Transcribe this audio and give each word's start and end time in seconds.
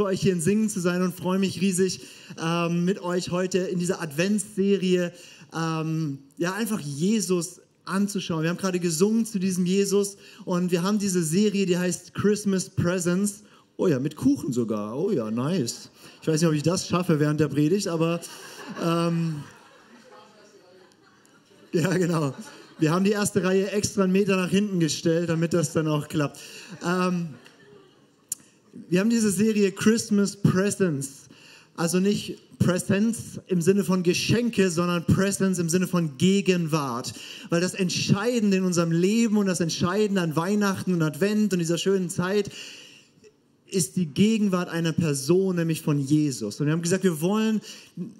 für 0.00 0.06
euch 0.06 0.22
hier 0.22 0.32
in 0.32 0.40
Singen 0.40 0.70
zu 0.70 0.80
sein 0.80 1.02
und 1.02 1.14
freue 1.14 1.38
mich 1.38 1.60
riesig 1.60 2.00
ähm, 2.42 2.86
mit 2.86 3.02
euch 3.02 3.30
heute 3.30 3.58
in 3.58 3.78
dieser 3.78 4.00
Adventsserie 4.00 5.12
ähm, 5.54 6.20
ja 6.38 6.54
einfach 6.54 6.80
Jesus 6.80 7.60
anzuschauen. 7.84 8.42
Wir 8.42 8.48
haben 8.48 8.56
gerade 8.56 8.80
gesungen 8.80 9.26
zu 9.26 9.38
diesem 9.38 9.66
Jesus 9.66 10.16
und 10.46 10.70
wir 10.70 10.82
haben 10.82 10.98
diese 10.98 11.22
Serie, 11.22 11.66
die 11.66 11.76
heißt 11.76 12.14
Christmas 12.14 12.70
Presents. 12.70 13.42
Oh 13.76 13.88
ja, 13.88 13.98
mit 13.98 14.16
Kuchen 14.16 14.54
sogar. 14.54 14.98
Oh 14.98 15.10
ja, 15.10 15.30
nice. 15.30 15.90
Ich 16.22 16.28
weiß 16.28 16.40
nicht, 16.40 16.48
ob 16.48 16.54
ich 16.54 16.62
das 16.62 16.88
schaffe 16.88 17.20
während 17.20 17.38
der 17.38 17.48
Predigt, 17.48 17.86
aber 17.86 18.20
ähm, 18.82 19.44
ja, 21.72 21.94
genau. 21.98 22.32
Wir 22.78 22.90
haben 22.90 23.04
die 23.04 23.10
erste 23.10 23.44
Reihe 23.44 23.70
extra 23.70 24.04
einen 24.04 24.12
Meter 24.14 24.38
nach 24.38 24.48
hinten 24.48 24.80
gestellt, 24.80 25.28
damit 25.28 25.52
das 25.52 25.74
dann 25.74 25.88
auch 25.88 26.08
klappt. 26.08 26.40
Ähm, 26.82 27.34
wir 28.72 29.00
haben 29.00 29.10
diese 29.10 29.30
Serie 29.30 29.72
Christmas 29.72 30.36
Presents. 30.36 31.28
Also 31.76 31.98
nicht 31.98 32.38
Presents 32.58 33.40
im 33.46 33.62
Sinne 33.62 33.84
von 33.84 34.02
Geschenke, 34.02 34.70
sondern 34.70 35.04
Presents 35.06 35.58
im 35.58 35.70
Sinne 35.70 35.86
von 35.86 36.18
Gegenwart. 36.18 37.14
Weil 37.48 37.60
das 37.60 37.74
Entscheidende 37.74 38.58
in 38.58 38.64
unserem 38.64 38.92
Leben 38.92 39.38
und 39.38 39.46
das 39.46 39.60
Entscheidende 39.60 40.20
an 40.20 40.36
Weihnachten 40.36 40.92
und 40.92 41.02
Advent 41.02 41.52
und 41.52 41.58
dieser 41.58 41.78
schönen 41.78 42.10
Zeit 42.10 42.50
ist 43.70 43.96
die 43.96 44.06
Gegenwart 44.06 44.68
einer 44.68 44.92
Person, 44.92 45.56
nämlich 45.56 45.82
von 45.82 45.98
Jesus. 45.98 46.60
Und 46.60 46.66
wir 46.66 46.72
haben 46.72 46.82
gesagt, 46.82 47.04
wir 47.04 47.20
wollen 47.20 47.60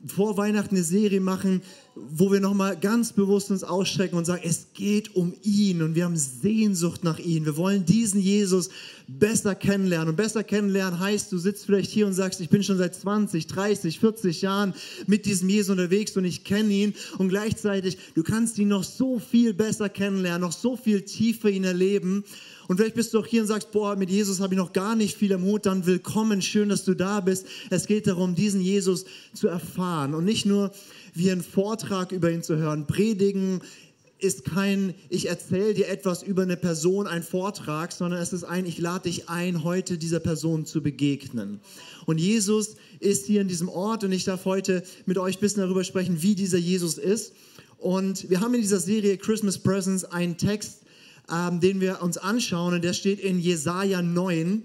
vor 0.06 0.36
Weihnachten 0.36 0.74
eine 0.74 0.84
Serie 0.84 1.20
machen, 1.20 1.62
wo 1.94 2.32
wir 2.32 2.40
nochmal 2.40 2.78
ganz 2.78 3.12
bewusst 3.12 3.50
uns 3.50 3.64
ausstrecken 3.64 4.16
und 4.16 4.24
sagen, 4.24 4.42
es 4.44 4.68
geht 4.74 5.14
um 5.16 5.34
ihn 5.42 5.82
und 5.82 5.94
wir 5.94 6.04
haben 6.04 6.16
Sehnsucht 6.16 7.04
nach 7.04 7.18
ihm. 7.18 7.44
Wir 7.44 7.56
wollen 7.56 7.84
diesen 7.84 8.20
Jesus 8.20 8.70
besser 9.18 9.54
kennenlernen. 9.54 10.10
Und 10.10 10.16
besser 10.16 10.44
kennenlernen 10.44 11.00
heißt, 11.00 11.32
du 11.32 11.38
sitzt 11.38 11.66
vielleicht 11.66 11.90
hier 11.90 12.06
und 12.06 12.12
sagst, 12.12 12.40
ich 12.40 12.48
bin 12.48 12.62
schon 12.62 12.78
seit 12.78 12.94
20, 12.94 13.46
30, 13.46 13.98
40 13.98 14.42
Jahren 14.42 14.74
mit 15.06 15.26
diesem 15.26 15.48
Jesus 15.48 15.70
unterwegs 15.70 16.16
und 16.16 16.24
ich 16.24 16.44
kenne 16.44 16.72
ihn. 16.72 16.94
Und 17.18 17.28
gleichzeitig, 17.28 17.98
du 18.14 18.22
kannst 18.22 18.58
ihn 18.58 18.68
noch 18.68 18.84
so 18.84 19.18
viel 19.18 19.52
besser 19.52 19.88
kennenlernen, 19.88 20.42
noch 20.42 20.52
so 20.52 20.76
viel 20.76 21.02
tiefer 21.02 21.50
ihn 21.50 21.64
erleben. 21.64 22.24
Und 22.70 22.76
vielleicht 22.76 22.94
bist 22.94 23.12
du 23.12 23.18
auch 23.18 23.26
hier 23.26 23.42
und 23.42 23.48
sagst, 23.48 23.72
boah, 23.72 23.96
mit 23.96 24.10
Jesus 24.10 24.38
habe 24.38 24.54
ich 24.54 24.58
noch 24.58 24.72
gar 24.72 24.94
nicht 24.94 25.16
viel 25.16 25.32
am 25.32 25.42
Hut, 25.42 25.66
dann 25.66 25.86
willkommen, 25.86 26.40
schön, 26.40 26.68
dass 26.68 26.84
du 26.84 26.94
da 26.94 27.18
bist. 27.18 27.44
Es 27.68 27.88
geht 27.88 28.06
darum, 28.06 28.36
diesen 28.36 28.60
Jesus 28.60 29.06
zu 29.34 29.48
erfahren 29.48 30.14
und 30.14 30.24
nicht 30.24 30.46
nur 30.46 30.70
wie 31.12 31.32
einen 31.32 31.42
Vortrag 31.42 32.12
über 32.12 32.30
ihn 32.30 32.44
zu 32.44 32.58
hören. 32.58 32.86
Predigen 32.86 33.60
ist 34.20 34.44
kein, 34.44 34.94
ich 35.08 35.28
erzähle 35.28 35.74
dir 35.74 35.88
etwas 35.88 36.22
über 36.22 36.42
eine 36.42 36.56
Person, 36.56 37.08
ein 37.08 37.24
Vortrag, 37.24 37.90
sondern 37.90 38.22
es 38.22 38.32
ist 38.32 38.44
ein, 38.44 38.64
ich 38.66 38.78
lade 38.78 39.08
dich 39.08 39.28
ein, 39.28 39.64
heute 39.64 39.98
dieser 39.98 40.20
Person 40.20 40.64
zu 40.64 40.80
begegnen. 40.80 41.58
Und 42.06 42.18
Jesus 42.18 42.76
ist 43.00 43.26
hier 43.26 43.40
in 43.40 43.48
diesem 43.48 43.68
Ort 43.68 44.04
und 44.04 44.12
ich 44.12 44.22
darf 44.22 44.44
heute 44.44 44.84
mit 45.06 45.18
euch 45.18 45.38
ein 45.38 45.40
bisschen 45.40 45.62
darüber 45.62 45.82
sprechen, 45.82 46.22
wie 46.22 46.36
dieser 46.36 46.58
Jesus 46.58 46.98
ist. 46.98 47.32
Und 47.78 48.30
wir 48.30 48.40
haben 48.40 48.54
in 48.54 48.60
dieser 48.60 48.78
Serie 48.78 49.16
Christmas 49.16 49.58
Presents 49.58 50.04
einen 50.04 50.36
Text, 50.36 50.79
ähm, 51.30 51.60
den 51.60 51.80
wir 51.80 52.02
uns 52.02 52.18
anschauen. 52.18 52.74
Und 52.74 52.84
der 52.84 52.92
steht 52.92 53.20
in 53.20 53.38
Jesaja 53.38 54.02
9. 54.02 54.62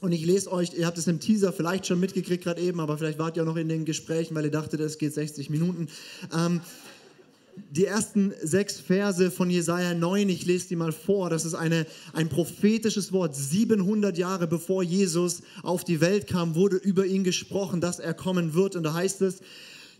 Und 0.00 0.12
ich 0.12 0.24
lese 0.24 0.50
euch, 0.50 0.72
ihr 0.74 0.86
habt 0.86 0.96
es 0.96 1.06
im 1.06 1.20
Teaser 1.20 1.52
vielleicht 1.52 1.86
schon 1.86 2.00
mitgekriegt 2.00 2.44
gerade 2.44 2.60
eben, 2.60 2.80
aber 2.80 2.96
vielleicht 2.96 3.18
wart 3.18 3.36
ihr 3.36 3.42
auch 3.42 3.46
noch 3.46 3.56
in 3.56 3.68
den 3.68 3.84
Gesprächen, 3.84 4.34
weil 4.34 4.46
ihr 4.46 4.50
dachtet, 4.50 4.80
es 4.80 4.96
geht 4.96 5.12
60 5.12 5.50
Minuten. 5.50 5.88
Ähm, 6.34 6.60
die 7.70 7.84
ersten 7.84 8.32
sechs 8.42 8.80
Verse 8.80 9.30
von 9.30 9.50
Jesaja 9.50 9.92
9, 9.92 10.28
ich 10.28 10.46
lese 10.46 10.68
die 10.68 10.76
mal 10.76 10.92
vor. 10.92 11.28
Das 11.28 11.44
ist 11.44 11.54
eine, 11.54 11.86
ein 12.14 12.28
prophetisches 12.28 13.12
Wort. 13.12 13.36
700 13.36 14.16
Jahre 14.16 14.46
bevor 14.46 14.82
Jesus 14.82 15.42
auf 15.62 15.84
die 15.84 16.00
Welt 16.00 16.26
kam, 16.26 16.54
wurde 16.54 16.76
über 16.76 17.04
ihn 17.04 17.24
gesprochen, 17.24 17.80
dass 17.80 17.98
er 17.98 18.14
kommen 18.14 18.54
wird. 18.54 18.76
Und 18.76 18.84
da 18.84 18.94
heißt 18.94 19.20
es, 19.22 19.40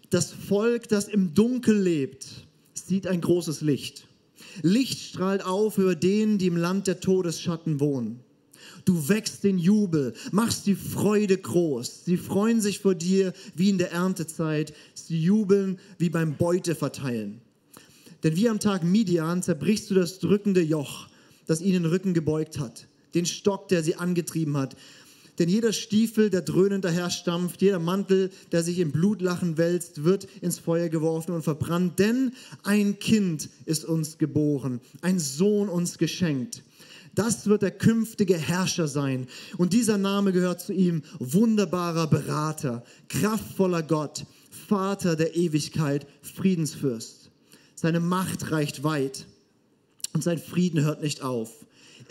das 0.09 0.33
Volk, 0.33 0.89
das 0.89 1.09
im 1.09 1.35
Dunkel 1.35 1.79
lebt, 1.79 2.27
sieht 2.75 3.07
ein 3.07 3.21
großes 3.21 3.61
Licht. 3.61 4.07
Licht 4.63 5.01
strahlt 5.01 5.45
auf 5.45 5.79
über 5.79 5.95
denen, 5.95 6.39
die 6.39 6.47
im 6.47 6.57
Land 6.57 6.87
der 6.87 7.01
Todesschatten 7.01 7.81
wohnen. 7.81 8.21
Du 8.85 9.09
wächst 9.09 9.45
den 9.45 9.59
Jubel, 9.59 10.15
machst 10.33 10.67
die 10.67 10.75
Freude 10.75 11.37
groß. 11.37 12.05
Sie 12.05 12.17
freuen 12.17 12.61
sich 12.61 12.79
vor 12.79 12.95
dir 12.95 13.33
wie 13.55 13.71
in 13.71 13.79
der 13.79 13.93
Erntezeit. 13.93 14.73
Sie 14.95 15.21
jubeln 15.23 15.79
wie 15.99 16.11
beim 16.11 16.37
Beuteverteilen. 16.37 17.41
Denn 18.23 18.37
wie 18.37 18.49
am 18.49 18.61
Tag 18.61 18.85
Midian 18.85 19.43
zerbrichst 19.43 19.91
du 19.91 19.95
das 19.95 20.19
drückende 20.19 20.63
Joch, 20.63 21.09
das 21.47 21.61
ihnen 21.61 21.83
den 21.83 21.87
Rücken 21.87 22.15
gebeugt 22.15 22.59
hat, 22.59 22.87
den 23.15 23.27
Stock, 23.27 23.69
der 23.69 23.83
sie 23.83 23.97
angetrieben 23.97 24.57
hat. 24.57 24.77
Denn 25.41 25.49
jeder 25.49 25.73
Stiefel, 25.73 26.29
der 26.29 26.43
dröhnend 26.43 26.85
daherstampft, 26.85 27.63
jeder 27.63 27.79
Mantel, 27.79 28.31
der 28.53 28.63
sich 28.63 28.79
im 28.79 28.93
Blutlachen 28.93 29.57
wälzt, 29.57 30.05
wird 30.05 30.29
ins 30.43 30.59
Feuer 30.59 30.91
geworfen 30.91 31.33
und 31.33 31.43
verbrannt. 31.43 31.99
Denn 31.99 32.35
ein 32.63 32.99
Kind 32.99 33.49
ist 33.65 33.87
uns 33.87 34.19
geboren, 34.19 34.83
ein 35.01 35.19
Sohn 35.19 35.71
uns 35.71 35.97
geschenkt. 35.97 36.63
Das 37.15 37.47
wird 37.47 37.63
der 37.63 37.71
künftige 37.71 38.37
Herrscher 38.37 38.87
sein. 38.87 39.29
Und 39.57 39.73
dieser 39.73 39.97
Name 39.97 40.33
gehört 40.33 40.61
zu 40.61 40.75
ihm, 40.75 41.03
wunderbarer 41.19 42.07
Berater, 42.07 42.85
kraftvoller 43.09 43.83
Gott, 43.83 44.27
Vater 44.69 45.17
der 45.17 45.37
Ewigkeit, 45.37 46.07
Friedensfürst. 46.21 47.31
Seine 47.75 48.01
Macht 48.01 48.51
reicht 48.53 48.85
weit 48.85 49.27
und 50.13 50.23
sein 50.23 50.39
Frieden 50.39 50.83
hört 50.83 51.01
nicht 51.01 51.23
auf. 51.23 51.60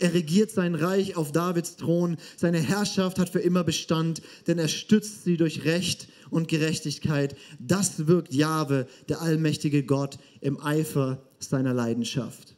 Er 0.00 0.14
regiert 0.14 0.50
sein 0.50 0.74
Reich 0.74 1.16
auf 1.16 1.30
Davids 1.30 1.76
Thron. 1.76 2.16
Seine 2.36 2.58
Herrschaft 2.58 3.18
hat 3.18 3.28
für 3.28 3.40
immer 3.40 3.64
Bestand, 3.64 4.22
denn 4.46 4.58
er 4.58 4.68
stützt 4.68 5.24
sie 5.24 5.36
durch 5.36 5.66
Recht 5.66 6.08
und 6.30 6.48
Gerechtigkeit. 6.48 7.36
Das 7.58 8.06
wirkt 8.06 8.32
Jahwe, 8.32 8.86
der 9.10 9.20
allmächtige 9.20 9.82
Gott, 9.82 10.18
im 10.40 10.58
Eifer 10.58 11.22
seiner 11.38 11.74
Leidenschaft. 11.74 12.56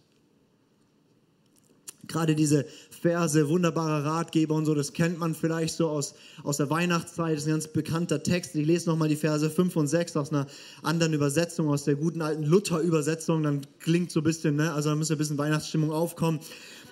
Gerade 2.06 2.36
diese 2.36 2.64
Verse, 2.90 3.48
wunderbarer 3.48 4.04
Ratgeber 4.04 4.54
und 4.54 4.64
so, 4.64 4.74
das 4.74 4.92
kennt 4.92 5.18
man 5.18 5.34
vielleicht 5.34 5.74
so 5.74 5.88
aus, 5.88 6.14
aus 6.44 6.58
der 6.58 6.70
Weihnachtszeit, 6.70 7.34
das 7.34 7.42
ist 7.42 7.48
ein 7.48 7.52
ganz 7.52 7.68
bekannter 7.68 8.22
Text. 8.22 8.54
Ich 8.54 8.66
lese 8.66 8.88
nochmal 8.88 9.08
die 9.08 9.16
Verse 9.16 9.48
5 9.50 9.74
und 9.74 9.88
6 9.88 10.16
aus 10.16 10.30
einer 10.30 10.46
anderen 10.82 11.12
Übersetzung, 11.12 11.68
aus 11.68 11.84
der 11.84 11.96
guten 11.96 12.22
alten 12.22 12.44
Luther-Übersetzung, 12.44 13.42
dann 13.42 13.66
klingt 13.80 14.12
so 14.12 14.20
ein 14.20 14.24
bisschen, 14.24 14.56
ne? 14.56 14.72
also 14.72 14.90
da 14.90 14.94
müsste 14.94 15.14
ein 15.14 15.18
bisschen 15.18 15.38
Weihnachtsstimmung 15.38 15.90
aufkommen. 15.90 16.38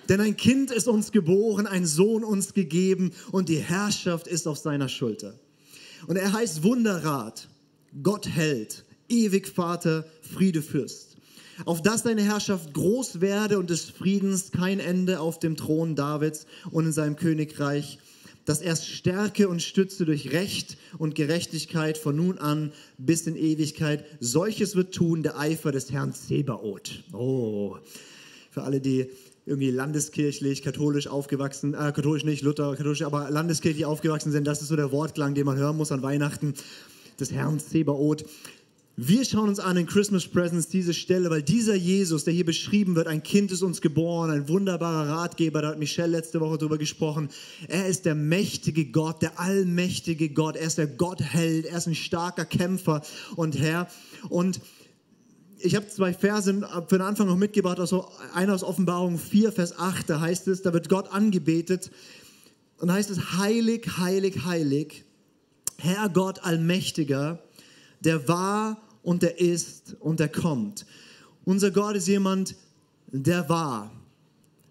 Denn 0.09 0.19
ein 0.19 0.35
Kind 0.35 0.71
ist 0.71 0.87
uns 0.87 1.11
geboren, 1.11 1.67
ein 1.67 1.85
Sohn 1.85 2.23
uns 2.23 2.53
gegeben 2.53 3.11
und 3.31 3.49
die 3.49 3.59
Herrschaft 3.59 4.27
ist 4.27 4.47
auf 4.47 4.57
seiner 4.57 4.89
Schulter. 4.89 5.39
Und 6.07 6.15
er 6.15 6.33
heißt 6.33 6.63
Wunderrat, 6.63 7.47
Gott 8.03 8.27
hält, 8.27 8.83
ewig 9.09 9.47
Vater, 9.47 10.05
Friede 10.21 10.61
Fürst. 10.61 11.17
Auf 11.65 11.81
dass 11.81 12.03
seine 12.03 12.23
Herrschaft 12.23 12.73
groß 12.73 13.21
werde 13.21 13.59
und 13.59 13.69
des 13.69 13.85
Friedens 13.85 14.51
kein 14.51 14.79
Ende 14.79 15.19
auf 15.19 15.37
dem 15.37 15.55
Thron 15.55 15.95
Davids 15.95 16.47
und 16.71 16.85
in 16.85 16.91
seinem 16.91 17.15
Königreich, 17.17 17.99
dass 18.45 18.61
er 18.61 18.75
stärke 18.75 19.47
und 19.47 19.61
stütze 19.61 20.05
durch 20.05 20.31
Recht 20.31 20.77
und 20.97 21.13
Gerechtigkeit 21.13 21.97
von 21.97 22.15
nun 22.15 22.39
an 22.39 22.71
bis 22.97 23.27
in 23.27 23.35
Ewigkeit. 23.35 24.05
Solches 24.19 24.75
wird 24.75 24.95
tun 24.95 25.21
der 25.21 25.37
Eifer 25.37 25.71
des 25.71 25.91
Herrn 25.91 26.13
Zebaoth. 26.13 27.03
Oh, 27.13 27.77
für 28.49 28.63
alle, 28.63 28.81
die 28.81 29.09
irgendwie 29.51 29.69
landeskirchlich, 29.69 30.63
katholisch 30.63 31.07
aufgewachsen, 31.07 31.73
äh, 31.73 31.91
katholisch 31.91 32.23
nicht, 32.23 32.41
Luther, 32.41 32.73
katholisch, 32.75 33.01
aber 33.01 33.29
landeskirchlich 33.29 33.85
aufgewachsen 33.85 34.31
sind. 34.31 34.47
Das 34.47 34.61
ist 34.61 34.69
so 34.69 34.77
der 34.77 34.91
Wortklang, 34.93 35.35
den 35.35 35.45
man 35.45 35.57
hören 35.57 35.75
muss 35.75 35.91
an 35.91 36.01
Weihnachten 36.01 36.53
des 37.19 37.33
Herrn 37.33 37.59
Zebaoth. 37.59 38.25
Wir 38.95 39.25
schauen 39.25 39.49
uns 39.49 39.59
an 39.59 39.77
in 39.77 39.87
Christmas 39.87 40.27
Presents 40.27 40.67
diese 40.67 40.93
Stelle, 40.93 41.29
weil 41.29 41.41
dieser 41.41 41.75
Jesus, 41.75 42.23
der 42.23 42.33
hier 42.33 42.45
beschrieben 42.45 42.95
wird, 42.95 43.07
ein 43.07 43.23
Kind 43.23 43.51
ist 43.51 43.61
uns 43.61 43.81
geboren, 43.81 44.29
ein 44.29 44.47
wunderbarer 44.47 45.09
Ratgeber, 45.09 45.61
da 45.61 45.69
hat 45.69 45.79
Michelle 45.79 46.11
letzte 46.11 46.39
Woche 46.39 46.57
drüber 46.57 46.77
gesprochen. 46.77 47.29
Er 47.67 47.87
ist 47.87 48.05
der 48.05 48.15
mächtige 48.15 48.85
Gott, 48.85 49.21
der 49.21 49.39
allmächtige 49.39 50.29
Gott. 50.29 50.55
Er 50.55 50.67
ist 50.67 50.77
der 50.77 50.87
Gottheld, 50.87 51.65
er 51.65 51.77
ist 51.77 51.87
ein 51.87 51.95
starker 51.95 52.45
Kämpfer 52.45 53.01
und 53.35 53.59
Herr. 53.59 53.87
Und 54.29 54.61
ich 55.63 55.75
habe 55.75 55.87
zwei 55.87 56.13
Verse 56.13 56.53
für 56.87 56.97
den 56.97 57.01
Anfang 57.01 57.27
noch 57.27 57.37
mitgebracht, 57.37 57.79
also 57.79 58.09
einer 58.33 58.53
aus 58.53 58.63
Offenbarung 58.63 59.17
4, 59.17 59.51
Vers 59.51 59.77
8, 59.77 60.09
da 60.09 60.19
heißt 60.19 60.47
es, 60.47 60.61
da 60.61 60.73
wird 60.73 60.89
Gott 60.89 61.11
angebetet 61.11 61.91
und 62.77 62.87
da 62.87 62.95
heißt 62.95 63.09
es, 63.09 63.37
heilig, 63.37 63.97
heilig, 63.97 64.43
heilig, 64.45 65.05
Herr 65.77 66.09
Gott 66.09 66.43
Allmächtiger, 66.43 67.43
der 68.01 68.27
war 68.27 68.81
und 69.03 69.23
der 69.23 69.39
ist 69.39 69.95
und 69.99 70.19
der 70.19 70.29
kommt. 70.29 70.85
Unser 71.43 71.71
Gott 71.71 71.95
ist 71.95 72.07
jemand, 72.07 72.55
der 73.07 73.49
war. 73.49 73.91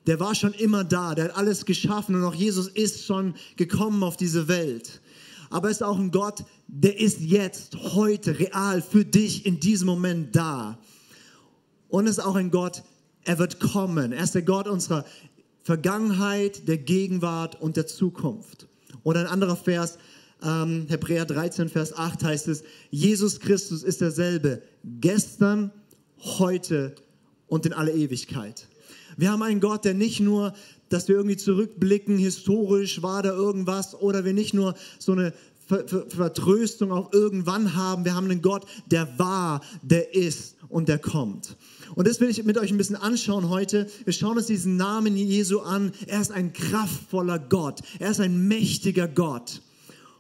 Der 0.06 0.18
war 0.18 0.34
schon 0.34 0.54
immer 0.54 0.82
da, 0.82 1.14
der 1.14 1.26
hat 1.26 1.36
alles 1.36 1.66
geschaffen 1.66 2.14
und 2.14 2.24
auch 2.24 2.34
Jesus 2.34 2.68
ist 2.68 3.04
schon 3.04 3.34
gekommen 3.56 4.02
auf 4.02 4.16
diese 4.16 4.48
Welt 4.48 5.00
aber 5.50 5.68
er 5.68 5.72
ist 5.72 5.82
auch 5.82 5.98
ein 5.98 6.12
Gott, 6.12 6.44
der 6.68 6.98
ist 6.98 7.20
jetzt, 7.20 7.76
heute, 7.94 8.38
real 8.38 8.80
für 8.80 9.04
dich 9.04 9.44
in 9.44 9.60
diesem 9.60 9.86
Moment 9.86 10.34
da. 10.34 10.78
Und 11.88 12.06
ist 12.06 12.20
auch 12.20 12.36
ein 12.36 12.52
Gott, 12.52 12.84
er 13.24 13.38
wird 13.38 13.58
kommen. 13.58 14.12
Er 14.12 14.22
ist 14.22 14.34
der 14.36 14.42
Gott 14.42 14.68
unserer 14.68 15.04
Vergangenheit, 15.62 16.68
der 16.68 16.78
Gegenwart 16.78 17.60
und 17.60 17.76
der 17.76 17.86
Zukunft. 17.86 18.68
Und 19.02 19.16
ein 19.16 19.26
anderer 19.26 19.56
Vers, 19.56 19.98
ähm, 20.42 20.86
Hebräer 20.88 21.26
13, 21.26 21.68
Vers 21.68 21.96
8 21.96 22.22
heißt 22.22 22.48
es, 22.48 22.62
Jesus 22.90 23.40
Christus 23.40 23.82
ist 23.82 24.00
derselbe, 24.00 24.62
gestern, 24.84 25.72
heute 26.38 26.94
und 27.48 27.66
in 27.66 27.72
alle 27.72 27.92
Ewigkeit. 27.92 28.68
Wir 29.16 29.32
haben 29.32 29.42
einen 29.42 29.60
Gott, 29.60 29.84
der 29.84 29.94
nicht 29.94 30.20
nur, 30.20 30.54
dass 30.90 31.08
wir 31.08 31.16
irgendwie 31.16 31.38
zurückblicken, 31.38 32.18
historisch 32.18 33.02
war 33.02 33.22
da 33.22 33.30
irgendwas, 33.30 33.94
oder 33.94 34.24
wir 34.26 34.34
nicht 34.34 34.52
nur 34.52 34.74
so 34.98 35.12
eine 35.12 35.32
Ver 35.66 35.86
Ver 35.86 36.04
Vertröstung 36.10 36.90
auch 36.90 37.12
irgendwann 37.12 37.76
haben. 37.76 38.04
Wir 38.04 38.16
haben 38.16 38.28
einen 38.28 38.42
Gott, 38.42 38.66
der 38.90 39.18
war, 39.20 39.60
der 39.82 40.14
ist 40.14 40.56
und 40.68 40.88
der 40.88 40.98
kommt. 40.98 41.56
Und 41.94 42.08
das 42.08 42.20
will 42.20 42.28
ich 42.28 42.42
mit 42.44 42.58
euch 42.58 42.72
ein 42.72 42.76
bisschen 42.76 42.96
anschauen 42.96 43.48
heute. 43.48 43.86
Wir 44.04 44.12
schauen 44.12 44.36
uns 44.36 44.46
diesen 44.46 44.76
Namen 44.76 45.16
Jesu 45.16 45.60
an. 45.60 45.92
Er 46.08 46.20
ist 46.20 46.32
ein 46.32 46.52
kraftvoller 46.52 47.38
Gott. 47.38 47.82
Er 48.00 48.10
ist 48.10 48.18
ein 48.18 48.48
mächtiger 48.48 49.06
Gott. 49.06 49.62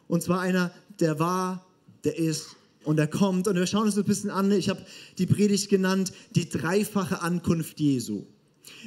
Und 0.06 0.22
zwar 0.22 0.40
einer, 0.40 0.70
der 1.00 1.18
war, 1.18 1.66
der 2.04 2.16
ist 2.16 2.56
und 2.84 3.00
er 3.00 3.08
kommt. 3.08 3.48
Und 3.48 3.56
wir 3.56 3.66
schauen 3.66 3.86
uns 3.86 3.98
ein 3.98 4.04
bisschen 4.04 4.30
an. 4.30 4.52
Ich 4.52 4.68
habe 4.68 4.84
die 5.18 5.26
Predigt 5.26 5.68
genannt, 5.68 6.12
die 6.36 6.48
dreifache 6.48 7.22
Ankunft 7.22 7.80
Jesu. 7.80 8.24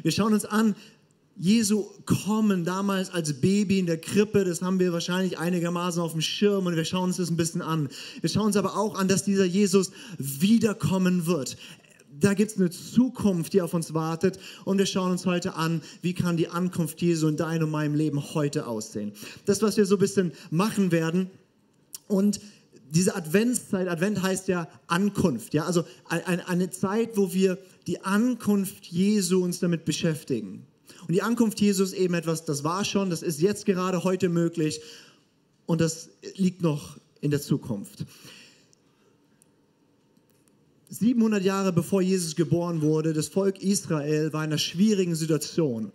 Wir 0.02 0.12
schauen 0.12 0.34
uns 0.34 0.46
an, 0.46 0.76
Jesu 1.36 1.86
kommen 2.06 2.64
damals 2.64 3.10
als 3.10 3.42
Baby 3.42 3.80
in 3.80 3.88
der 3.88 3.98
Krippe, 3.98 4.44
das 4.44 4.62
haben 4.62 4.80
wir 4.80 4.94
wahrscheinlich 4.94 5.40
einigermaßen 5.40 6.02
auf 6.02 6.12
dem 6.12 6.22
Schirm 6.22 6.68
und 6.68 6.76
wir 6.76 6.86
schauen 6.86 7.06
uns 7.06 7.18
das 7.18 7.32
ein 7.32 7.38
bisschen 7.38 7.64
an. 7.64 7.90
Wir 8.22 8.30
schauen 8.30 8.48
uns 8.48 8.56
aber 8.56 8.78
auch 8.78 8.96
an, 8.96 9.08
dass 9.08 9.24
dieser 9.24 9.46
Jesus 9.46 9.92
wiederkommen 10.20 11.26
wird. 11.26 11.58
Da 12.20 12.36
gibt 12.36 12.52
es 12.52 12.58
eine 12.58 12.70
Zukunft, 12.70 13.54
die 13.54 13.64
auf 13.64 13.74
uns 13.74 13.96
wartet 13.96 14.38
und 14.64 14.78
wir 14.78 14.86
schauen 14.86 15.12
uns 15.12 15.26
heute 15.26 15.56
an, 15.56 15.82
wie 16.04 16.14
kann 16.14 16.38
die 16.38 16.50
Ankunft 16.50 17.02
Jesu 17.02 17.28
in 17.28 17.36
deinem 17.36 17.64
und 17.64 17.72
meinem 17.72 17.96
Leben 17.96 18.34
heute 18.36 18.68
aussehen. 18.68 19.14
Das, 19.46 19.64
was 19.64 19.76
wir 19.76 19.88
so 19.88 19.96
ein 19.96 20.00
bisschen 20.00 20.34
machen 20.52 20.92
werden 20.92 21.32
und 22.08 22.40
diese 22.92 23.16
Adventszeit, 23.16 23.88
Advent 23.88 24.22
heißt 24.22 24.48
ja 24.50 24.68
Ankunft, 24.86 25.56
ja, 25.56 25.66
also 25.66 25.84
eine 26.08 26.70
Zeit, 26.70 27.18
wo 27.18 27.34
wir 27.34 27.58
die 27.88 28.02
Ankunft 28.02 28.86
Jesu 28.86 29.44
uns 29.44 29.60
damit 29.60 29.84
beschäftigen. 29.84 30.68
Und 31.08 31.14
die 31.14 31.22
Ankunft 31.22 31.60
Jesus 31.60 31.94
eben 31.94 32.14
etwas, 32.14 32.46
das 32.46 32.64
war 32.64 32.86
schon, 32.86 33.10
das 33.10 33.22
ist 33.22 33.42
jetzt 33.42 33.66
gerade 33.66 34.04
heute 34.04 34.30
möglich 34.30 34.82
und 35.66 35.82
das 35.82 36.10
liegt 36.36 36.62
noch 36.62 36.98
in 37.22 37.32
der 37.32 37.42
Zukunft. 37.42 38.06
700 40.90 41.44
Jahre 41.44 41.74
bevor 41.74 42.02
Jesus 42.02 42.36
geboren 42.36 42.82
wurde, 42.82 43.14
das 43.14 43.28
Volk 43.28 43.62
Israel 43.62 44.32
war 44.32 44.44
in 44.44 44.52
einer 44.52 44.58
schwierigen 44.60 45.16
Situation. 45.16 45.92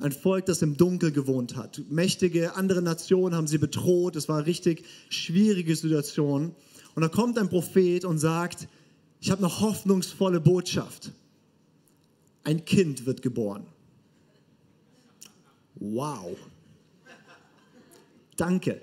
Ein 0.00 0.12
Volk, 0.12 0.46
das 0.46 0.62
im 0.62 0.76
Dunkel 0.76 1.12
gewohnt 1.12 1.56
hat. 1.56 1.82
Mächtige 1.88 2.54
andere 2.56 2.82
Nationen 2.82 3.34
haben 3.34 3.46
sie 3.46 3.58
bedroht. 3.58 4.16
Es 4.16 4.28
war 4.28 4.38
eine 4.38 4.46
richtig 4.46 4.84
schwierige 5.08 5.74
Situation. 5.74 6.54
Und 6.94 7.02
da 7.02 7.08
kommt 7.08 7.38
ein 7.38 7.48
Prophet 7.48 8.04
und 8.04 8.18
sagt, 8.18 8.68
ich 9.20 9.30
habe 9.30 9.44
eine 9.44 9.60
hoffnungsvolle 9.60 10.40
Botschaft. 10.40 11.12
Ein 12.44 12.64
Kind 12.64 13.06
wird 13.06 13.22
geboren. 13.22 13.66
Wow. 15.80 16.36
Danke. 18.36 18.80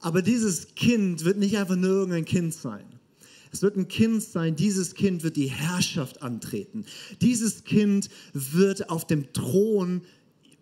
Aber 0.00 0.22
dieses 0.22 0.74
Kind 0.74 1.24
wird 1.24 1.38
nicht 1.38 1.58
einfach 1.58 1.76
nur 1.76 1.90
irgendein 1.90 2.24
Kind 2.24 2.54
sein. 2.54 2.84
Es 3.52 3.62
wird 3.62 3.76
ein 3.76 3.88
Kind 3.88 4.22
sein, 4.22 4.54
dieses 4.54 4.94
Kind 4.94 5.22
wird 5.22 5.36
die 5.36 5.50
Herrschaft 5.50 6.22
antreten. 6.22 6.84
Dieses 7.20 7.64
Kind 7.64 8.08
wird 8.32 8.90
auf 8.90 9.06
dem 9.06 9.32
Thron 9.32 10.02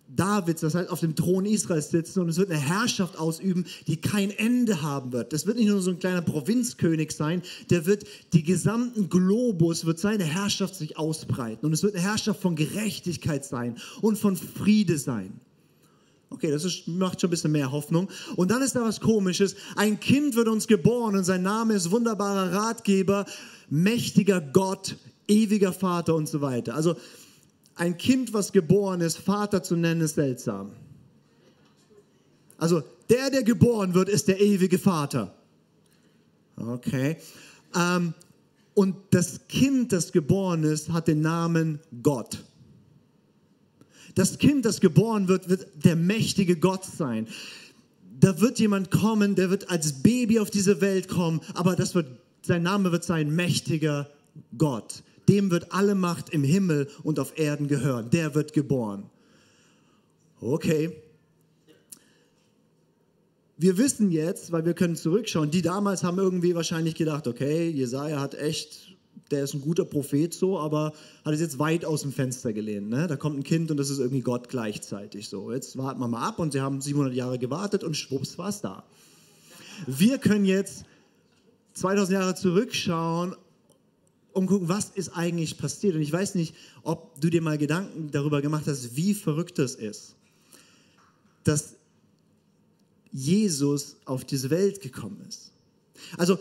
Davids, 0.09 0.63
das 0.63 0.75
heißt 0.75 0.91
auf 0.91 1.01
dem 1.01 1.15
Thron 1.15 1.45
Israels 1.45 1.91
sitzen 1.91 2.21
und 2.21 2.29
es 2.29 2.39
wird 2.39 2.51
eine 2.51 2.59
Herrschaft 2.59 3.19
ausüben, 3.19 3.67
die 3.87 3.99
kein 3.99 4.31
Ende 4.31 4.83
haben 4.83 5.13
wird. 5.13 5.33
Das 5.33 5.47
wird 5.47 5.59
nicht 5.59 5.69
nur 5.69 5.81
so 5.83 5.91
ein 5.91 5.99
kleiner 5.99 6.23
Provinzkönig 6.23 7.13
sein, 7.13 7.43
der 7.71 7.87
wird 7.87 8.05
die 8.33 8.43
gesamten 8.43 9.09
Globus, 9.09 9.85
wird 9.85 9.99
seine 9.99 10.25
Herrschaft 10.25 10.75
sich 10.75 10.97
ausbreiten 10.97 11.67
und 11.67 11.73
es 11.73 11.83
wird 11.83 11.95
eine 11.95 12.03
Herrschaft 12.03 12.41
von 12.41 12.57
Gerechtigkeit 12.57 13.45
sein 13.45 13.77
und 14.01 14.19
von 14.19 14.37
Friede 14.37 14.99
sein. 14.99 15.41
Okay, 16.31 16.51
das 16.51 16.65
ist, 16.65 16.87
macht 16.89 17.21
schon 17.21 17.29
ein 17.29 17.31
bisschen 17.31 17.53
mehr 17.53 17.73
Hoffnung. 17.73 18.09
Und 18.37 18.51
dann 18.51 18.61
ist 18.61 18.77
da 18.77 18.83
was 18.83 19.01
Komisches. 19.01 19.57
Ein 19.77 19.99
Kind 19.99 20.37
wird 20.37 20.49
uns 20.49 20.67
geboren 20.67 21.17
und 21.17 21.25
sein 21.25 21.43
Name 21.43 21.73
ist 21.75 21.91
wunderbarer 21.91 22.53
Ratgeber, 22.53 23.25
mächtiger 23.71 24.41
Gott, 24.41 24.97
ewiger 25.27 25.73
Vater 25.73 26.15
und 26.15 26.29
so 26.29 26.43
weiter. 26.43 26.75
Also 26.75 26.97
ein 27.79 27.97
Kind, 27.97 28.33
was 28.33 28.53
geboren 28.53 29.01
ist, 29.01 29.19
Vater 29.19 29.63
zu 29.63 29.77
nennen, 29.77 30.01
ist 30.01 30.17
seltsam. 30.17 30.73
Also 32.59 32.83
der, 33.09 33.31
der 33.31 33.45
geboren 33.45 33.95
wird, 33.95 34.09
ist 34.09 34.29
der 34.29 34.41
ewige 34.41 34.79
Vater. 34.79 35.33
Okay. 36.57 37.17
Ähm, 37.75 38.15
und 38.75 38.97
das 39.11 39.47
Kind, 39.49 39.93
das 39.93 40.13
geboren 40.13 40.65
ist, 40.65 40.91
hat 40.91 41.09
den 41.09 41.21
Namen 41.21 41.79
Gott. 42.03 42.45
Das 44.15 44.39
Kind, 44.39 44.65
das 44.65 44.81
geboren 44.81 45.29
wird, 45.29 45.49
wird 45.49 45.69
der 45.85 45.95
mächtige 45.95 46.57
Gott 46.57 46.85
sein. 46.85 47.29
Da 48.21 48.41
wird 48.41 48.59
jemand 48.59 48.91
kommen, 48.91 49.37
der 49.37 49.51
wird 49.51 49.71
als 49.71 50.03
Baby 50.03 50.41
auf 50.41 50.51
diese 50.51 50.81
Welt 50.81 51.09
kommen, 51.09 51.41
aber 51.55 51.77
das 51.77 51.95
wird, 51.95 52.09
sein 52.43 52.65
Name 52.65 52.91
wird 52.91 53.05
sein 53.05 53.35
mächtiger 53.35 54.11
Gott 54.57 55.05
dem 55.29 55.51
wird 55.51 55.73
alle 55.73 55.95
Macht 55.95 56.31
im 56.31 56.43
Himmel 56.43 56.89
und 57.03 57.21
auf 57.21 57.39
Erden 57.39 57.69
gehören. 57.69 58.11
Der 58.11 58.35
wird 58.35 58.53
geboren. 58.53 59.05
Okay. 60.41 60.97
Wir 63.57 63.77
wissen 63.77 64.11
jetzt, 64.11 64.53
weil 64.53 64.65
wir 64.65 64.75
können 64.75 64.95
zurückschauen, 64.95 65.51
die 65.51 65.63
damals 65.63 66.05
haben 66.05 66.19
irgendwie 66.19 66.55
wahrscheinlich 66.55 66.95
gedacht, 66.95 67.27
okay, 67.27 67.69
Jesaja 67.69 68.21
hat 68.21 68.35
echt, 68.35 68.97
der 69.33 69.43
ist 69.43 69.53
ein 69.53 69.61
guter 69.61 69.85
Prophet 69.85 70.33
so, 70.33 70.61
aber 70.61 70.93
hat 71.25 71.35
es 71.35 71.41
jetzt 71.41 71.59
weit 71.59 71.85
aus 71.85 72.03
dem 72.03 72.13
Fenster 72.13 72.53
gelehnt. 72.53 72.89
Ne? 72.89 73.09
Da 73.09 73.17
kommt 73.17 73.37
ein 73.37 73.43
Kind 73.43 73.73
und 73.73 73.77
das 73.77 73.91
ist 73.91 73.99
irgendwie 73.99 74.21
Gott 74.21 74.49
gleichzeitig 74.49 75.29
so. 75.29 75.53
Jetzt 75.53 75.77
warten 75.77 76.01
wir 76.01 76.07
mal 76.07 76.27
ab 76.27 76.39
und 76.39 76.53
sie 76.53 76.61
haben 76.61 76.81
700 76.81 77.15
Jahre 77.15 77.39
gewartet 77.41 77.83
und 77.83 77.97
schwupps 77.97 78.39
war 78.39 78.51
es 78.51 78.61
da. 78.61 78.85
Wir 79.89 80.19
können 80.19 80.45
jetzt 80.45 80.85
2000 81.75 82.13
Jahre 82.13 82.35
zurückschauen 82.37 83.35
und 84.39 84.47
gucken, 84.47 84.69
was 84.69 84.91
ist 84.91 85.11
eigentlich 85.11 85.59
passiert. 85.59 85.95
Und 85.95 86.03
ich 86.03 86.13
weiß 86.13 86.35
nicht, 86.35 86.55
ob 86.83 87.21
du 87.21 87.31
dir 87.31 87.43
mal 87.43 87.59
Gedanken 87.59 88.11
darüber 88.11 88.41
gemacht 88.43 88.65
hast, 88.67 88.97
wie 88.97 89.15
verrückt 89.15 89.59
das 89.59 89.75
ist, 89.75 90.15
dass 91.45 91.75
Jesus 93.13 93.97
auf 94.05 94.25
diese 94.25 94.51
Welt 94.51 94.81
gekommen 94.81 95.21
ist. 95.29 95.53
Also 96.17 96.39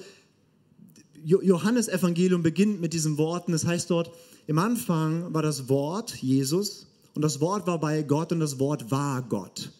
Johannes 1.23 1.87
Evangelium 1.87 2.43
beginnt 2.43 2.79
mit 2.79 2.93
diesen 2.93 3.17
Worten. 3.17 3.51
Das 3.51 3.65
heißt 3.65 3.89
dort, 3.89 4.11
im 4.45 4.59
Anfang 4.59 5.33
war 5.33 5.41
das 5.41 5.67
Wort 5.67 6.15
Jesus 6.15 6.87
und 7.13 7.21
das 7.21 7.41
Wort 7.41 7.67
war 7.67 7.79
bei 7.79 8.03
Gott 8.03 8.31
und 8.31 8.39
das 8.39 8.59
Wort 8.59 8.91
war 8.91 9.21
Gott. 9.23 9.71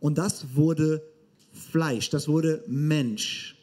Und 0.00 0.16
das 0.16 0.54
wurde 0.54 1.02
Fleisch, 1.52 2.08
das 2.10 2.28
wurde 2.28 2.64
Mensch. 2.66 3.56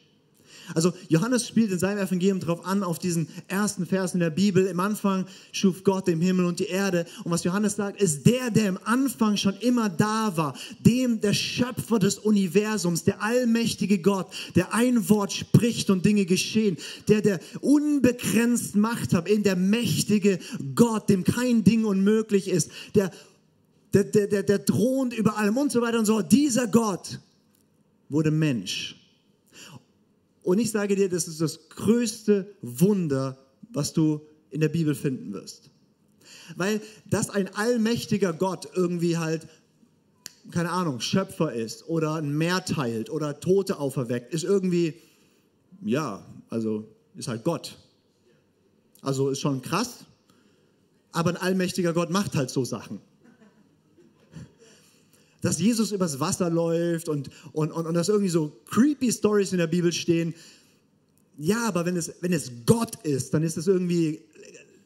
Also 0.74 0.92
Johannes 1.08 1.46
spielt 1.46 1.72
in 1.72 1.78
seinem 1.78 1.98
Evangelium 1.98 2.40
darauf 2.40 2.64
an, 2.64 2.82
auf 2.82 2.98
diesen 2.98 3.28
ersten 3.48 3.86
Vers 3.86 4.14
in 4.14 4.20
der 4.20 4.30
Bibel. 4.30 4.66
Im 4.66 4.80
Anfang 4.80 5.26
schuf 5.52 5.84
Gott 5.84 6.08
den 6.08 6.20
Himmel 6.20 6.46
und 6.46 6.60
die 6.60 6.66
Erde. 6.66 7.06
Und 7.24 7.30
was 7.30 7.44
Johannes 7.44 7.76
sagt, 7.76 8.00
ist 8.00 8.26
der, 8.26 8.50
der 8.50 8.68
im 8.68 8.78
Anfang 8.84 9.36
schon 9.36 9.54
immer 9.56 9.88
da 9.88 10.36
war, 10.36 10.56
dem 10.80 11.20
der 11.20 11.32
Schöpfer 11.32 11.98
des 11.98 12.18
Universums, 12.18 13.04
der 13.04 13.22
allmächtige 13.22 13.98
Gott, 13.98 14.28
der 14.54 14.74
ein 14.74 15.08
Wort 15.08 15.32
spricht 15.32 15.90
und 15.90 16.04
Dinge 16.04 16.26
geschehen, 16.26 16.76
der 17.08 17.22
der 17.22 17.40
unbegrenzt 17.60 18.76
Macht 18.76 19.14
hat, 19.14 19.28
in 19.28 19.42
der 19.42 19.56
mächtige 19.56 20.38
Gott, 20.74 21.08
dem 21.08 21.24
kein 21.24 21.64
Ding 21.64 21.84
unmöglich 21.84 22.48
ist, 22.48 22.70
der 22.94 23.10
der, 23.94 24.04
der, 24.04 24.26
der, 24.26 24.42
der 24.42 24.64
thront 24.64 25.14
über 25.14 25.38
allem 25.38 25.56
und 25.56 25.72
so 25.72 25.80
weiter 25.80 25.98
und 25.98 26.04
so. 26.04 26.20
Dieser 26.20 26.66
Gott 26.66 27.20
wurde 28.08 28.30
Mensch 28.30 28.96
und 30.48 30.58
ich 30.58 30.70
sage 30.70 30.96
dir, 30.96 31.10
das 31.10 31.28
ist 31.28 31.42
das 31.42 31.68
größte 31.68 32.56
Wunder, 32.62 33.36
was 33.70 33.92
du 33.92 34.22
in 34.48 34.62
der 34.62 34.70
Bibel 34.70 34.94
finden 34.94 35.34
wirst. 35.34 35.68
Weil 36.56 36.80
dass 37.04 37.28
ein 37.28 37.54
allmächtiger 37.54 38.32
Gott 38.32 38.66
irgendwie 38.74 39.18
halt, 39.18 39.46
keine 40.50 40.70
Ahnung, 40.70 41.00
Schöpfer 41.00 41.52
ist 41.52 41.86
oder 41.86 42.14
ein 42.14 42.34
Meer 42.34 42.64
teilt 42.64 43.10
oder 43.10 43.40
Tote 43.40 43.78
auferweckt, 43.78 44.32
ist 44.32 44.44
irgendwie, 44.44 44.94
ja, 45.84 46.24
also 46.48 46.88
ist 47.14 47.28
halt 47.28 47.44
Gott. 47.44 47.76
Also 49.02 49.28
ist 49.28 49.40
schon 49.40 49.60
krass, 49.60 50.06
aber 51.12 51.28
ein 51.28 51.36
allmächtiger 51.36 51.92
Gott 51.92 52.08
macht 52.08 52.34
halt 52.34 52.48
so 52.48 52.64
Sachen 52.64 53.02
dass 55.40 55.58
Jesus 55.58 55.92
übers 55.92 56.20
Wasser 56.20 56.50
läuft 56.50 57.08
und, 57.08 57.30
und, 57.52 57.70
und, 57.70 57.86
und 57.86 57.94
dass 57.94 58.08
irgendwie 58.08 58.30
so 58.30 58.60
creepy 58.66 59.12
Stories 59.12 59.52
in 59.52 59.58
der 59.58 59.66
Bibel 59.66 59.92
stehen. 59.92 60.34
Ja, 61.38 61.68
aber 61.68 61.86
wenn 61.86 61.96
es, 61.96 62.12
wenn 62.20 62.32
es 62.32 62.50
Gott 62.66 62.96
ist, 63.04 63.32
dann 63.32 63.42
ist 63.44 63.56
es 63.56 63.68
irgendwie, 63.68 64.20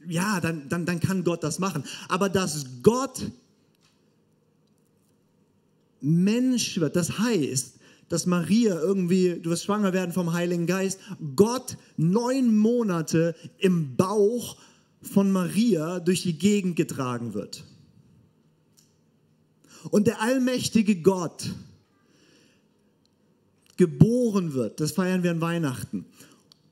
ja, 0.07 0.41
dann, 0.41 0.69
dann, 0.69 0.85
dann 0.85 1.01
kann 1.01 1.25
Gott 1.25 1.43
das 1.43 1.59
machen. 1.59 1.85
Aber 2.09 2.29
dass 2.29 2.67
Gott 2.83 3.31
Mensch 6.03 6.79
wird. 6.81 6.97
Das 6.97 7.19
heißt, 7.19 7.77
dass 8.09 8.27
Maria 8.27 8.79
irgendwie, 8.79 9.41
du 9.41 9.51
wirst 9.51 9.65
schwanger 9.65 9.93
werden 9.93 10.13
vom 10.13 10.35
Heiligen 10.35 10.67
Geist, 10.67 10.99
Gott 11.35 11.79
neun 11.97 12.55
Monate 12.55 13.35
im 13.59 13.97
Bauch 13.97 14.57
von 15.01 15.31
Maria 15.33 16.01
durch 16.01 16.23
die 16.23 16.39
Gegend 16.39 16.77
getragen 16.77 17.33
wird. 17.33 17.65
Und 19.91 20.07
der 20.07 20.21
allmächtige 20.21 20.97
Gott 20.97 21.51
geboren 23.77 24.55
wird, 24.55 24.81
das 24.81 24.93
feiern 24.93 25.23
wir 25.23 25.31
an 25.31 25.41
Weihnachten, 25.41 26.05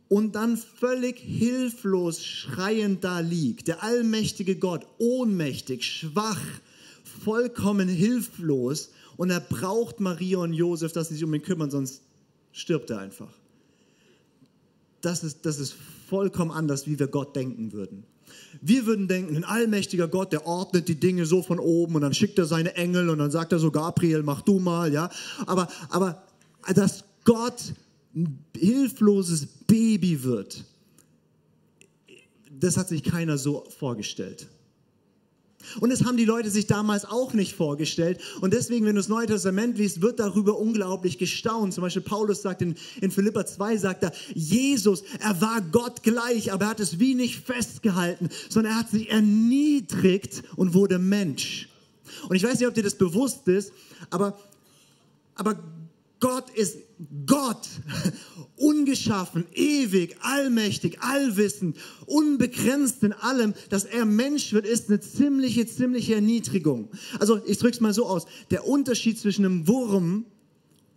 und 0.08 0.34
dann 0.34 0.56
völlig 0.56 1.18
hilflos 1.18 2.24
schreiend 2.24 3.04
da 3.04 3.20
liegt, 3.20 3.68
der 3.68 3.82
allmächtige 3.82 4.56
Gott, 4.56 4.86
ohnmächtig, 4.98 5.84
schwach, 5.84 6.40
vollkommen 7.24 7.88
hilflos, 7.88 8.90
und 9.16 9.30
er 9.30 9.40
braucht 9.40 10.00
Maria 10.00 10.38
und 10.38 10.52
Josef, 10.52 10.92
dass 10.92 11.08
sie 11.08 11.14
sich 11.14 11.24
um 11.24 11.34
ihn 11.34 11.42
kümmern, 11.42 11.70
sonst 11.70 12.02
stirbt 12.52 12.90
er 12.90 12.98
einfach. 12.98 13.32
Das 15.00 15.22
ist, 15.22 15.46
das 15.46 15.58
ist 15.58 15.74
vollkommen 16.08 16.50
anders, 16.50 16.86
wie 16.86 16.98
wir 16.98 17.06
Gott 17.06 17.36
denken 17.36 17.72
würden. 17.72 18.04
Wir 18.60 18.86
würden 18.86 19.08
denken, 19.08 19.36
ein 19.36 19.44
allmächtiger 19.44 20.08
Gott, 20.08 20.32
der 20.32 20.46
ordnet 20.46 20.88
die 20.88 20.98
Dinge 20.98 21.26
so 21.26 21.42
von 21.42 21.58
oben 21.58 21.94
und 21.94 22.02
dann 22.02 22.14
schickt 22.14 22.38
er 22.38 22.46
seine 22.46 22.74
Engel 22.74 23.08
und 23.08 23.18
dann 23.18 23.30
sagt 23.30 23.52
er 23.52 23.58
so, 23.58 23.70
Gabriel, 23.70 24.22
mach 24.22 24.42
du 24.42 24.58
mal, 24.58 24.92
ja. 24.92 25.10
Aber, 25.46 25.68
aber 25.88 26.22
dass 26.74 27.04
Gott 27.24 27.74
ein 28.14 28.44
hilfloses 28.56 29.46
Baby 29.66 30.22
wird, 30.24 30.64
das 32.50 32.76
hat 32.76 32.88
sich 32.88 33.02
keiner 33.02 33.38
so 33.38 33.64
vorgestellt. 33.78 34.48
Und 35.80 35.90
das 35.90 36.04
haben 36.04 36.16
die 36.16 36.24
Leute 36.24 36.50
sich 36.50 36.66
damals 36.66 37.04
auch 37.04 37.32
nicht 37.32 37.54
vorgestellt. 37.54 38.20
Und 38.40 38.54
deswegen, 38.54 38.86
wenn 38.86 38.94
du 38.94 39.00
das 39.00 39.08
Neue 39.08 39.26
Testament 39.26 39.78
liest, 39.78 40.02
wird 40.02 40.18
darüber 40.18 40.58
unglaublich 40.58 41.18
gestaunt. 41.18 41.74
Zum 41.74 41.82
Beispiel 41.82 42.02
Paulus 42.02 42.42
sagt 42.42 42.62
in, 42.62 42.74
in 43.00 43.10
Philippa 43.10 43.46
2, 43.46 43.76
sagt 43.76 44.02
er, 44.02 44.12
Jesus, 44.34 45.04
er 45.20 45.40
war 45.40 45.60
Gott 45.60 46.02
gleich, 46.02 46.52
aber 46.52 46.64
er 46.64 46.70
hat 46.70 46.80
es 46.80 46.98
wie 46.98 47.14
nicht 47.14 47.44
festgehalten, 47.44 48.28
sondern 48.48 48.72
er 48.72 48.78
hat 48.78 48.90
sich 48.90 49.10
erniedrigt 49.10 50.42
und 50.56 50.74
wurde 50.74 50.98
Mensch. 50.98 51.68
Und 52.28 52.36
ich 52.36 52.42
weiß 52.42 52.58
nicht, 52.58 52.68
ob 52.68 52.74
dir 52.74 52.82
das 52.82 52.94
bewusst 52.94 53.46
ist, 53.48 53.72
aber, 54.10 54.38
aber 55.34 55.58
Gott 56.20 56.50
ist 56.50 56.76
Gott, 57.26 57.66
ungeschaffen, 58.56 59.46
ewig, 59.54 60.18
allmächtig, 60.20 61.00
allwissend, 61.00 61.78
unbegrenzt 62.04 63.02
in 63.02 63.14
allem, 63.14 63.54
dass 63.70 63.86
er 63.86 64.04
Mensch 64.04 64.52
wird, 64.52 64.66
ist 64.66 64.90
eine 64.90 65.00
ziemliche, 65.00 65.66
ziemliche 65.66 66.14
Erniedrigung. 66.14 66.90
Also 67.18 67.40
ich 67.46 67.56
drücke 67.56 67.74
es 67.74 67.80
mal 67.80 67.94
so 67.94 68.04
aus, 68.04 68.26
der 68.50 68.66
Unterschied 68.66 69.18
zwischen 69.18 69.46
einem 69.46 69.66
Wurm 69.66 70.26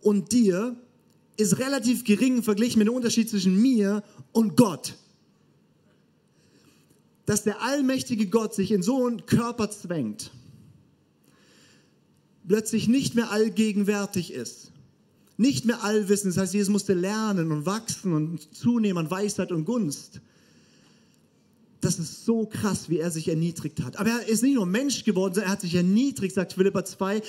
und 0.02 0.32
dir 0.32 0.76
ist 1.38 1.58
relativ 1.58 2.04
gering 2.04 2.42
verglichen 2.42 2.78
mit 2.78 2.88
dem 2.88 2.94
Unterschied 2.94 3.30
zwischen 3.30 3.60
mir 3.60 4.04
und 4.32 4.58
Gott. 4.58 4.94
Dass 7.24 7.44
der 7.44 7.62
allmächtige 7.62 8.26
Gott 8.26 8.54
sich 8.54 8.70
in 8.70 8.82
so 8.82 9.06
einen 9.06 9.24
Körper 9.24 9.70
zwängt, 9.70 10.32
plötzlich 12.46 12.88
nicht 12.88 13.14
mehr 13.14 13.30
allgegenwärtig 13.30 14.34
ist 14.34 14.73
nicht 15.36 15.64
mehr 15.64 15.82
allwissend. 15.82 16.34
Das 16.34 16.42
heißt, 16.42 16.54
Jesus 16.54 16.70
musste 16.70 16.94
lernen 16.94 17.50
und 17.50 17.66
wachsen 17.66 18.12
und 18.12 18.54
zunehmen 18.54 19.06
an 19.06 19.10
Weisheit 19.10 19.52
und 19.52 19.64
Gunst. 19.64 20.20
Das 21.80 21.98
ist 21.98 22.24
so 22.24 22.46
krass, 22.46 22.88
wie 22.88 22.98
er 22.98 23.10
sich 23.10 23.28
erniedrigt 23.28 23.82
hat. 23.82 23.98
Aber 23.98 24.10
er 24.10 24.28
ist 24.28 24.42
nicht 24.42 24.54
nur 24.54 24.66
Mensch 24.66 25.04
geworden, 25.04 25.34
sondern 25.34 25.50
er 25.50 25.52
hat 25.52 25.60
sich 25.60 25.74
erniedrigt, 25.74 26.34
sagt 26.34 26.54
Philippa 26.54 26.84
2, 26.84 27.22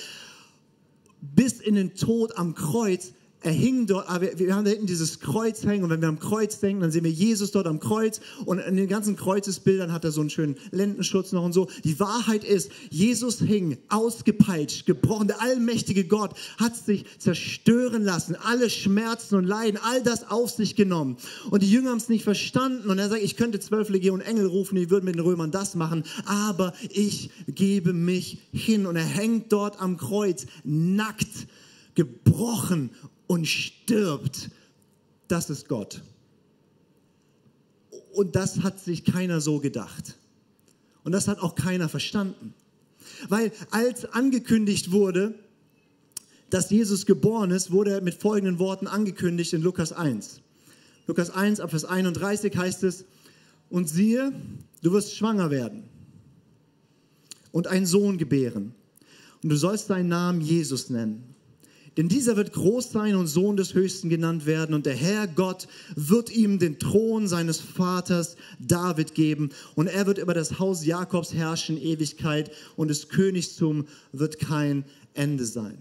bis 1.20 1.60
in 1.60 1.74
den 1.74 1.94
Tod 1.94 2.36
am 2.38 2.54
Kreuz 2.54 3.12
er 3.42 3.52
hing 3.52 3.86
dort, 3.86 4.08
aber 4.08 4.26
wir, 4.38 4.54
haben 4.54 4.64
da 4.64 4.70
hinten 4.70 4.86
dieses 4.86 5.20
Kreuz 5.20 5.64
hängen 5.64 5.84
und 5.84 5.90
wenn 5.90 6.00
wir 6.00 6.08
am 6.08 6.18
Kreuz 6.18 6.58
denken, 6.58 6.80
dann 6.80 6.90
sehen 6.90 7.04
wir 7.04 7.10
Jesus 7.10 7.52
dort 7.52 7.66
am 7.66 7.80
Kreuz 7.80 8.20
und 8.44 8.58
in 8.58 8.76
den 8.76 8.88
ganzen 8.88 9.14
Kreuzesbildern 9.14 9.92
hat 9.92 10.04
er 10.04 10.10
so 10.10 10.20
einen 10.20 10.30
schönen 10.30 10.56
Lendenschutz 10.72 11.32
noch 11.32 11.44
und 11.44 11.52
so. 11.52 11.68
Die 11.84 12.00
Wahrheit 12.00 12.44
ist, 12.44 12.70
Jesus 12.90 13.38
hing 13.38 13.78
ausgepeitscht, 13.88 14.86
gebrochen. 14.86 15.28
Der 15.28 15.40
allmächtige 15.42 16.04
Gott 16.04 16.32
hat 16.58 16.76
sich 16.76 17.04
zerstören 17.18 18.02
lassen, 18.02 18.36
alle 18.36 18.70
Schmerzen 18.70 19.36
und 19.36 19.44
Leiden, 19.44 19.78
all 19.82 20.02
das 20.02 20.28
auf 20.30 20.50
sich 20.50 20.74
genommen. 20.74 21.16
Und 21.50 21.62
die 21.62 21.70
Jünger 21.70 21.90
haben 21.90 21.98
es 21.98 22.08
nicht 22.08 22.24
verstanden 22.24 22.90
und 22.90 22.98
er 22.98 23.08
sagt, 23.08 23.22
ich 23.22 23.36
könnte 23.36 23.60
zwölf 23.60 23.90
Legionen 23.90 24.26
Engel 24.26 24.46
rufen, 24.46 24.76
die 24.76 24.90
würden 24.90 25.04
mit 25.04 25.14
den 25.14 25.22
Römern 25.22 25.50
das 25.50 25.74
machen, 25.74 26.04
aber 26.24 26.72
ich 26.90 27.30
gebe 27.46 27.92
mich 27.92 28.38
hin 28.52 28.86
und 28.86 28.96
er 28.96 29.04
hängt 29.04 29.52
dort 29.52 29.80
am 29.80 29.98
Kreuz, 29.98 30.46
nackt, 30.64 31.46
gebrochen 31.94 32.90
und 33.26 33.46
stirbt, 33.46 34.50
das 35.28 35.50
ist 35.50 35.68
Gott. 35.68 36.02
Und 38.12 38.36
das 38.36 38.60
hat 38.60 38.80
sich 38.80 39.04
keiner 39.04 39.40
so 39.40 39.60
gedacht. 39.60 40.16
Und 41.04 41.12
das 41.12 41.28
hat 41.28 41.38
auch 41.40 41.54
keiner 41.54 41.88
verstanden. 41.88 42.54
Weil 43.28 43.52
als 43.70 44.04
angekündigt 44.06 44.90
wurde, 44.90 45.34
dass 46.50 46.70
Jesus 46.70 47.06
geboren 47.06 47.50
ist, 47.50 47.70
wurde 47.70 47.92
er 47.92 48.00
mit 48.00 48.14
folgenden 48.14 48.58
Worten 48.58 48.86
angekündigt 48.86 49.52
in 49.52 49.62
Lukas 49.62 49.92
1. 49.92 50.40
Lukas 51.06 51.30
1, 51.30 51.60
ab 51.60 51.70
Vers 51.70 51.84
31 51.84 52.56
heißt 52.56 52.82
es, 52.84 53.04
und 53.68 53.88
siehe, 53.88 54.32
du 54.82 54.92
wirst 54.92 55.14
schwanger 55.14 55.50
werden 55.50 55.84
und 57.52 57.66
einen 57.66 57.86
Sohn 57.86 58.18
gebären. 58.18 58.74
Und 59.42 59.50
du 59.50 59.56
sollst 59.56 59.90
deinen 59.90 60.08
Namen 60.08 60.40
Jesus 60.40 60.90
nennen. 60.90 61.35
Denn 61.96 62.08
dieser 62.08 62.36
wird 62.36 62.52
groß 62.52 62.92
sein 62.92 63.14
und 63.14 63.26
Sohn 63.26 63.56
des 63.56 63.72
Höchsten 63.72 64.10
genannt 64.10 64.44
werden. 64.44 64.74
Und 64.74 64.84
der 64.84 64.94
Herr 64.94 65.26
Gott 65.26 65.66
wird 65.94 66.30
ihm 66.30 66.58
den 66.58 66.78
Thron 66.78 67.26
seines 67.26 67.58
Vaters 67.58 68.36
David 68.58 69.14
geben. 69.14 69.50
Und 69.74 69.86
er 69.86 70.06
wird 70.06 70.18
über 70.18 70.34
das 70.34 70.58
Haus 70.58 70.84
Jakobs 70.84 71.32
herrschen 71.32 71.80
Ewigkeit. 71.80 72.50
Und 72.76 72.88
des 72.88 73.08
Königstum 73.08 73.86
wird 74.12 74.38
kein 74.38 74.84
Ende 75.14 75.46
sein. 75.46 75.78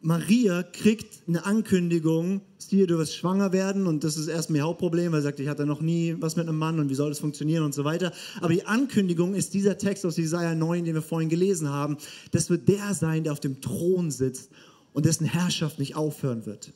Maria 0.00 0.62
kriegt 0.62 1.26
eine 1.26 1.44
Ankündigung, 1.44 2.40
siehe, 2.56 2.86
du 2.86 2.98
wirst 2.98 3.16
schwanger 3.16 3.52
werden 3.52 3.86
und 3.86 4.04
das 4.04 4.16
ist 4.16 4.28
erstmal 4.28 4.58
ihr 4.58 4.64
Hauptproblem, 4.64 5.10
weil 5.10 5.20
sie 5.20 5.24
sagt, 5.24 5.40
ich 5.40 5.48
hatte 5.48 5.66
noch 5.66 5.80
nie 5.80 6.14
was 6.20 6.36
mit 6.36 6.46
einem 6.46 6.58
Mann 6.58 6.78
und 6.78 6.88
wie 6.88 6.94
soll 6.94 7.08
das 7.08 7.18
funktionieren 7.18 7.64
und 7.64 7.74
so 7.74 7.84
weiter. 7.84 8.12
Aber 8.40 8.52
die 8.52 8.64
Ankündigung 8.64 9.34
ist 9.34 9.54
dieser 9.54 9.76
Text 9.76 10.06
aus 10.06 10.16
Jesaja 10.16 10.54
9, 10.54 10.84
den 10.84 10.94
wir 10.94 11.02
vorhin 11.02 11.28
gelesen 11.28 11.68
haben. 11.68 11.96
Das 12.30 12.48
wird 12.48 12.68
der 12.68 12.94
sein, 12.94 13.24
der 13.24 13.32
auf 13.32 13.40
dem 13.40 13.60
Thron 13.60 14.10
sitzt 14.12 14.50
und 14.92 15.04
dessen 15.04 15.26
Herrschaft 15.26 15.80
nicht 15.80 15.96
aufhören 15.96 16.46
wird. 16.46 16.72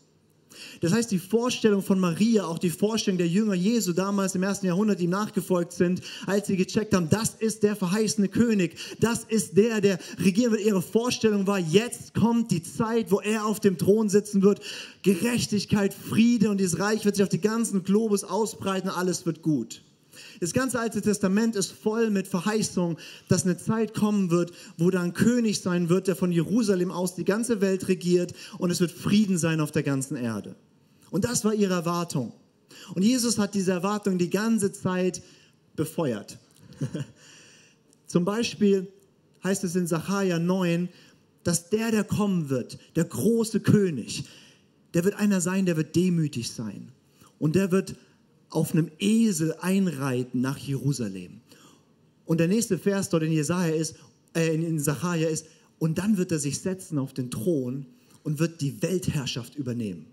Das 0.81 0.93
heißt, 0.93 1.11
die 1.11 1.19
Vorstellung 1.19 1.83
von 1.83 1.99
Maria, 1.99 2.45
auch 2.45 2.59
die 2.59 2.71
Vorstellung 2.71 3.19
der 3.19 3.29
Jünger 3.29 3.55
Jesu 3.55 3.93
damals 3.93 4.35
im 4.35 4.43
ersten 4.43 4.67
Jahrhundert, 4.67 5.01
die 5.01 5.05
ihm 5.05 5.11
nachgefolgt 5.11 5.73
sind, 5.73 6.01
als 6.27 6.47
sie 6.47 6.57
gecheckt 6.57 6.95
haben, 6.95 7.09
das 7.09 7.35
ist 7.39 7.63
der 7.63 7.77
verheißene 7.77 8.29
König, 8.29 8.77
das 9.01 9.25
ist 9.25 9.57
der, 9.57 9.81
der 9.81 9.99
regieren 10.19 10.53
wird. 10.53 10.63
Ihre 10.63 10.83
Vorstellung 10.83 11.47
war, 11.47 11.59
jetzt 11.59 12.15
kommt 12.15 12.51
die 12.51 12.63
Zeit, 12.63 13.11
wo 13.11 13.21
er 13.21 13.47
auf 13.47 13.61
dem 13.61 13.79
Thron 13.79 14.09
sitzen 14.09 14.43
wird. 14.43 14.61
Gerechtigkeit, 15.03 15.95
Friede 15.95 16.51
und 16.51 16.59
dieses 16.59 16.79
Reich 16.79 17.05
wird 17.05 17.17
sich 17.17 17.23
auf 17.23 17.29
die 17.29 17.41
ganzen 17.41 17.83
Globus 17.83 18.25
ausbreiten, 18.25 18.89
alles 18.89 19.27
wird 19.27 19.43
gut. 19.43 19.83
Das 20.41 20.53
ganze 20.53 20.79
Alte 20.79 21.01
Testament 21.01 21.57
ist 21.57 21.73
voll 21.73 22.11
mit 22.11 22.29
Verheißungen, 22.29 22.97
dass 23.29 23.45
eine 23.45 23.57
Zeit 23.57 23.95
kommen 23.95 24.31
wird, 24.31 24.53
wo 24.77 24.91
da 24.91 25.01
ein 25.01 25.15
König 25.15 25.61
sein 25.61 25.89
wird, 25.89 26.07
der 26.09 26.17
von 26.17 26.33
Jerusalem 26.33 26.91
aus 26.91 27.15
die 27.15 27.25
ganze 27.25 27.61
Welt 27.61 27.89
regiert 27.89 28.35
und 28.59 28.71
es 28.71 28.81
wird 28.81 28.91
Frieden 28.91 29.39
sein 29.39 29.61
auf 29.61 29.71
der 29.71 29.83
ganzen 29.83 30.17
Erde. 30.17 30.55
Und 31.11 31.25
das 31.25 31.45
war 31.45 31.55
ihre 31.55 31.75
Erwartung. 31.75 32.33
Und 32.95 33.03
Jesus 33.03 33.39
hat 33.39 33.55
diese 33.55 33.73
Erwartung 33.73 34.19
die 34.19 34.31
ganze 34.31 34.73
Zeit 34.73 35.23
befeuert. 35.77 36.39
Zum 38.07 38.25
Beispiel 38.25 38.89
heißt 39.45 39.65
es 39.65 39.77
in 39.77 39.87
Sacharja 39.87 40.39
9, 40.39 40.89
dass 41.45 41.71
der, 41.71 41.91
der 41.91 42.05
kommen 42.05 42.49
wird, 42.51 42.79
der 42.97 43.05
große 43.05 43.61
König, 43.61 44.25
der 44.95 45.05
wird 45.05 45.15
einer 45.15 45.41
sein, 45.41 45.67
der 45.67 45.77
wird 45.77 45.97
demütig 45.97 46.51
sein. 46.51 46.93
Und 47.39 47.57
der 47.57 47.73
wird 47.73 47.97
auf 48.53 48.73
einem 48.73 48.91
Esel 48.99 49.55
einreiten 49.61 50.41
nach 50.41 50.59
Jerusalem. 50.59 51.41
Und 52.27 52.39
der 52.39 52.49
nächste 52.49 52.79
Vers 52.79 53.09
dort 53.09 53.23
in 53.23 53.33
Jesaja 53.33 53.75
ist, 53.75 53.97
äh, 54.35 54.55
in 54.55 54.79
Sacharja 54.79 55.29
ist, 55.29 55.47
und 55.79 55.99
dann 55.99 56.17
wird 56.17 56.31
er 56.31 56.39
sich 56.39 56.61
setzen 56.61 56.99
auf 56.99 57.13
den 57.13 57.31
Thron 57.31 57.87
und 58.23 58.39
wird 58.39 58.61
die 58.61 58.81
Weltherrschaft 58.83 59.57
übernehmen. 59.57 60.07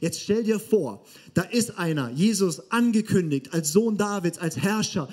Jetzt 0.00 0.20
stell 0.20 0.44
dir 0.44 0.60
vor, 0.60 1.04
da 1.34 1.42
ist 1.42 1.78
einer, 1.78 2.10
Jesus 2.10 2.70
angekündigt 2.70 3.52
als 3.52 3.72
Sohn 3.72 3.96
Davids, 3.96 4.38
als 4.38 4.56
Herrscher, 4.58 5.08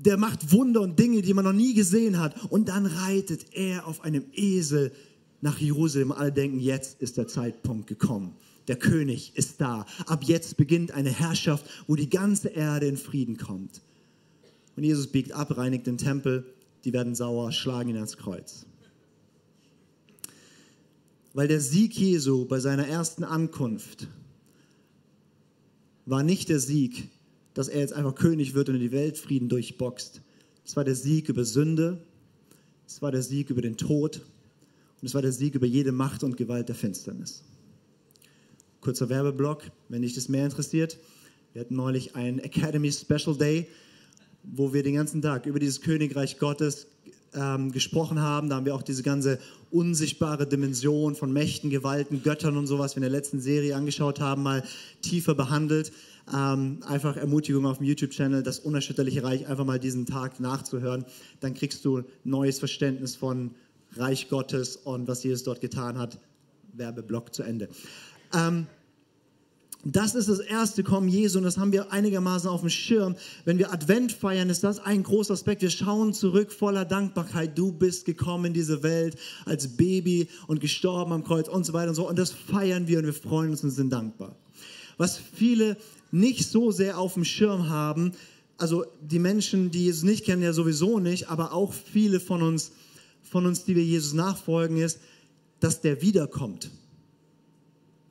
der 0.00 0.16
macht 0.16 0.52
Wunder 0.52 0.80
und 0.80 0.98
Dinge, 0.98 1.22
die 1.22 1.34
man 1.34 1.44
noch 1.44 1.52
nie 1.52 1.74
gesehen 1.74 2.18
hat. 2.18 2.34
Und 2.50 2.68
dann 2.68 2.86
reitet 2.86 3.46
er 3.52 3.86
auf 3.86 4.02
einem 4.02 4.24
Esel 4.32 4.92
nach 5.40 5.58
Jerusalem. 5.58 6.12
Alle 6.12 6.32
denken, 6.32 6.58
jetzt 6.58 7.00
ist 7.00 7.16
der 7.16 7.28
Zeitpunkt 7.28 7.86
gekommen 7.86 8.34
der 8.68 8.76
König 8.76 9.32
ist 9.36 9.60
da. 9.60 9.86
Ab 10.06 10.24
jetzt 10.24 10.56
beginnt 10.56 10.92
eine 10.92 11.10
Herrschaft, 11.10 11.66
wo 11.86 11.96
die 11.96 12.10
ganze 12.10 12.48
Erde 12.48 12.86
in 12.86 12.96
Frieden 12.96 13.36
kommt. 13.36 13.82
Und 14.76 14.84
Jesus 14.84 15.06
biegt 15.06 15.32
ab, 15.32 15.56
reinigt 15.56 15.86
den 15.86 15.98
Tempel, 15.98 16.44
die 16.84 16.92
werden 16.92 17.14
sauer, 17.14 17.52
schlagen 17.52 17.90
ihn 17.90 17.96
ans 17.96 18.16
Kreuz. 18.16 18.66
Weil 21.32 21.48
der 21.48 21.60
Sieg 21.60 21.94
Jesu 21.98 22.46
bei 22.46 22.60
seiner 22.60 22.86
ersten 22.86 23.24
Ankunft 23.24 24.08
war 26.04 26.22
nicht 26.22 26.48
der 26.48 26.60
Sieg, 26.60 27.08
dass 27.54 27.68
er 27.68 27.80
jetzt 27.80 27.92
einfach 27.92 28.14
König 28.14 28.54
wird 28.54 28.68
und 28.68 28.76
in 28.76 28.80
die 28.80 28.92
Weltfrieden 28.92 29.48
durchboxt. 29.48 30.22
Es 30.64 30.76
war 30.76 30.84
der 30.84 30.94
Sieg 30.94 31.28
über 31.28 31.44
Sünde, 31.44 32.04
es 32.86 33.02
war 33.02 33.12
der 33.12 33.22
Sieg 33.22 33.50
über 33.50 33.62
den 33.62 33.76
Tod 33.76 34.20
und 35.00 35.06
es 35.06 35.14
war 35.14 35.22
der 35.22 35.32
Sieg 35.32 35.54
über 35.54 35.66
jede 35.66 35.92
Macht 35.92 36.22
und 36.22 36.36
Gewalt 36.36 36.68
der 36.68 36.76
Finsternis. 36.76 37.42
Kurzer 38.86 39.08
Werbeblock, 39.08 39.64
wenn 39.88 40.02
dich 40.02 40.14
das 40.14 40.28
mehr 40.28 40.44
interessiert. 40.44 40.96
Wir 41.52 41.62
hatten 41.62 41.74
neulich 41.74 42.14
einen 42.14 42.38
Academy 42.38 42.92
Special 42.92 43.36
Day, 43.36 43.66
wo 44.44 44.72
wir 44.72 44.84
den 44.84 44.94
ganzen 44.94 45.20
Tag 45.20 45.46
über 45.46 45.58
dieses 45.58 45.80
Königreich 45.80 46.38
Gottes 46.38 46.86
ähm, 47.34 47.72
gesprochen 47.72 48.20
haben. 48.20 48.48
Da 48.48 48.54
haben 48.54 48.64
wir 48.64 48.76
auch 48.76 48.84
diese 48.84 49.02
ganze 49.02 49.40
unsichtbare 49.72 50.46
Dimension 50.46 51.16
von 51.16 51.32
Mächten, 51.32 51.68
Gewalten, 51.68 52.22
Göttern 52.22 52.56
und 52.56 52.68
sowas, 52.68 52.94
wir 52.94 52.98
in 52.98 53.02
der 53.02 53.10
letzten 53.10 53.40
Serie 53.40 53.74
angeschaut 53.74 54.20
haben, 54.20 54.44
mal 54.44 54.62
tiefer 55.02 55.34
behandelt. 55.34 55.90
Ähm, 56.32 56.78
einfach 56.86 57.16
Ermutigung 57.16 57.66
auf 57.66 57.78
dem 57.78 57.86
YouTube-Channel, 57.86 58.44
das 58.44 58.60
unerschütterliche 58.60 59.24
Reich, 59.24 59.48
einfach 59.48 59.64
mal 59.64 59.80
diesen 59.80 60.06
Tag 60.06 60.38
nachzuhören. 60.38 61.04
Dann 61.40 61.54
kriegst 61.54 61.84
du 61.84 62.04
neues 62.22 62.60
Verständnis 62.60 63.16
von 63.16 63.50
Reich 63.96 64.28
Gottes 64.28 64.76
und 64.76 65.08
was 65.08 65.24
Jesus 65.24 65.42
dort 65.42 65.60
getan 65.60 65.98
hat. 65.98 66.20
Werbeblock 66.74 67.34
zu 67.34 67.42
Ende. 67.42 67.68
Ähm, 68.32 68.66
das 69.88 70.16
ist 70.16 70.28
das 70.28 70.40
erste 70.40 70.82
Kommen 70.82 71.08
Jesu 71.08 71.38
und 71.38 71.44
das 71.44 71.58
haben 71.58 71.70
wir 71.70 71.92
einigermaßen 71.92 72.50
auf 72.50 72.60
dem 72.60 72.70
Schirm. 72.70 73.14
Wenn 73.44 73.58
wir 73.58 73.72
Advent 73.72 74.10
feiern, 74.10 74.50
ist 74.50 74.64
das 74.64 74.80
ein 74.80 75.04
großer 75.04 75.34
Aspekt. 75.34 75.62
Wir 75.62 75.70
schauen 75.70 76.12
zurück 76.12 76.50
voller 76.50 76.84
Dankbarkeit. 76.84 77.56
Du 77.56 77.70
bist 77.70 78.04
gekommen 78.04 78.46
in 78.46 78.52
diese 78.52 78.82
Welt 78.82 79.16
als 79.44 79.76
Baby 79.76 80.28
und 80.48 80.60
gestorben 80.60 81.12
am 81.12 81.22
Kreuz 81.22 81.48
und 81.48 81.64
so 81.64 81.72
weiter 81.72 81.90
und 81.90 81.94
so. 81.94 82.08
Und 82.08 82.18
das 82.18 82.32
feiern 82.32 82.88
wir 82.88 82.98
und 82.98 83.04
wir 83.04 83.14
freuen 83.14 83.50
uns 83.50 83.62
und 83.62 83.70
sind 83.70 83.92
dankbar. 83.92 84.34
Was 84.96 85.18
viele 85.18 85.76
nicht 86.10 86.48
so 86.48 86.72
sehr 86.72 86.98
auf 86.98 87.14
dem 87.14 87.24
Schirm 87.24 87.68
haben, 87.68 88.10
also 88.58 88.86
die 89.00 89.20
Menschen, 89.20 89.70
die 89.70 89.84
Jesus 89.84 90.02
nicht 90.02 90.24
kennen, 90.24 90.42
ja 90.42 90.52
sowieso 90.52 90.98
nicht, 90.98 91.28
aber 91.28 91.52
auch 91.52 91.72
viele 91.72 92.18
von 92.18 92.42
uns, 92.42 92.72
von 93.22 93.46
uns, 93.46 93.64
die 93.64 93.76
wir 93.76 93.84
Jesus 93.84 94.14
nachfolgen, 94.14 94.78
ist, 94.78 94.98
dass 95.60 95.80
der 95.80 96.02
wiederkommt. 96.02 96.70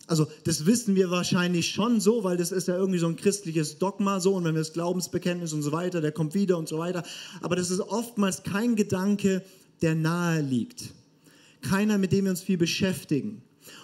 Also 0.07 0.27
das 0.43 0.65
wissen 0.65 0.95
wir 0.95 1.09
wahrscheinlich 1.09 1.69
schon 1.69 1.99
so, 1.99 2.23
weil 2.23 2.37
das 2.37 2.51
ist 2.51 2.67
ja 2.67 2.77
irgendwie 2.77 2.99
so 2.99 3.07
ein 3.07 3.15
christliches 3.15 3.79
Dogma 3.79 4.19
so 4.19 4.35
und 4.35 4.43
wenn 4.43 4.53
wir 4.53 4.61
das 4.61 4.73
Glaubensbekenntnis 4.73 5.51
und 5.53 5.63
so 5.63 5.71
weiter, 5.71 5.99
der 5.99 6.11
kommt 6.11 6.35
wieder 6.35 6.57
und 6.57 6.67
so 6.67 6.77
weiter. 6.77 7.03
Aber 7.41 7.55
das 7.55 7.71
ist 7.71 7.79
oftmals 7.79 8.43
kein 8.43 8.75
Gedanke, 8.75 9.43
der 9.81 9.95
nahe 9.95 10.41
liegt. 10.41 10.93
Keiner, 11.61 11.97
mit 11.97 12.11
dem 12.11 12.25
wir 12.25 12.31
uns 12.31 12.43
viel 12.43 12.57
beschäftigen. 12.57 13.41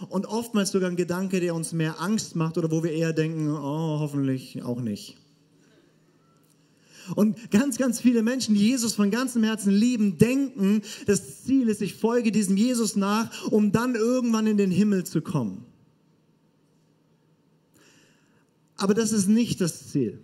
Und 0.09 0.27
oftmals 0.27 0.71
sogar 0.71 0.91
ein 0.91 0.95
Gedanke, 0.95 1.39
der 1.39 1.55
uns 1.55 1.73
mehr 1.73 1.99
Angst 1.99 2.35
macht 2.35 2.57
oder 2.59 2.69
wo 2.69 2.83
wir 2.83 2.91
eher 2.91 3.13
denken, 3.13 3.49
oh, 3.49 3.99
hoffentlich 3.99 4.61
auch 4.61 4.79
nicht. 4.79 5.17
Und 7.15 7.49
ganz, 7.49 7.77
ganz 7.77 7.99
viele 7.99 8.21
Menschen, 8.21 8.53
die 8.53 8.61
Jesus 8.61 8.93
von 8.93 9.09
ganzem 9.09 9.43
Herzen 9.43 9.71
lieben, 9.71 10.19
denken, 10.19 10.83
das 11.07 11.43
Ziel 11.43 11.67
ist, 11.67 11.81
ich 11.81 11.95
folge 11.95 12.31
diesem 12.31 12.57
Jesus 12.57 12.95
nach, 12.95 13.51
um 13.51 13.71
dann 13.71 13.95
irgendwann 13.95 14.45
in 14.45 14.57
den 14.57 14.69
Himmel 14.69 15.03
zu 15.03 15.21
kommen. 15.21 15.65
Aber 18.81 18.95
das 18.95 19.11
ist 19.11 19.27
nicht 19.27 19.61
das 19.61 19.89
Ziel. 19.89 20.19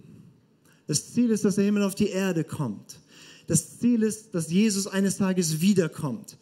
Das 0.88 1.14
Ziel 1.14 1.30
ist, 1.30 1.46
dass 1.46 1.56
der 1.56 1.66
Himmel 1.66 1.84
auf 1.84 1.94
die 1.94 2.10
Erde 2.10 2.44
kommt. 2.44 3.00
Das 3.46 3.78
Ziel 3.78 4.02
ist, 4.02 4.34
dass 4.34 4.52
Jesus 4.52 4.88
eines 4.88 5.18
Tages 5.18 5.62
wiederkommt. 5.62 6.40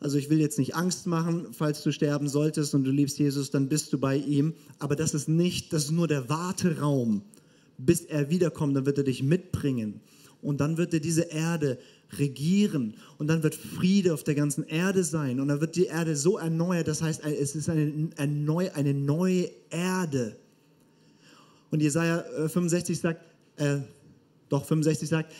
Also 0.00 0.18
ich 0.18 0.30
will 0.30 0.40
jetzt 0.40 0.58
nicht 0.58 0.74
Angst 0.74 1.06
machen, 1.06 1.46
falls 1.52 1.84
du 1.84 1.92
sterben 1.92 2.26
solltest 2.26 2.74
und 2.74 2.82
du 2.82 2.90
liebst 2.90 3.20
Jesus, 3.20 3.52
dann 3.52 3.68
bist 3.68 3.92
du 3.92 3.98
bei 3.98 4.16
ihm. 4.16 4.54
Aber 4.80 4.96
das 4.96 5.14
ist 5.14 5.28
nicht, 5.28 5.72
das 5.72 5.84
ist 5.84 5.90
nur 5.92 6.08
der 6.08 6.28
Warteraum, 6.28 7.22
bis 7.78 8.00
er 8.00 8.30
wiederkommt. 8.30 8.76
Dann 8.76 8.84
wird 8.84 8.98
er 8.98 9.04
dich 9.04 9.22
mitbringen 9.22 10.00
und 10.42 10.60
dann 10.60 10.76
wird 10.76 10.92
er 10.92 11.00
diese 11.00 11.22
Erde 11.22 11.78
regieren 12.18 12.94
und 13.18 13.28
dann 13.28 13.44
wird 13.44 13.54
Friede 13.54 14.12
auf 14.12 14.24
der 14.24 14.34
ganzen 14.34 14.64
Erde 14.64 15.04
sein 15.04 15.38
und 15.38 15.46
dann 15.46 15.60
wird 15.60 15.76
die 15.76 15.86
Erde 15.86 16.16
so 16.16 16.36
erneuert. 16.36 16.88
Das 16.88 17.00
heißt, 17.00 17.24
es 17.24 17.54
ist 17.54 17.68
eine, 17.68 18.10
eine 18.16 18.92
neue 18.92 19.50
Erde 19.70 20.36
und 21.74 21.80
Jesaja 21.80 22.24
65 22.46 22.96
äh, 22.96 23.00
sagt, 23.00 23.20
äh, 23.56 23.78
doch 24.48 24.64
65 24.64 25.08
sagt, 25.08 25.32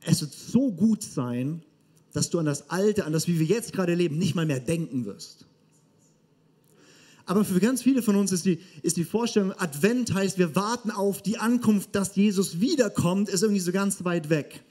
es 0.00 0.22
wird 0.22 0.32
so 0.32 0.72
gut 0.72 1.02
sein, 1.02 1.62
dass 2.14 2.30
du 2.30 2.38
an 2.38 2.46
das 2.46 2.70
Alte, 2.70 3.04
an 3.04 3.12
das, 3.12 3.28
wie 3.28 3.38
wir 3.38 3.44
jetzt 3.44 3.74
gerade 3.74 3.92
leben, 3.92 4.16
nicht 4.16 4.34
mal 4.34 4.46
mehr 4.46 4.60
denken 4.60 5.04
wirst. 5.04 5.44
Aber 7.26 7.44
für 7.44 7.60
ganz 7.60 7.82
viele 7.82 8.00
von 8.00 8.16
uns 8.16 8.32
ist 8.32 8.46
die, 8.46 8.60
ist 8.80 8.96
die 8.96 9.04
Vorstellung, 9.04 9.52
Advent 9.52 10.14
heißt, 10.14 10.38
wir 10.38 10.56
warten 10.56 10.90
auf 10.90 11.20
die 11.20 11.36
Ankunft, 11.36 11.94
dass 11.94 12.16
Jesus 12.16 12.60
wiederkommt, 12.60 13.28
ist 13.28 13.42
irgendwie 13.42 13.60
so 13.60 13.70
ganz 13.70 14.04
weit 14.04 14.30
weg. 14.30 14.64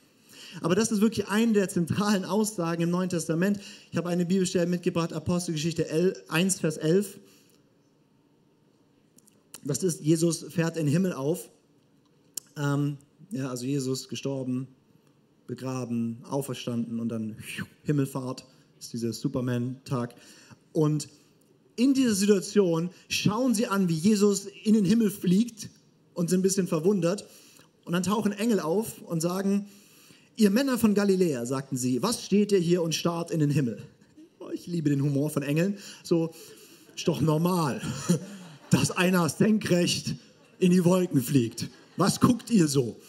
Aber 0.62 0.74
das 0.74 0.92
ist 0.92 1.02
wirklich 1.02 1.28
eine 1.28 1.54
der 1.54 1.70
zentralen 1.70 2.26
Aussagen 2.26 2.82
im 2.82 2.90
Neuen 2.90 3.10
Testament. 3.10 3.60
Ich 3.92 3.98
habe 3.98 4.10
eine 4.10 4.26
Bibelstelle 4.26 4.66
mitgebracht, 4.66 5.14
Apostelgeschichte 5.14 6.16
1, 6.30 6.60
Vers 6.60 6.78
11. 6.78 7.20
Das 9.66 9.84
ist, 9.84 10.02
Jesus 10.02 10.46
fährt 10.50 10.78
in 10.78 10.86
den 10.86 10.92
Himmel 10.92 11.14
auf. 11.14 11.50
Ähm, 12.58 12.98
ja, 13.32 13.50
also 13.50 13.66
Jesus 13.66 14.10
gestorben, 14.10 14.68
begraben, 15.48 16.20
auferstanden 16.30 17.00
und 17.00 17.10
dann 17.10 17.38
Himmelfahrt, 17.84 18.46
ist 18.80 18.94
dieser 18.94 19.14
Superman-Tag. 19.14 20.16
Und 20.74 21.08
in 21.76 21.94
dieser 21.94 22.14
Situation 22.14 22.90
schauen 23.08 23.56
sie 23.56 23.68
an, 23.68 23.90
wie 23.90 23.96
Jesus 23.96 24.48
in 24.64 24.74
den 24.74 24.86
Himmel 24.86 25.10
fliegt 25.10 25.70
und 26.14 26.30
sind 26.30 26.40
ein 26.40 26.44
bisschen 26.44 26.68
verwundert. 26.68 27.26
Und 27.86 27.94
dann 27.94 28.04
tauchen 28.04 28.32
Engel 28.32 28.60
auf 28.60 29.02
und 29.02 29.22
sagen, 29.22 29.68
ihr 30.36 30.50
Männer 30.50 30.78
von 30.78 30.94
Galiläa, 30.94 31.46
sagten 31.46 31.78
sie, 31.78 32.04
was 32.04 32.24
steht 32.24 32.52
ihr 32.52 32.60
hier 32.60 32.82
und 32.82 32.94
starrt 32.94 33.32
in 33.32 33.40
den 33.40 33.50
Himmel? 33.50 33.82
Oh, 34.40 34.50
ich 34.54 34.68
liebe 34.68 34.90
den 34.90 35.02
Humor 35.02 35.30
von 35.30 35.42
Engeln. 35.42 35.78
So, 36.04 36.34
ist 36.96 37.08
doch 37.08 37.22
normal 37.22 37.82
dass 38.74 38.92
einer 38.92 39.30
senkrecht 39.30 40.16
in 40.60 40.72
die 40.72 40.84
Wolken 40.84 41.22
fliegt. 41.22 41.70
Was 41.98 42.20
guckt 42.20 42.50
ihr 42.50 42.68
so? 42.68 43.00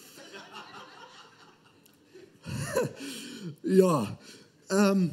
ja. 3.63 4.19
Ähm, 4.71 5.13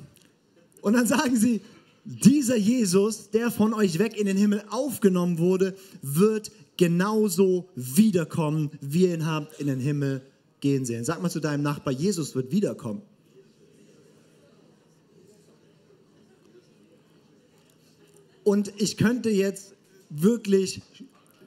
und 0.82 0.94
dann 0.94 1.08
sagen 1.08 1.36
sie, 1.38 1.62
dieser 2.04 2.58
Jesus, 2.58 3.30
der 3.30 3.52
von 3.52 3.74
euch 3.74 4.00
weg 4.00 4.18
in 4.18 4.26
den 4.26 4.38
Himmel 4.38 4.64
aufgenommen 4.70 5.38
wurde, 5.38 5.76
wird 6.02 6.52
genauso 6.78 7.70
wiederkommen, 7.76 8.72
wie 8.82 9.06
ihr 9.06 9.14
ihn 9.14 9.26
habt 9.26 9.60
in 9.60 9.68
den 9.68 9.80
Himmel 9.80 10.22
gehen 10.60 10.84
sehen. 10.84 11.06
Sag 11.06 11.22
mal 11.22 11.30
zu 11.30 11.40
deinem 11.40 11.62
Nachbar, 11.62 11.94
Jesus 11.94 12.36
wird 12.36 12.52
wiederkommen. 12.52 13.04
Und 18.44 18.74
ich 18.78 18.98
könnte 18.98 19.30
jetzt 19.30 19.76
wirklich 20.12 20.82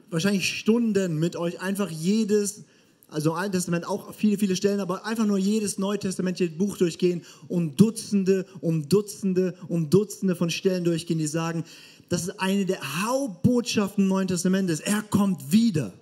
wahrscheinlich 0.09 0.49
Stunden 0.49 1.19
mit 1.19 1.35
euch 1.35 1.61
einfach 1.61 1.89
jedes, 1.89 2.63
also 3.07 3.33
Alten 3.33 3.53
Testament 3.53 3.87
auch 3.87 4.13
viele, 4.13 4.37
viele 4.37 4.55
Stellen, 4.55 4.79
aber 4.79 5.05
einfach 5.05 5.25
nur 5.25 5.37
jedes 5.37 5.77
neutestamentliche 5.77 6.53
Buch 6.53 6.77
durchgehen 6.77 7.23
und 7.47 7.79
Dutzende 7.79 8.45
um 8.61 8.89
Dutzende 8.89 9.55
um 9.67 9.89
Dutzende 9.89 10.35
von 10.35 10.49
Stellen 10.49 10.83
durchgehen, 10.83 11.19
die 11.19 11.27
sagen, 11.27 11.63
das 12.09 12.23
ist 12.23 12.39
eine 12.39 12.65
der 12.65 13.05
Hauptbotschaften 13.05 14.03
im 14.03 14.07
Neuen 14.09 14.27
Testamentes. 14.27 14.79
Er 14.79 15.01
kommt 15.01 15.51
wieder. 15.51 15.93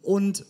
Und 0.00 0.44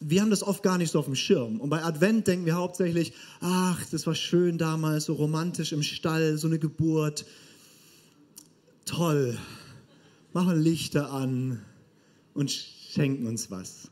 wir 0.00 0.20
haben 0.20 0.30
das 0.30 0.42
oft 0.42 0.62
gar 0.62 0.76
nicht 0.76 0.92
so 0.92 0.98
auf 0.98 1.06
dem 1.06 1.14
Schirm. 1.14 1.60
Und 1.60 1.70
bei 1.70 1.82
Advent 1.82 2.26
denken 2.26 2.44
wir 2.44 2.54
hauptsächlich, 2.54 3.14
ach, 3.40 3.82
das 3.90 4.06
war 4.06 4.14
schön 4.14 4.58
damals, 4.58 5.06
so 5.06 5.14
romantisch 5.14 5.72
im 5.72 5.82
Stall, 5.82 6.36
so 6.36 6.46
eine 6.46 6.58
Geburt 6.58 7.24
toll, 8.84 9.38
machen 10.32 10.60
Lichter 10.60 11.12
an 11.12 11.62
und 12.34 12.50
schenken 12.50 13.26
uns 13.26 13.50
was. 13.50 13.90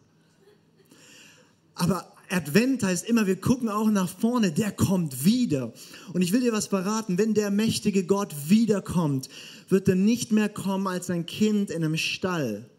Aber 1.75 2.13
Advent 2.33 2.83
heißt 2.83 3.09
immer, 3.09 3.27
wir 3.27 3.41
gucken 3.41 3.69
auch 3.69 3.91
nach 3.91 4.09
vorne, 4.09 4.53
der 4.53 4.73
kommt 4.73 5.25
wieder. 5.25 5.73
Und 6.13 6.23
ich 6.23 6.33
will 6.33 6.41
dir 6.41 6.53
was 6.53 6.67
verraten, 6.67 7.19
wenn 7.19 7.35
der 7.35 7.51
mächtige 7.51 8.05
Gott 8.05 8.35
wiederkommt, 8.49 9.29
wird 9.69 9.89
er 9.89 9.97
nicht 9.97 10.33
mehr 10.33 10.49
kommen 10.49 10.87
als 10.87 11.11
ein 11.11 11.27
Kind 11.27 11.71
in 11.71 11.85
einem 11.85 11.97
Stall, 11.97 12.71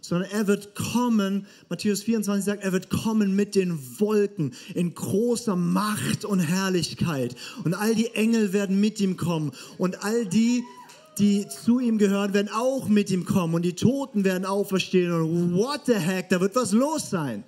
sondern 0.00 0.28
er 0.30 0.48
wird 0.48 0.74
kommen, 0.74 1.46
Matthäus 1.68 2.02
24 2.02 2.44
sagt, 2.44 2.64
er 2.64 2.72
wird 2.72 2.90
kommen 2.90 3.36
mit 3.36 3.54
den 3.54 3.78
Wolken 4.00 4.52
in 4.74 4.94
großer 4.94 5.54
Macht 5.54 6.24
und 6.24 6.40
Herrlichkeit. 6.40 7.36
Und 7.62 7.74
all 7.74 7.94
die 7.94 8.12
Engel 8.14 8.52
werden 8.52 8.80
mit 8.80 9.00
ihm 9.00 9.16
kommen. 9.16 9.52
Und 9.78 10.02
all 10.02 10.26
die, 10.26 10.64
die 11.18 11.46
zu 11.48 11.78
ihm 11.78 11.98
gehören, 11.98 12.32
werden 12.32 12.50
auch 12.52 12.88
mit 12.88 13.10
ihm 13.10 13.24
kommen 13.24 13.54
und 13.54 13.62
die 13.62 13.74
Toten 13.74 14.24
werden 14.24 14.46
auferstehen 14.46 15.12
und 15.12 15.54
what 15.54 15.82
the 15.86 15.94
heck, 15.94 16.28
da 16.28 16.40
wird 16.40 16.56
was 16.56 16.72
los 16.72 17.10
sein. 17.10 17.44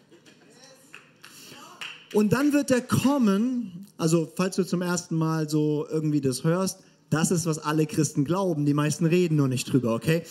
Und 2.12 2.33
dann 2.33 2.53
wird 2.53 2.70
er 2.70 2.81
kommen, 2.81 3.87
also 3.96 4.31
falls 4.37 4.57
du 4.57 4.64
zum 4.64 4.83
ersten 4.83 5.16
Mal 5.16 5.48
so 5.48 5.87
irgendwie 5.90 6.20
das 6.20 6.44
hörst, 6.44 6.79
das 7.11 7.31
ist, 7.31 7.46
was 7.46 7.59
alle 7.59 7.87
Christen 7.87 8.24
glauben. 8.24 8.66
Die 8.66 8.74
meisten 8.74 9.07
reden 9.07 9.37
nur 9.37 9.48
nicht 9.48 9.72
drüber, 9.72 9.94
okay? 9.94 10.22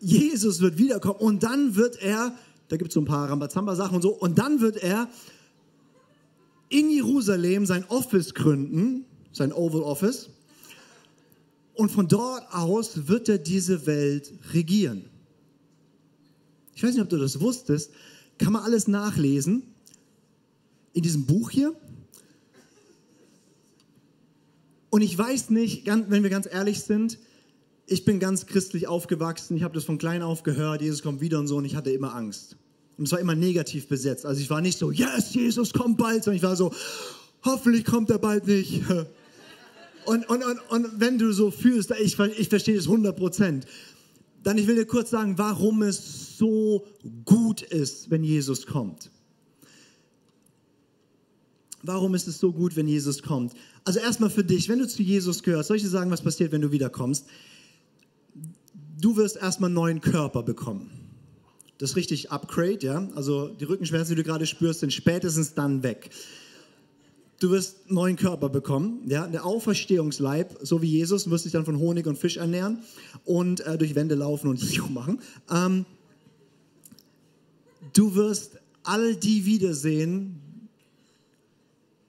Jesus 0.00 0.60
wird 0.60 0.78
wiederkommen 0.78 1.18
und 1.18 1.42
dann 1.42 1.76
wird 1.76 2.00
er, 2.00 2.34
da 2.68 2.76
gibt 2.76 2.88
es 2.88 2.94
so 2.94 3.00
ein 3.00 3.06
paar 3.06 3.28
Rambazamba-Sachen 3.30 3.96
und 3.96 4.02
so, 4.02 4.10
und 4.10 4.38
dann 4.38 4.60
wird 4.60 4.76
er 4.76 5.08
in 6.68 6.90
Jerusalem 6.90 7.66
sein 7.66 7.84
Office 7.88 8.34
gründen, 8.34 9.04
sein 9.32 9.52
Oval 9.52 9.82
Office, 9.82 10.30
und 11.74 11.90
von 11.90 12.08
dort 12.08 12.52
aus 12.52 13.08
wird 13.08 13.28
er 13.28 13.38
diese 13.38 13.86
Welt 13.86 14.32
regieren. 14.52 15.04
Ich 16.74 16.82
weiß 16.82 16.94
nicht, 16.94 17.02
ob 17.02 17.08
du 17.08 17.18
das 17.18 17.40
wusstest, 17.40 17.90
kann 18.38 18.52
man 18.52 18.62
alles 18.62 18.88
nachlesen 18.88 19.62
in 20.92 21.02
diesem 21.02 21.26
Buch 21.26 21.50
hier. 21.50 21.74
Und 24.90 25.02
ich 25.02 25.16
weiß 25.16 25.50
nicht, 25.50 25.86
wenn 25.86 26.22
wir 26.22 26.30
ganz 26.30 26.46
ehrlich 26.50 26.82
sind, 26.82 27.18
ich 27.86 28.04
bin 28.04 28.20
ganz 28.20 28.46
christlich 28.46 28.86
aufgewachsen, 28.86 29.56
ich 29.56 29.62
habe 29.62 29.74
das 29.74 29.84
von 29.84 29.98
klein 29.98 30.22
auf 30.22 30.42
gehört, 30.42 30.82
Jesus 30.82 31.02
kommt 31.02 31.20
wieder 31.20 31.38
und 31.38 31.48
so, 31.48 31.56
und 31.56 31.64
ich 31.64 31.76
hatte 31.76 31.90
immer 31.90 32.14
Angst. 32.14 32.56
Und 32.96 33.06
es 33.06 33.12
war 33.12 33.18
immer 33.18 33.34
negativ 33.34 33.88
besetzt. 33.88 34.24
Also 34.24 34.40
ich 34.40 34.50
war 34.50 34.60
nicht 34.60 34.78
so, 34.78 34.92
yes, 34.92 35.34
Jesus 35.34 35.72
kommt 35.72 35.98
bald, 35.98 36.22
sondern 36.22 36.36
ich 36.36 36.42
war 36.44 36.54
so, 36.54 36.72
hoffentlich 37.44 37.84
kommt 37.84 38.10
er 38.10 38.18
bald 38.18 38.46
nicht. 38.46 38.82
Und, 40.06 40.28
und, 40.28 40.42
und, 40.44 40.58
und 40.70 41.00
wenn 41.00 41.18
du 41.18 41.32
so 41.32 41.50
fühlst, 41.50 41.90
ich, 42.00 42.18
ich 42.18 42.48
verstehe 42.48 42.76
das 42.76 42.86
100 42.86 43.16
Prozent, 43.16 43.66
dann 44.42 44.58
ich 44.58 44.66
will 44.66 44.76
dir 44.76 44.86
kurz 44.86 45.10
sagen, 45.10 45.38
warum 45.38 45.82
es 45.82 46.36
so 46.36 46.86
gut 47.24 47.62
ist, 47.62 48.10
wenn 48.10 48.22
Jesus 48.22 48.66
kommt. 48.66 49.10
Warum 51.82 52.14
ist 52.14 52.28
es 52.28 52.38
so 52.38 52.52
gut, 52.52 52.76
wenn 52.76 52.88
Jesus 52.88 53.22
kommt? 53.22 53.52
Also 53.84 54.00
erstmal 54.00 54.30
für 54.30 54.44
dich, 54.44 54.68
wenn 54.68 54.78
du 54.78 54.88
zu 54.88 55.02
Jesus 55.02 55.42
gehörst, 55.42 55.68
soll 55.68 55.76
ich 55.76 55.82
dir 55.82 55.88
sagen, 55.88 56.10
was 56.10 56.22
passiert, 56.22 56.52
wenn 56.52 56.62
du 56.62 56.72
wiederkommst? 56.72 57.26
Du 58.98 59.16
wirst 59.16 59.36
erstmal 59.36 59.68
einen 59.68 59.74
neuen 59.74 60.00
Körper 60.00 60.42
bekommen. 60.42 60.90
Das 61.78 61.90
ist 61.90 61.96
richtig 61.96 62.30
Upgrade, 62.30 62.78
ja. 62.80 63.08
Also 63.14 63.48
die 63.48 63.64
Rückenschmerzen, 63.64 64.14
die 64.14 64.22
du 64.22 64.26
gerade 64.26 64.46
spürst, 64.46 64.80
sind 64.80 64.92
spätestens 64.92 65.54
dann 65.54 65.82
weg. 65.82 66.10
Du 67.44 67.50
wirst 67.50 67.88
einen 67.88 67.96
neuen 67.96 68.16
Körper 68.16 68.48
bekommen, 68.48 69.02
ja, 69.06 69.26
der 69.26 69.44
Auferstehungsleib, 69.44 70.56
so 70.62 70.80
wie 70.80 70.86
Jesus, 70.86 71.24
du 71.24 71.30
wirst 71.30 71.44
dich 71.44 71.52
dann 71.52 71.66
von 71.66 71.78
Honig 71.78 72.06
und 72.06 72.16
Fisch 72.16 72.38
ernähren 72.38 72.78
und 73.26 73.60
äh, 73.60 73.76
durch 73.76 73.94
Wände 73.94 74.14
laufen 74.14 74.48
und 74.48 74.90
machen. 74.90 75.20
Ähm, 75.50 75.84
du 77.92 78.14
wirst 78.14 78.52
all 78.82 79.14
die 79.14 79.44
wiedersehen, 79.44 80.40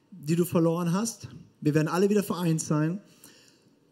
die 0.10 0.38
du 0.38 0.46
verloren 0.46 0.94
hast. 0.94 1.28
Wir 1.60 1.74
werden 1.74 1.90
alle 1.90 2.10
wieder 2.10 2.24
vereint 2.24 2.62
sein. 2.62 3.02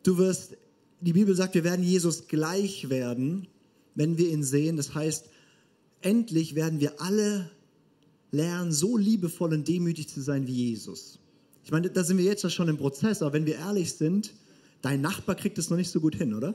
Du 0.04 0.18
wirst, 0.18 0.56
die 1.02 1.12
Bibel 1.12 1.36
sagt, 1.36 1.56
wir 1.56 1.66
werden 1.66 1.84
Jesus 1.84 2.30
gleich 2.30 2.90
werden, 2.90 3.48
wenn 3.96 4.18
wir 4.18 4.30
ihn 4.30 4.46
sehen. 4.46 4.78
Das 4.78 4.96
heißt, 4.96 5.26
endlich 6.00 6.56
werden 6.56 6.80
wir 6.80 7.02
alle 7.02 7.52
lernen, 8.32 8.72
so 8.72 8.96
liebevoll 8.96 9.52
und 9.52 9.68
demütig 9.68 10.08
zu 10.08 10.22
sein 10.22 10.48
wie 10.48 10.70
Jesus. 10.70 11.20
Ich 11.66 11.72
meine, 11.72 11.90
da 11.90 12.04
sind 12.04 12.18
wir 12.18 12.26
jetzt 12.26 12.50
schon 12.52 12.68
im 12.68 12.78
Prozess, 12.78 13.22
aber 13.22 13.34
wenn 13.34 13.46
wir 13.46 13.56
ehrlich 13.56 13.94
sind, 13.94 14.32
dein 14.82 15.02
Nachbar 15.02 15.36
kriegt 15.36 15.58
es 15.58 15.70
noch 15.70 15.78
nicht 15.78 15.90
so 15.90 16.00
gut 16.00 16.16
hin, 16.16 16.34
oder? 16.34 16.54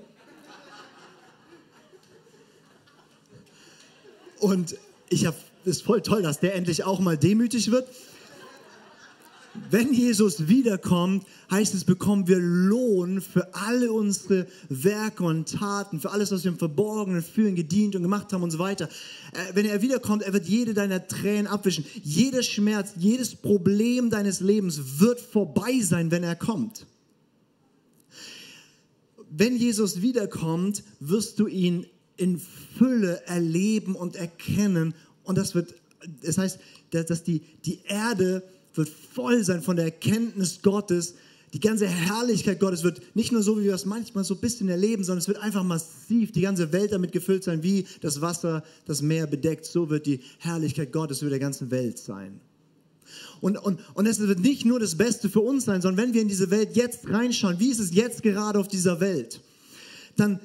Und 4.39 4.77
ich 5.09 5.27
habe, 5.27 5.37
ist 5.65 5.83
voll 5.83 6.03
toll, 6.03 6.23
dass 6.23 6.41
der 6.41 6.55
endlich 6.55 6.85
auch 6.85 7.01
mal 7.01 7.17
demütig 7.17 7.71
wird 7.71 7.89
wenn 9.71 9.93
Jesus 9.93 10.49
wiederkommt, 10.49 11.27
heißt 11.51 11.75
es, 11.75 11.85
bekommen 11.85 12.27
wir 12.27 12.39
Lohn 12.39 13.21
für 13.21 13.55
alle 13.55 13.93
unsere 13.93 14.47
Werke 14.69 15.25
und 15.25 15.49
Taten, 15.49 16.01
für 16.01 16.11
alles, 16.11 16.31
was 16.31 16.45
wir 16.45 16.51
im 16.51 16.59
Verborgenen 16.59 17.23
fühlen, 17.23 17.55
gedient 17.55 17.97
und 17.97 18.03
gemacht 18.03 18.33
haben 18.33 18.43
und 18.43 18.51
so 18.51 18.59
weiter. 18.59 18.89
Äh, 19.33 19.55
wenn 19.55 19.67
er 19.67 19.83
wiederkommt, 19.83 20.23
er 20.23 20.33
wird 20.33 20.47
jede 20.47 20.75
deiner 20.75 21.07
Tränen 21.07 21.47
abwischen. 21.47 21.85
Jeder 22.03 22.43
Schmerz, 22.43 22.93
jedes 22.97 23.35
Problem 23.35 24.11
deines 24.11 24.41
Lebens 24.41 25.01
wird 25.01 25.21
vorbei 25.21 25.81
sein, 25.81 26.11
wenn 26.11 26.23
er 26.23 26.37
kommt. 26.37 26.87
Wenn 29.31 29.57
Jesus 29.57 30.01
wiederkommt, 30.01 30.83
wirst 31.01 31.39
du 31.39 31.47
ihn 31.47 31.87
in 32.17 32.41
Fülle 32.79 33.27
erleben 33.27 33.95
und 33.95 34.17
erkennen. 34.17 34.95
Und 35.25 35.39
das 35.39 35.55
wird, 35.55 35.75
das 36.23 36.39
heißt, 36.39 36.59
dass 36.91 37.23
die, 37.23 37.43
die 37.65 37.81
Erde 37.85 38.43
wird 38.75 38.89
voll 38.89 39.45
sein 39.45 39.63
von 39.63 39.77
der 39.77 39.87
Erkenntnis 39.87 40.61
Gottes. 40.63 41.15
Die 41.53 41.61
ganze 41.61 41.87
Herrlichkeit 41.87 42.61
Gottes 42.61 42.83
wird 42.83 43.01
nicht 43.15 43.33
nur 43.33 43.43
so, 43.43 43.59
wie 43.59 43.65
wir 43.65 43.75
es 43.75 43.87
manchmal 43.87 44.25
so 44.25 44.35
ein 44.35 44.41
bisschen 44.41 44.69
erleben, 44.69 45.03
sondern 45.03 45.21
es 45.21 45.29
wird 45.29 45.39
einfach 45.39 45.65
massiv 45.65 46.33
die 46.33 46.43
ganze 46.43 46.73
Welt 46.73 46.93
damit 46.93 47.13
gefüllt 47.13 47.45
sein, 47.45 47.63
wie 47.63 47.87
das 48.01 48.21
Wasser 48.21 48.63
das 48.87 49.01
Meer 49.01 49.27
bedeckt. 49.27 49.65
So 49.65 49.89
wird 49.89 50.07
die 50.07 50.21
Herrlichkeit 50.39 50.93
Gottes 50.93 51.23
über 51.23 51.31
der 51.31 51.39
ganzen 51.39 51.71
Welt 51.71 51.99
sein. 51.99 52.41
Und, 53.41 53.57
und, 53.57 53.81
und 53.95 54.07
es 54.07 54.19
wird 54.19 54.41
nicht 54.41 54.65
nur 54.65 54.81
das 54.81 54.97
Beste 54.97 55.29
für 55.29 55.41
uns 55.41 55.65
sein, 55.65 55.81
sondern 55.81 56.05
wenn 56.07 56.15
wir 56.15 56.23
in 56.23 56.29
diese 56.29 56.51
Welt 56.51 56.77
jetzt 56.77 57.09
reinschauen, 57.09 57.59
wie 57.59 57.71
ist 57.71 57.79
es 57.79 57.95
jetzt 57.95 58.23
gerade 58.23 58.59
auf 58.59 58.69
dieser 58.69 59.01
Welt, 59.01 59.41
dann, 60.17 60.41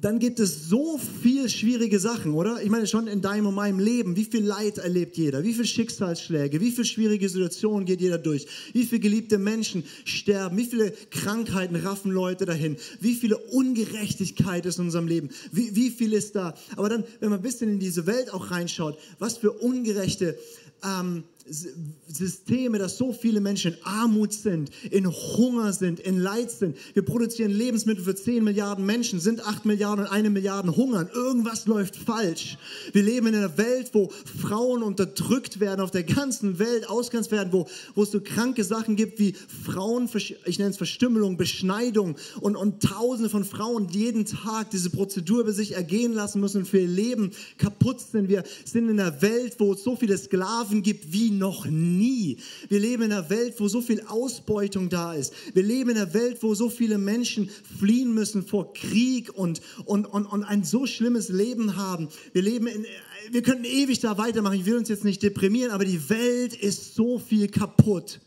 dann 0.00 0.18
gibt 0.18 0.38
es 0.38 0.68
so 0.68 0.98
viel 0.98 1.48
schwierige 1.48 1.98
Sachen, 1.98 2.34
oder? 2.34 2.62
Ich 2.62 2.70
meine, 2.70 2.86
schon 2.86 3.08
in 3.08 3.20
deinem 3.20 3.46
und 3.46 3.54
meinem 3.54 3.80
Leben, 3.80 4.16
wie 4.16 4.24
viel 4.24 4.44
Leid 4.44 4.78
erlebt 4.78 5.16
jeder, 5.16 5.42
wie 5.42 5.52
viele 5.52 5.66
Schicksalsschläge, 5.66 6.60
wie 6.60 6.70
viele 6.70 6.84
schwierige 6.84 7.28
Situationen 7.28 7.84
geht 7.84 8.00
jeder 8.00 8.18
durch, 8.18 8.46
wie 8.72 8.84
viele 8.84 9.00
geliebte 9.00 9.38
Menschen 9.38 9.84
sterben, 10.04 10.56
wie 10.56 10.66
viele 10.66 10.92
Krankheiten 11.10 11.76
raffen 11.76 12.12
Leute 12.12 12.44
dahin, 12.44 12.76
wie 13.00 13.14
viele 13.14 13.38
Ungerechtigkeit 13.38 14.66
ist 14.66 14.78
in 14.78 14.84
unserem 14.84 15.08
Leben, 15.08 15.30
wie, 15.50 15.74
wie 15.74 15.90
viel 15.90 16.12
ist 16.12 16.36
da. 16.36 16.54
Aber 16.76 16.88
dann, 16.88 17.04
wenn 17.20 17.30
man 17.30 17.40
ein 17.40 17.42
bisschen 17.42 17.70
in 17.70 17.78
diese 17.80 18.06
Welt 18.06 18.32
auch 18.32 18.50
reinschaut, 18.50 18.98
was 19.18 19.38
für 19.38 19.52
ungerechte 19.52 20.38
ähm, 20.84 21.24
Systeme, 21.50 22.78
dass 22.78 22.96
so 22.96 23.12
viele 23.12 23.40
Menschen 23.40 23.74
in 23.74 23.78
Armut 23.84 24.32
sind, 24.32 24.70
in 24.90 25.06
Hunger 25.06 25.72
sind, 25.72 26.00
in 26.00 26.18
Leid 26.18 26.50
sind. 26.50 26.76
Wir 26.94 27.02
produzieren 27.02 27.50
Lebensmittel 27.50 28.04
für 28.04 28.14
10 28.14 28.44
Milliarden 28.44 28.84
Menschen, 28.84 29.20
sind 29.20 29.46
8 29.46 29.64
Milliarden 29.64 30.04
und 30.04 30.10
eine 30.10 30.30
Milliarde 30.30 30.76
hungern. 30.76 31.08
Irgendwas 31.12 31.66
läuft 31.66 31.96
falsch. 31.96 32.58
Wir 32.92 33.02
leben 33.02 33.28
in 33.28 33.34
einer 33.34 33.56
Welt, 33.58 33.90
wo 33.92 34.10
Frauen 34.40 34.82
unterdrückt 34.82 35.60
werden, 35.60 35.80
auf 35.80 35.90
der 35.90 36.04
ganzen 36.04 36.58
Welt 36.58 36.88
ausgrenzt 36.88 37.30
werden, 37.30 37.52
wo, 37.52 37.66
wo 37.94 38.02
es 38.02 38.10
so 38.10 38.20
kranke 38.20 38.64
Sachen 38.64 38.96
gibt 38.96 39.18
wie 39.18 39.34
Frauen, 39.64 40.08
ich 40.14 40.58
nenne 40.58 40.70
es 40.70 40.76
Verstümmelung, 40.76 41.36
Beschneidung 41.36 42.16
und, 42.40 42.56
und 42.56 42.82
Tausende 42.82 43.30
von 43.30 43.44
Frauen 43.44 43.88
jeden 43.88 44.24
Tag 44.24 44.70
diese 44.70 44.90
Prozedur 44.90 45.40
über 45.40 45.52
sich 45.52 45.72
ergehen 45.72 46.12
lassen 46.12 46.40
müssen 46.40 46.58
und 46.58 46.66
für 46.66 46.80
ihr 46.80 46.88
Leben 46.88 47.30
kaputt 47.56 48.00
sind. 48.00 48.28
Wir 48.28 48.44
sind 48.64 48.88
in 48.88 49.00
einer 49.00 49.22
Welt, 49.22 49.56
wo 49.58 49.72
es 49.72 49.82
so 49.82 49.96
viele 49.96 50.16
Sklaven 50.16 50.82
gibt 50.82 51.12
wie 51.12 51.30
noch 51.38 51.66
nie. 51.66 52.38
Wir 52.68 52.80
leben 52.80 53.04
in 53.04 53.12
einer 53.12 53.30
Welt, 53.30 53.54
wo 53.58 53.68
so 53.68 53.80
viel 53.80 54.02
Ausbeutung 54.02 54.88
da 54.88 55.14
ist. 55.14 55.32
Wir 55.54 55.62
leben 55.62 55.90
in 55.90 55.96
einer 55.96 56.14
Welt, 56.14 56.42
wo 56.42 56.54
so 56.54 56.68
viele 56.68 56.98
Menschen 56.98 57.48
fliehen 57.78 58.12
müssen 58.12 58.44
vor 58.44 58.72
Krieg 58.72 59.32
und, 59.34 59.60
und, 59.84 60.06
und, 60.06 60.26
und 60.26 60.44
ein 60.44 60.64
so 60.64 60.86
schlimmes 60.86 61.28
Leben 61.28 61.76
haben. 61.76 62.08
Wir 62.32 62.42
leben 62.42 62.66
in, 62.66 62.84
wir 63.30 63.42
könnten 63.42 63.64
ewig 63.64 64.00
da 64.00 64.18
weitermachen. 64.18 64.58
Ich 64.58 64.66
will 64.66 64.76
uns 64.76 64.88
jetzt 64.88 65.04
nicht 65.04 65.22
deprimieren, 65.22 65.70
aber 65.70 65.84
die 65.84 66.08
Welt 66.10 66.54
ist 66.54 66.94
so 66.94 67.18
viel 67.18 67.48
kaputt. 67.48 68.20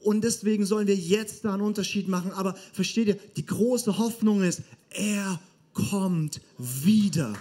Und 0.00 0.22
deswegen 0.22 0.64
sollen 0.64 0.86
wir 0.86 0.94
jetzt 0.94 1.44
da 1.44 1.54
einen 1.54 1.62
Unterschied 1.62 2.08
machen. 2.08 2.32
Aber 2.32 2.54
versteht 2.72 3.08
ihr, 3.08 3.18
die 3.36 3.44
große 3.44 3.98
Hoffnung 3.98 4.42
ist, 4.42 4.62
er 4.90 5.40
kommt 5.72 6.40
wieder. 6.58 7.34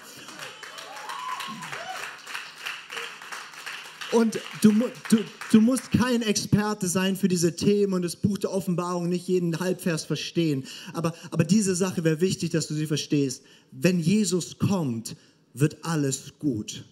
Und 4.11 4.39
du, 4.61 4.71
du, 5.09 5.17
du 5.51 5.61
musst 5.61 5.91
kein 5.91 6.21
Experte 6.21 6.87
sein 6.87 7.15
für 7.15 7.27
diese 7.27 7.55
Themen 7.55 7.93
und 7.93 8.03
das 8.03 8.15
Buch 8.15 8.37
der 8.37 8.53
Offenbarung 8.53 9.09
nicht 9.09 9.27
jeden 9.27 9.59
Halbvers 9.59 10.05
verstehen. 10.05 10.65
Aber, 10.93 11.13
aber 11.31 11.43
diese 11.43 11.75
Sache 11.75 12.03
wäre 12.03 12.21
wichtig, 12.21 12.51
dass 12.51 12.67
du 12.67 12.73
sie 12.73 12.87
verstehst. 12.87 13.43
Wenn 13.71 13.99
Jesus 13.99 14.57
kommt, 14.57 15.15
wird 15.53 15.77
alles 15.83 16.33
gut. 16.39 16.85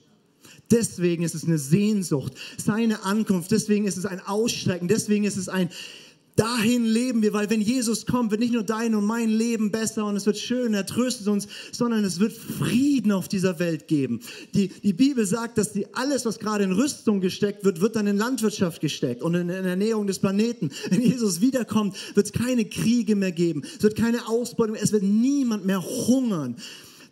Deswegen 0.71 1.23
ist 1.23 1.35
es 1.35 1.45
eine 1.45 1.59
Sehnsucht, 1.59 2.33
seine 2.57 3.03
Ankunft. 3.03 3.51
Deswegen 3.51 3.85
ist 3.85 3.97
es 3.97 4.05
ein 4.05 4.19
Ausstrecken. 4.19 4.87
Deswegen 4.87 5.23
ist 5.23 5.37
es 5.37 5.47
ein, 5.47 5.69
Dahin 6.35 6.83
leben 6.83 7.21
wir, 7.21 7.31
weil 7.31 7.49
wenn 7.49 7.61
Jesus 7.61 8.05
kommt, 8.05 8.31
wird 8.31 8.41
nicht 8.41 8.51
nur 8.51 8.63
dein 8.63 8.93
und 8.93 9.05
mein 9.05 9.29
Leben 9.29 9.71
besser 9.71 10.05
und 10.05 10.17
es 10.17 10.25
wird 10.25 10.37
schön, 10.37 10.73
er 10.73 10.85
tröstet 10.85 11.27
uns, 11.27 11.47
sondern 11.71 12.03
es 12.03 12.19
wird 12.19 12.33
Frieden 12.33 13.13
auf 13.13 13.29
dieser 13.29 13.57
Welt 13.59 13.87
geben. 13.87 14.19
Die, 14.53 14.67
die 14.67 14.91
Bibel 14.91 15.25
sagt, 15.25 15.57
dass 15.57 15.71
die, 15.71 15.87
alles, 15.95 16.25
was 16.25 16.39
gerade 16.39 16.65
in 16.65 16.73
Rüstung 16.73 17.21
gesteckt 17.21 17.63
wird, 17.63 17.79
wird 17.79 17.95
dann 17.95 18.07
in 18.07 18.17
Landwirtschaft 18.17 18.81
gesteckt 18.81 19.21
und 19.21 19.33
in, 19.33 19.49
in 19.49 19.63
Ernährung 19.63 20.07
des 20.07 20.19
Planeten. 20.19 20.71
Wenn 20.89 21.01
Jesus 21.01 21.39
wiederkommt, 21.39 21.95
wird 22.15 22.25
es 22.25 22.33
keine 22.33 22.65
Kriege 22.65 23.15
mehr 23.15 23.31
geben, 23.31 23.63
es 23.63 23.83
wird 23.83 23.95
keine 23.95 24.27
Ausbeutung, 24.27 24.75
es 24.75 24.91
wird 24.91 25.03
niemand 25.03 25.65
mehr 25.65 25.81
hungern. 25.81 26.57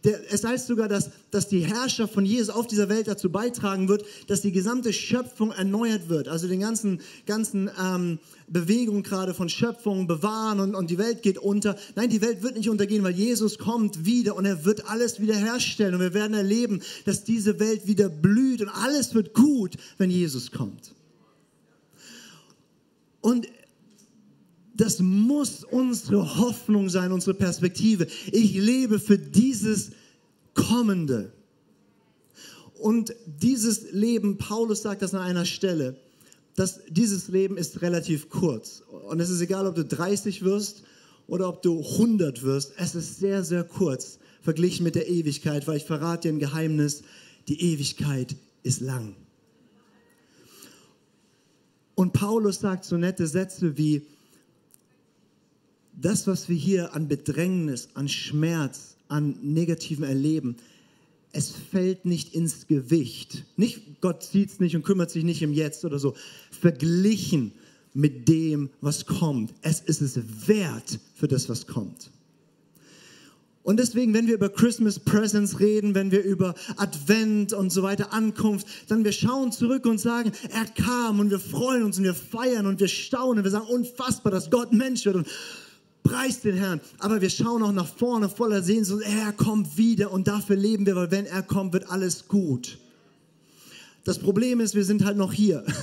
Der, 0.04 0.20
es 0.34 0.44
heißt 0.44 0.68
sogar, 0.68 0.90
dass, 0.90 1.12
dass 1.32 1.48
die 1.48 1.62
Herrschaft 1.62 2.14
von 2.14 2.26
Jesus 2.26 2.50
auf 2.50 2.68
dieser 2.68 2.90
Welt 2.90 3.08
dazu 3.08 3.32
beitragen 3.32 3.88
wird, 3.88 4.06
dass 4.28 4.42
die 4.42 4.52
gesamte 4.52 4.92
Schöpfung 4.92 5.52
erneuert 5.52 6.10
wird. 6.10 6.28
Also 6.28 6.48
den 6.48 6.60
ganzen, 6.60 7.00
ganzen 7.26 7.70
ähm, 7.82 8.20
Bewegungen 8.48 9.04
gerade 9.04 9.34
von 9.34 9.48
Schöpfung 9.48 10.06
bewahren 10.06 10.60
und, 10.60 10.76
und 10.76 10.90
die 10.90 10.98
Welt 10.98 11.22
geht 11.22 11.38
unter. 11.38 11.78
Nein, 11.96 12.10
die 12.10 12.22
Welt 12.22 12.44
wird 12.44 12.58
nicht 12.58 12.70
untergehen, 12.70 13.04
weil 13.04 13.14
Jesus 13.14 13.58
kommt 13.58 14.06
wieder 14.06 14.36
und 14.36 14.46
er 14.46 14.66
wird 14.66 14.90
alles 14.90 15.22
wiederherstellen. 15.22 15.96
Und 15.96 16.02
wir 16.02 16.14
werden 16.14 16.34
erleben, 16.34 16.82
dass 17.06 17.24
diese 17.24 17.60
Welt 17.60 17.88
wieder 17.88 18.10
blüht 18.10 18.62
und 18.62 18.70
alles 18.70 19.14
wird 19.14 19.34
gut, 19.34 19.78
wenn 19.98 20.10
Jesus 20.10 20.52
kommt. 20.52 20.94
Und 23.22 23.48
das 24.74 25.00
muss 25.00 25.64
unsere 25.64 26.38
Hoffnung 26.38 26.90
sein, 26.90 27.12
unsere 27.12 27.36
Perspektive. 27.36 28.08
Ich 28.32 28.54
lebe 28.54 29.00
für 29.00 29.20
dieses 29.20 29.92
Kommende. 30.54 31.32
Und 32.80 33.16
dieses 33.26 33.92
Leben, 33.92 34.38
Paulus 34.38 34.82
sagt 34.82 35.02
das 35.02 35.14
an 35.14 35.22
einer 35.22 35.46
Stelle, 35.46 35.96
dass 36.56 36.82
dieses 36.90 37.28
Leben 37.30 37.58
ist 37.58 37.82
relativ 37.82 38.30
kurz. 38.30 38.84
Und 39.10 39.20
es 39.20 39.30
ist 39.30 39.42
egal, 39.42 39.68
ob 39.68 39.76
du 39.76 39.86
30 39.86 40.44
wirst 40.44 40.84
oder 41.28 41.50
ob 41.50 41.62
du 41.62 41.80
100 41.80 42.44
wirst. 42.44 42.74
Es 42.78 42.96
ist 42.96 43.20
sehr, 43.20 43.44
sehr 43.44 43.64
kurz 43.64 44.20
verglichen 44.42 44.84
mit 44.84 44.96
der 44.96 45.08
Ewigkeit, 45.08 45.68
weil 45.68 45.78
ich 45.78 45.86
verrate 45.86 46.28
dir 46.28 46.36
ein 46.36 46.40
Geheimnis, 46.40 47.04
die 47.48 47.62
Ewigkeit 47.62 48.36
ist 48.64 48.82
lang. 48.82 49.16
Und 51.96 52.14
Paulus 52.14 52.60
sagt 52.60 52.86
so 52.86 52.98
nette 52.98 53.28
Sätze 53.28 53.78
wie, 53.78 54.06
das, 55.96 56.28
was 56.28 56.50
wir 56.50 56.56
hier 56.56 56.94
an 56.94 57.08
Bedrängnis, 57.08 57.90
an 57.94 58.08
Schmerz, 58.08 58.96
an 59.08 59.38
negativen 59.42 60.04
Erleben, 60.04 60.58
es 61.32 61.52
fällt 61.72 62.06
nicht 62.06 62.36
ins 62.36 62.68
Gewicht. 62.68 63.44
Nicht, 63.58 64.02
Gott 64.02 64.24
sieht 64.24 64.52
es 64.52 64.60
nicht 64.60 64.76
und 64.76 64.84
kümmert 64.84 65.10
sich 65.10 65.24
nicht 65.24 65.42
im 65.42 65.52
Jetzt 65.52 65.84
oder 65.84 65.98
so. 65.98 66.16
Verglichen 66.52 67.54
mit 67.94 68.28
dem, 68.28 68.70
was 68.82 69.06
kommt. 69.06 69.54
Es 69.62 69.82
ist 69.82 70.02
es 70.02 70.20
wert 70.48 71.00
für 71.16 71.28
das, 71.28 71.50
was 71.50 71.66
kommt. 71.66 72.12
Und 73.64 73.80
deswegen, 73.80 74.14
wenn 74.14 74.28
wir 74.28 74.34
über 74.34 74.50
Christmas 74.50 75.00
Presents 75.00 75.60
reden, 75.60 75.96
wenn 75.96 76.12
wir 76.12 76.22
über 76.22 76.54
Advent 76.76 77.54
und 77.54 77.72
so 77.72 77.82
weiter, 77.82 78.12
Ankunft, 78.12 78.68
dann 78.90 79.06
wir 79.06 79.14
schauen 79.14 79.54
zurück 79.54 79.86
und 79.86 80.00
sagen, 80.00 80.34
er 80.52 80.66
kam 80.66 81.22
und 81.22 81.32
wir 81.32 81.40
freuen 81.40 81.84
uns 81.84 81.98
und 81.98 82.04
wir 82.04 82.14
feiern 82.14 82.66
und 82.66 82.82
wir 82.82 82.90
staunen. 82.90 83.40
und 83.40 83.44
Wir 83.46 83.52
sagen, 83.52 83.68
unfassbar, 83.68 84.34
dass 84.34 84.52
Gott 84.52 84.74
Mensch 84.74 85.06
wird 85.06 85.16
und 85.16 85.28
preist 86.04 86.44
den 86.44 86.56
Herrn. 86.56 86.82
Aber 87.00 87.22
wir 87.22 87.30
schauen 87.30 87.64
auch 87.64 87.72
nach 87.72 87.88
vorne 87.88 88.30
voller 88.30 88.62
Sehnsucht. 88.62 89.04
Er 89.06 89.34
kommt 89.34 89.78
wieder 89.78 90.12
und 90.12 90.28
dafür 90.28 90.56
leben 90.56 90.86
wir, 90.86 90.96
weil 90.96 91.12
wenn 91.12 91.26
er 91.26 91.42
kommt, 91.42 91.74
wird 91.74 91.90
alles 91.90 92.28
gut. 92.28 92.78
Das 94.04 94.20
Problem 94.20 94.60
ist, 94.60 94.76
wir 94.76 94.84
sind 94.84 95.06
halt 95.06 95.18
noch 95.18 95.34
hier. 95.34 95.64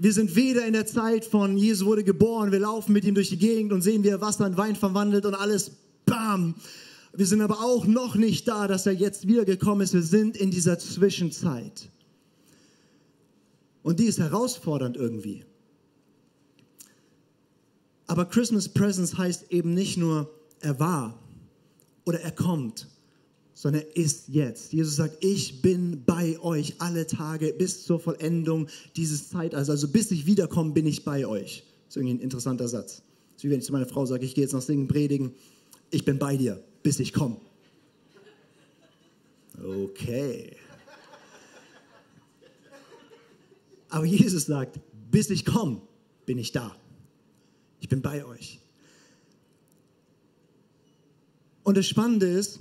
Wir 0.00 0.12
sind 0.12 0.36
weder 0.36 0.64
in 0.64 0.74
der 0.74 0.86
Zeit 0.86 1.24
von 1.24 1.58
Jesus 1.58 1.84
wurde 1.84 2.04
geboren, 2.04 2.52
wir 2.52 2.60
laufen 2.60 2.92
mit 2.92 3.04
ihm 3.04 3.16
durch 3.16 3.30
die 3.30 3.36
Gegend 3.36 3.72
und 3.72 3.82
sehen, 3.82 4.04
wie 4.04 4.08
er 4.10 4.20
Wasser 4.20 4.46
in 4.46 4.56
Wein 4.56 4.76
verwandelt 4.76 5.26
und 5.26 5.34
alles 5.34 5.72
bam. 6.06 6.54
Wir 7.12 7.26
sind 7.26 7.40
aber 7.40 7.64
auch 7.64 7.84
noch 7.84 8.14
nicht 8.14 8.46
da, 8.46 8.68
dass 8.68 8.86
er 8.86 8.92
jetzt 8.92 9.26
wiedergekommen 9.26 9.82
ist. 9.82 9.94
Wir 9.94 10.02
sind 10.02 10.36
in 10.36 10.52
dieser 10.52 10.78
Zwischenzeit. 10.78 11.88
Und 13.82 13.98
die 13.98 14.04
ist 14.04 14.20
herausfordernd 14.20 14.96
irgendwie. 14.96 15.44
Aber 18.08 18.24
Christmas 18.24 18.68
Presence 18.68 19.16
heißt 19.16 19.52
eben 19.52 19.74
nicht 19.74 19.96
nur, 19.96 20.34
er 20.60 20.80
war 20.80 21.22
oder 22.04 22.20
er 22.20 22.32
kommt, 22.32 22.88
sondern 23.54 23.82
er 23.82 23.96
ist 23.96 24.28
jetzt. 24.28 24.72
Jesus 24.72 24.96
sagt, 24.96 25.22
ich 25.24 25.62
bin 25.62 26.02
bei 26.04 26.40
euch 26.40 26.74
alle 26.78 27.06
Tage 27.06 27.54
bis 27.56 27.84
zur 27.84 28.00
Vollendung 28.00 28.66
dieses 28.96 29.28
Zeitalters. 29.28 29.70
Also 29.70 29.88
bis 29.88 30.10
ich 30.10 30.26
wiederkomme, 30.26 30.72
bin 30.72 30.86
ich 30.86 31.04
bei 31.04 31.26
euch. 31.26 31.62
Das 31.86 31.94
ist 31.94 31.96
irgendwie 31.96 32.14
ein 32.14 32.20
interessanter 32.20 32.66
Satz. 32.66 33.02
Das 33.34 33.36
ist 33.36 33.44
wie 33.44 33.50
wenn 33.50 33.60
ich 33.60 33.66
zu 33.66 33.72
meiner 33.72 33.86
Frau 33.86 34.04
sage, 34.04 34.24
ich 34.24 34.34
gehe 34.34 34.42
jetzt 34.42 34.52
noch 34.52 34.62
singen, 34.62 34.88
predigen 34.88 35.32
ich 35.90 36.04
bin 36.04 36.18
bei 36.18 36.36
dir, 36.36 36.62
bis 36.82 37.00
ich 37.00 37.12
komme. 37.12 37.36
Okay. 39.62 40.56
Aber 43.88 44.04
Jesus 44.04 44.46
sagt, 44.46 44.78
bis 45.10 45.30
ich 45.30 45.44
komme, 45.44 45.80
bin 46.26 46.38
ich 46.38 46.52
da. 46.52 46.76
Ich 47.80 47.88
bin 47.88 48.02
bei 48.02 48.24
euch. 48.24 48.60
Und 51.62 51.76
das 51.76 51.86
Spannende 51.86 52.26
ist, 52.26 52.60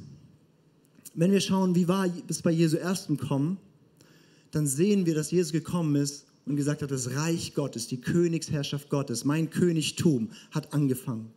wenn 1.14 1.32
wir 1.32 1.40
schauen, 1.40 1.76
wie 1.76 1.88
war 1.88 2.08
es 2.28 2.42
bei 2.42 2.52
Jesu 2.52 2.78
ersten 2.78 3.18
Kommen, 3.18 3.58
dann 4.52 4.68
sehen 4.68 5.06
wir, 5.06 5.16
dass 5.16 5.32
Jesus 5.32 5.52
gekommen 5.52 5.96
ist 5.96 6.26
und 6.46 6.56
gesagt 6.56 6.82
hat, 6.82 6.92
das 6.92 7.16
Reich 7.16 7.54
Gottes, 7.54 7.88
die 7.88 8.00
Königsherrschaft 8.00 8.90
Gottes, 8.90 9.26
mein 9.26 9.50
Königtum 9.50 10.30
hat 10.52 10.74
angefangen. 10.74 11.32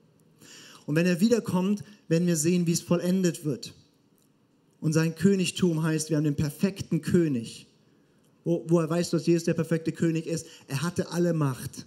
Und 0.87 0.97
wenn 0.97 1.07
er 1.07 1.21
wiederkommt, 1.21 1.85
werden 2.09 2.27
wir 2.27 2.37
sehen, 2.37 2.67
wie 2.67 2.73
es 2.73 2.81
vollendet 2.81 3.45
wird. 3.45 3.73
Und 4.81 4.93
sein 4.93 5.15
Königtum 5.15 5.83
heißt, 5.83 6.11
wir 6.11 6.17
haben 6.17 6.25
den 6.25 6.37
perfekten 6.37 7.03
König. 7.03 7.67
Wo, 8.45 8.65
wo 8.69 8.81
er 8.81 8.89
weiß, 8.89 9.11
dass 9.11 9.27
Jesus 9.27 9.45
der 9.45 9.55
perfekte 9.55 9.93
König 9.93 10.27
ist. 10.27 10.47
Er 10.67 10.83
hatte 10.83 11.11
alle 11.13 11.35
Macht 11.35 11.87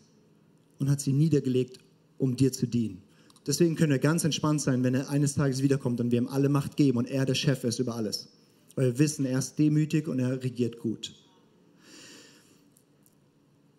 und 0.79 0.89
hat 0.89 1.01
sie 1.01 1.13
niedergelegt, 1.13 1.79
um 2.23 2.35
dir 2.35 2.51
zu 2.51 2.65
dienen. 2.65 3.01
Deswegen 3.45 3.75
können 3.75 3.91
wir 3.91 3.99
ganz 3.99 4.23
entspannt 4.23 4.61
sein, 4.61 4.83
wenn 4.83 4.95
er 4.95 5.09
eines 5.09 5.35
Tages 5.35 5.61
wiederkommt 5.61 5.99
und 5.99 6.11
wir 6.11 6.19
ihm 6.19 6.27
alle 6.27 6.49
Macht 6.49 6.77
geben 6.77 6.97
und 6.97 7.09
er 7.09 7.25
der 7.25 7.35
Chef 7.35 7.63
ist 7.63 7.79
über 7.79 7.95
alles. 7.95 8.29
Weil 8.75 8.93
wir 8.93 8.99
wissen, 8.99 9.25
er 9.25 9.39
ist 9.39 9.59
demütig 9.59 10.07
und 10.07 10.19
er 10.19 10.41
regiert 10.41 10.79
gut 10.79 11.13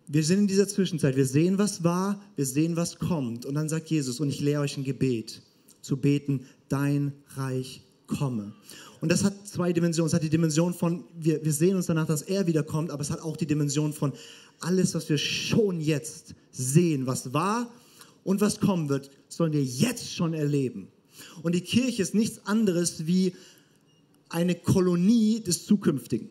wir 0.07 0.23
sind 0.23 0.41
in 0.41 0.47
dieser 0.47 0.69
Zwischenzeit, 0.69 1.17
wir 1.17 1.27
sehen, 1.27 1.59
was 1.59 1.83
war, 1.83 2.21
wir 2.37 2.47
sehen, 2.47 2.77
was 2.77 2.99
kommt. 2.99 3.47
Und 3.47 3.55
dann 3.55 3.69
sagt 3.69 3.89
Jesus, 3.89 4.21
und 4.21 4.29
ich 4.29 4.41
lehre 4.41 4.63
euch 4.63 4.77
ein 4.77 4.85
Gebet, 4.85 5.43
zu 5.81 5.97
beten, 5.97 6.47
dein 6.69 7.13
Reich 7.37 7.83
komme. 8.07 8.53
Und 9.01 9.11
das 9.11 9.25
hat 9.25 9.47
zwei 9.47 9.73
Dimensionen. 9.73 10.09
Es 10.09 10.15
hat 10.15 10.23
die 10.23 10.31
Dimension 10.31 10.75
von, 10.75 11.05
wir, 11.19 11.45
wir 11.45 11.53
sehen 11.53 11.77
uns 11.77 11.87
danach, 11.87 12.07
dass 12.07 12.23
er 12.23 12.47
wiederkommt, 12.47 12.91
aber 12.91 13.03
es 13.03 13.11
hat 13.11 13.21
auch 13.21 13.37
die 13.37 13.47
Dimension 13.47 13.93
von 13.93 14.13
alles, 14.61 14.95
was 14.95 15.09
wir 15.09 15.19
schon 15.19 15.81
jetzt 15.81 16.35
sehen, 16.53 17.07
was 17.07 17.33
war 17.33 17.71
und 18.25 18.41
was 18.41 18.59
kommen 18.59 18.89
wird, 18.89 19.11
sollen 19.29 19.53
wir 19.53 19.63
jetzt 19.63 20.13
schon 20.13 20.35
erleben. 20.35 20.89
Und 21.43 21.55
die 21.55 21.61
Kirche 21.61 22.03
ist 22.03 22.15
nichts 22.15 22.45
anderes 22.47 23.07
wie 23.07 23.35
eine 24.29 24.55
Kolonie 24.55 25.41
des 25.41 25.65
Zukünftigen. 25.65 26.31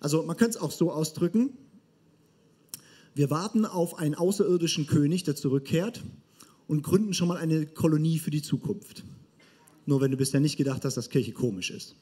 Also 0.00 0.22
man 0.22 0.36
könnte 0.36 0.58
es 0.58 0.62
auch 0.62 0.70
so 0.70 0.92
ausdrücken, 0.92 1.50
wir 3.14 3.30
warten 3.30 3.64
auf 3.64 3.98
einen 3.98 4.14
außerirdischen 4.14 4.86
König, 4.86 5.24
der 5.24 5.34
zurückkehrt 5.34 6.04
und 6.68 6.82
gründen 6.82 7.14
schon 7.14 7.26
mal 7.26 7.36
eine 7.36 7.66
Kolonie 7.66 8.20
für 8.20 8.30
die 8.30 8.42
Zukunft. 8.42 9.02
Nur 9.86 10.00
wenn 10.00 10.12
du 10.12 10.16
bisher 10.16 10.38
nicht 10.38 10.56
gedacht 10.56 10.84
hast, 10.84 10.96
dass 10.96 11.10
Kirche 11.10 11.32
komisch 11.32 11.70
ist. 11.70 11.96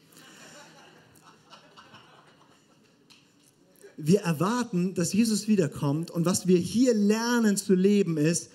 Wir 3.97 4.21
erwarten, 4.21 4.93
dass 4.93 5.15
Jesus 5.15 5.49
wiederkommt 5.49 6.11
und 6.11 6.27
was 6.27 6.47
wir 6.47 6.59
hier 6.59 6.93
lernen 6.93 7.57
zu 7.57 7.75
leben 7.75 8.19
ist, 8.19 8.51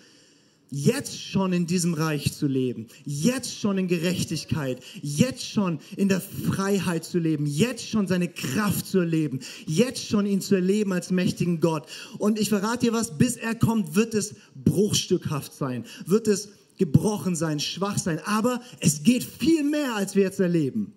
jetzt 0.72 1.22
schon 1.22 1.52
in 1.52 1.68
diesem 1.68 1.94
Reich 1.94 2.34
zu 2.34 2.48
leben, 2.48 2.88
jetzt 3.06 3.60
schon 3.60 3.78
in 3.78 3.90
Gerechtigkeit, 3.90 4.82
jetzt 5.02 5.46
schon 5.46 5.80
in 5.98 6.08
der 6.08 6.22
Freiheit 6.22 7.04
zu 7.04 7.20
leben, 7.20 7.46
jetzt 7.46 7.88
schon 7.88 8.08
seine 8.08 8.30
Kraft 8.30 8.88
zu 8.88 9.00
erleben, 9.00 9.42
jetzt 9.68 10.08
schon 10.08 10.26
ihn 10.26 10.40
zu 10.40 10.56
erleben 10.56 10.94
als 10.94 11.12
mächtigen 11.12 11.60
Gott. 11.60 11.88
Und 12.18 12.40
ich 12.40 12.48
verrate 12.48 12.88
dir 12.88 12.94
was, 12.94 13.18
bis 13.18 13.36
er 13.36 13.54
kommt, 13.54 13.96
wird 13.96 14.14
es 14.14 14.34
bruchstückhaft 14.56 15.54
sein, 15.54 15.86
wird 16.06 16.28
es 16.30 16.50
gebrochen 16.78 17.36
sein, 17.36 17.60
schwach 17.60 17.98
sein, 17.98 18.20
aber 18.26 18.62
es 18.80 19.04
geht 19.04 19.24
viel 19.26 19.64
mehr, 19.64 19.96
als 19.96 20.16
wir 20.16 20.24
jetzt 20.24 20.40
erleben. 20.40 20.94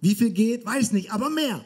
Wie 0.00 0.14
viel 0.14 0.30
geht, 0.30 0.64
weiß 0.64 0.92
nicht, 0.92 1.12
aber 1.12 1.28
mehr. 1.28 1.64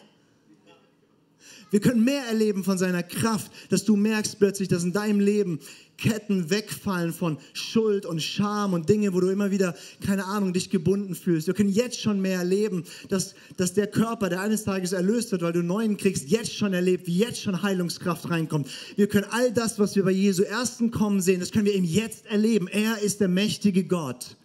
Wir 1.71 1.81
können 1.81 2.05
mehr 2.05 2.25
erleben 2.27 2.63
von 2.63 2.79
seiner 2.79 3.03
Kraft, 3.03 3.51
dass 3.71 3.85
du 3.85 3.97
merkst 3.97 4.39
plötzlich, 4.39 4.69
dass 4.69 4.85
in 4.85 4.93
deinem 4.93 5.19
Leben 5.19 5.59
Ketten 5.99 6.51
wegfallen 6.51 7.13
von 7.13 7.39
Schuld 7.55 8.07
und 8.07 8.23
Scham 8.23 8.75
und 8.75 8.89
Dinge, 8.89 9.15
wo 9.15 9.21
du 9.21 9.29
immer 9.29 9.51
wieder, 9.51 9.75
keine 10.05 10.27
Ahnung, 10.27 10.53
dich 10.53 10.71
gebunden 10.71 11.15
fühlst. 11.15 11.47
Wir 11.47 11.55
können 11.55 11.71
jetzt 11.71 12.01
schon 12.01 12.21
mehr 12.21 12.39
erleben, 12.39 12.85
dass, 13.09 13.35
dass 13.57 13.73
der 13.73 13.87
Körper, 13.87 14.29
der 14.29 14.43
eines 14.43 14.65
Tages 14.65 14.93
erlöst 14.93 15.33
wird, 15.33 15.43
weil 15.43 15.53
du 15.53 15.63
neuen 15.63 15.97
kriegst, 15.97 16.29
jetzt 16.29 16.55
schon 16.55 16.75
erlebt, 16.75 17.07
wie 17.07 17.17
jetzt 17.17 17.41
schon 17.41 17.63
Heilungskraft 17.63 18.31
reinkommt. 18.31 18.69
Wir 18.97 19.09
können 19.09 19.27
all 19.31 19.53
das, 19.53 19.79
was 19.79 19.97
wir 19.97 20.05
bei 20.05 20.11
Jesu 20.11 20.43
ersten 20.43 20.91
Kommen 20.91 21.21
sehen, 21.21 21.41
das 21.41 21.51
können 21.51 21.67
wir 21.67 21.75
eben 21.75 21.85
jetzt 21.85 22.27
erleben. 22.27 22.69
Er 22.69 23.01
ist 23.01 23.21
der 23.21 23.29
mächtige 23.29 23.85
Gott. 23.85 24.37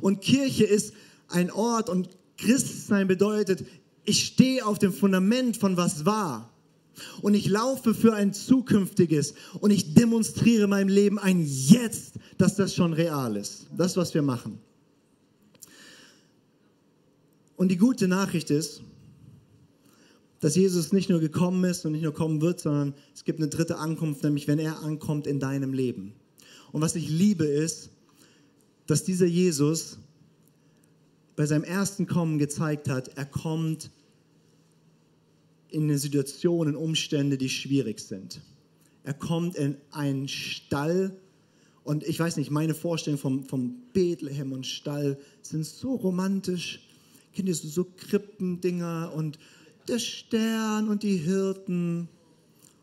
Und 0.00 0.20
Kirche 0.20 0.64
ist 0.64 0.92
ein 1.28 1.50
Ort 1.50 1.88
und 1.88 2.10
Christsein 2.36 3.08
bedeutet, 3.08 3.64
ich 4.06 4.24
stehe 4.24 4.64
auf 4.64 4.78
dem 4.78 4.92
Fundament 4.92 5.56
von 5.56 5.76
was 5.76 6.04
war. 6.04 6.52
Und 7.20 7.34
ich 7.34 7.46
laufe 7.48 7.92
für 7.92 8.14
ein 8.14 8.32
zukünftiges 8.32 9.34
und 9.60 9.70
ich 9.70 9.92
demonstriere 9.92 10.66
meinem 10.66 10.88
Leben 10.88 11.18
ein 11.18 11.44
Jetzt, 11.44 12.14
dass 12.38 12.56
das 12.56 12.74
schon 12.74 12.94
real 12.94 13.36
ist. 13.36 13.66
Das, 13.76 13.98
was 13.98 14.14
wir 14.14 14.22
machen. 14.22 14.58
Und 17.56 17.68
die 17.68 17.76
gute 17.76 18.08
Nachricht 18.08 18.50
ist, 18.50 18.82
dass 20.40 20.56
Jesus 20.56 20.92
nicht 20.92 21.10
nur 21.10 21.20
gekommen 21.20 21.64
ist 21.64 21.84
und 21.84 21.92
nicht 21.92 22.02
nur 22.02 22.14
kommen 22.14 22.40
wird, 22.40 22.60
sondern 22.60 22.94
es 23.14 23.24
gibt 23.24 23.40
eine 23.40 23.48
dritte 23.48 23.78
Ankunft, 23.78 24.22
nämlich 24.22 24.46
wenn 24.48 24.58
er 24.58 24.80
ankommt 24.82 25.26
in 25.26 25.40
deinem 25.40 25.72
Leben. 25.72 26.14
Und 26.72 26.82
was 26.82 26.94
ich 26.94 27.08
liebe 27.08 27.44
ist, 27.44 27.90
dass 28.86 29.04
dieser 29.04 29.26
Jesus 29.26 29.98
bei 31.34 31.46
seinem 31.46 31.64
ersten 31.64 32.06
Kommen 32.06 32.38
gezeigt 32.38 32.88
hat, 32.88 33.08
er 33.16 33.26
kommt 33.26 33.90
in 35.70 35.84
eine 35.84 35.98
Situation, 35.98 36.68
in 36.68 36.76
Umstände, 36.76 37.38
die 37.38 37.48
schwierig 37.48 38.00
sind. 38.00 38.40
Er 39.02 39.14
kommt 39.14 39.56
in 39.56 39.76
einen 39.90 40.28
Stall 40.28 41.16
und 41.84 42.02
ich 42.02 42.18
weiß 42.18 42.36
nicht, 42.36 42.50
meine 42.50 42.74
Vorstellungen 42.74 43.20
vom, 43.20 43.44
vom 43.44 43.76
Bethlehem 43.92 44.52
und 44.52 44.66
Stall 44.66 45.18
sind 45.42 45.64
so 45.64 45.94
romantisch. 45.94 46.80
Kennt 47.32 47.48
ihr 47.48 47.54
so, 47.54 47.68
so 47.68 47.84
Krippendinger 47.84 49.12
und 49.14 49.38
der 49.86 50.00
Stern 50.00 50.88
und 50.88 51.04
die 51.04 51.16
Hirten 51.16 52.08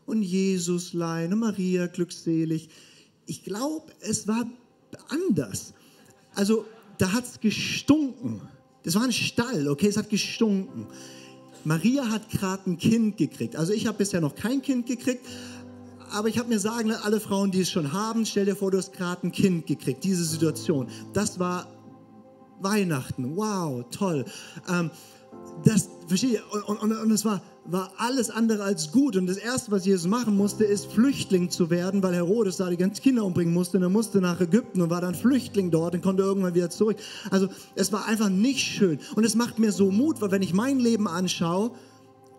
und 0.06 0.22
Jesuslein 0.22 1.32
und 1.32 1.40
Maria 1.40 1.86
glückselig. 1.86 2.70
Ich 3.26 3.44
glaube, 3.44 3.92
es 4.00 4.26
war 4.26 4.50
anders. 5.08 5.74
Also 6.34 6.64
da 6.98 7.12
hat 7.12 7.24
es 7.24 7.40
gestunken. 7.40 8.40
Das 8.84 8.94
war 8.94 9.02
ein 9.02 9.12
Stall, 9.12 9.68
okay, 9.68 9.88
es 9.88 9.96
hat 9.96 10.08
gestunken. 10.08 10.86
Maria 11.64 12.10
hat 12.10 12.28
gerade 12.30 12.70
ein 12.70 12.78
Kind 12.78 13.16
gekriegt. 13.16 13.56
Also 13.56 13.72
ich 13.72 13.86
habe 13.86 13.98
bisher 13.98 14.20
noch 14.20 14.34
kein 14.34 14.62
Kind 14.62 14.86
gekriegt, 14.86 15.26
aber 16.10 16.28
ich 16.28 16.38
habe 16.38 16.48
mir 16.48 16.58
sagen, 16.58 16.92
alle 16.92 17.20
Frauen, 17.20 17.50
die 17.50 17.62
es 17.62 17.70
schon 17.70 17.92
haben, 17.92 18.24
stell 18.26 18.44
dir 18.44 18.54
vor, 18.54 18.70
du 18.70 18.78
hast 18.78 18.92
gerade 18.92 19.26
ein 19.26 19.32
Kind 19.32 19.66
gekriegt. 19.66 20.04
Diese 20.04 20.24
Situation, 20.24 20.88
das 21.12 21.38
war 21.38 21.66
Weihnachten. 22.60 23.36
Wow, 23.36 23.84
toll. 23.90 24.24
Ähm, 24.68 24.90
das, 25.64 25.88
verstehe 26.06 26.42
und, 26.66 26.80
und, 26.80 26.92
und 26.92 27.10
es 27.10 27.24
war, 27.24 27.42
war 27.66 27.92
alles 27.96 28.30
andere 28.30 28.62
als 28.62 28.92
gut. 28.92 29.16
Und 29.16 29.26
das 29.26 29.36
Erste, 29.36 29.70
was 29.70 29.86
Jesus 29.86 30.06
machen 30.06 30.36
musste, 30.36 30.64
ist 30.64 30.92
Flüchtling 30.92 31.50
zu 31.50 31.70
werden, 31.70 32.02
weil 32.02 32.14
Herodes 32.14 32.58
da 32.58 32.68
die 32.68 32.76
ganzen 32.76 33.02
Kinder 33.02 33.24
umbringen 33.24 33.54
musste. 33.54 33.78
Und 33.78 33.82
er 33.82 33.88
musste 33.88 34.20
nach 34.20 34.40
Ägypten 34.40 34.82
und 34.82 34.90
war 34.90 35.00
dann 35.00 35.14
Flüchtling 35.14 35.70
dort 35.70 35.94
und 35.94 36.02
konnte 36.02 36.22
irgendwann 36.22 36.54
wieder 36.54 36.70
zurück. 36.70 36.96
Also 37.30 37.48
es 37.74 37.92
war 37.92 38.06
einfach 38.06 38.28
nicht 38.28 38.60
schön. 38.60 38.98
Und 39.16 39.24
es 39.24 39.34
macht 39.34 39.58
mir 39.58 39.72
so 39.72 39.90
Mut, 39.90 40.20
weil 40.20 40.30
wenn 40.30 40.42
ich 40.42 40.52
mein 40.52 40.78
Leben 40.78 41.08
anschaue, 41.08 41.70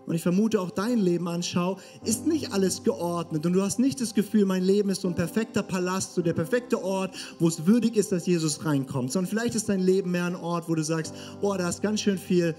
und 0.05 0.13
ich 0.13 0.21
vermute 0.21 0.61
auch 0.61 0.69
dein 0.69 0.99
Leben 0.99 1.27
anschaue, 1.27 1.77
ist 2.03 2.27
nicht 2.27 2.53
alles 2.53 2.83
geordnet. 2.83 3.45
Und 3.45 3.53
du 3.53 3.61
hast 3.63 3.79
nicht 3.79 3.99
das 3.99 4.13
Gefühl, 4.13 4.45
mein 4.45 4.63
Leben 4.63 4.89
ist 4.89 5.01
so 5.01 5.07
ein 5.07 5.15
perfekter 5.15 5.63
Palast, 5.63 6.13
so 6.13 6.21
der 6.21 6.33
perfekte 6.33 6.83
Ort, 6.83 7.15
wo 7.39 7.47
es 7.47 7.65
würdig 7.65 7.95
ist, 7.95 8.11
dass 8.11 8.27
Jesus 8.27 8.65
reinkommt. 8.65 9.11
Sondern 9.11 9.29
vielleicht 9.29 9.55
ist 9.55 9.67
dein 9.67 9.79
Leben 9.79 10.11
mehr 10.11 10.25
ein 10.25 10.35
Ort, 10.35 10.69
wo 10.69 10.75
du 10.75 10.83
sagst, 10.83 11.15
boah, 11.41 11.57
da 11.57 11.69
ist 11.69 11.81
ganz 11.81 12.01
schön 12.01 12.19
viel 12.19 12.55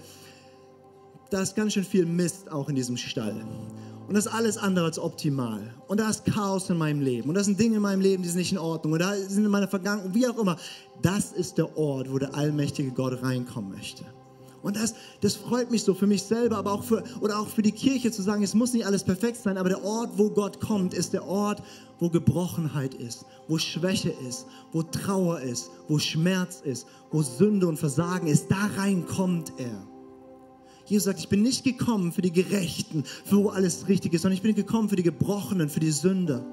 da 1.29 1.41
ist 1.41 1.55
ganz 1.55 1.73
schön 1.73 1.83
viel 1.83 2.05
Mist 2.05 2.51
auch 2.51 2.69
in 2.69 2.75
diesem 2.75 2.97
Stall. 2.97 3.45
Und 4.07 4.13
das 4.13 4.25
ist 4.25 4.31
alles 4.31 4.57
andere 4.57 4.85
als 4.85 4.99
optimal. 4.99 5.73
Und 5.87 5.99
da 5.99 6.09
ist 6.09 6.23
Chaos 6.25 6.69
in 6.69 6.77
meinem 6.77 7.01
Leben. 7.01 7.27
Und 7.27 7.35
da 7.35 7.43
sind 7.43 7.59
Dinge 7.59 7.75
in 7.75 7.81
meinem 7.81 7.99
Leben, 7.99 8.23
die 8.23 8.29
sind 8.29 8.37
nicht 8.37 8.53
in 8.53 8.57
Ordnung. 8.57 8.93
Und 8.93 8.99
da 8.99 9.13
sind 9.15 9.43
in 9.43 9.51
meiner 9.51 9.67
Vergangenheit, 9.67 10.13
wie 10.13 10.27
auch 10.27 10.37
immer. 10.37 10.55
Das 11.01 11.33
ist 11.33 11.57
der 11.57 11.77
Ort, 11.77 12.09
wo 12.09 12.17
der 12.17 12.33
allmächtige 12.33 12.91
Gott 12.91 13.21
reinkommen 13.21 13.71
möchte. 13.71 14.05
Und 14.63 14.75
das, 14.75 14.95
das 15.21 15.35
freut 15.35 15.71
mich 15.71 15.83
so 15.83 15.93
für 15.93 16.07
mich 16.07 16.23
selber, 16.23 16.57
aber 16.57 16.71
auch 16.71 16.83
für, 16.83 17.03
oder 17.21 17.39
auch 17.39 17.47
für 17.47 17.61
die 17.61 17.71
Kirche 17.71 18.11
zu 18.11 18.21
sagen, 18.21 18.43
es 18.43 18.53
muss 18.53 18.73
nicht 18.73 18.85
alles 18.85 19.03
perfekt 19.03 19.37
sein, 19.37 19.57
aber 19.57 19.69
der 19.69 19.83
Ort, 19.83 20.11
wo 20.15 20.29
Gott 20.29 20.59
kommt, 20.59 20.93
ist 20.93 21.13
der 21.13 21.25
Ort, 21.25 21.61
wo 21.99 22.09
Gebrochenheit 22.09 22.93
ist, 22.93 23.25
wo 23.47 23.57
Schwäche 23.57 24.09
ist, 24.27 24.45
wo 24.71 24.83
Trauer 24.83 25.39
ist, 25.41 25.69
wo 25.87 25.99
Schmerz 25.99 26.61
ist, 26.61 26.87
wo 27.11 27.21
Sünde 27.21 27.67
und 27.67 27.77
Versagen 27.77 28.27
ist. 28.27 28.49
Da 28.49 28.69
rein 28.77 29.05
kommt 29.05 29.53
er. 29.57 29.87
Jesus 30.89 31.05
sagt, 31.05 31.19
ich 31.19 31.27
bin 31.27 31.41
nicht 31.41 31.63
gekommen 31.63 32.13
für 32.13 32.21
die 32.21 32.31
Gerechten, 32.31 33.03
für 33.25 33.43
wo 33.43 33.49
alles 33.49 33.87
richtig 33.89 34.13
ist, 34.13 34.21
sondern 34.21 34.37
ich 34.37 34.41
bin 34.41 34.55
gekommen 34.55 34.87
für 34.87 34.95
die 34.95 35.03
Gebrochenen, 35.03 35.69
für 35.69 35.81
die 35.81 35.91
Sünder. 35.91 36.45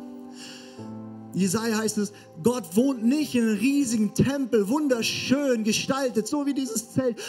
Jesaja 1.33 1.79
heißt 1.79 1.99
es, 1.99 2.13
Gott 2.43 2.77
wohnt 2.77 3.05
nicht 3.05 3.35
in 3.35 3.43
einem 3.43 3.59
riesigen 3.59 4.15
Tempel, 4.15 4.69
wunderschön 4.69 5.65
gestaltet, 5.65 6.27
so 6.27 6.47
wie 6.47 6.55
dieses 6.55 6.93
Zelt. 6.93 7.21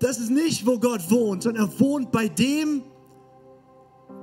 Das 0.00 0.18
ist 0.18 0.30
nicht, 0.30 0.66
wo 0.66 0.78
Gott 0.78 1.10
wohnt, 1.10 1.42
sondern 1.42 1.64
er 1.64 1.80
wohnt 1.80 2.12
bei 2.12 2.28
dem, 2.28 2.82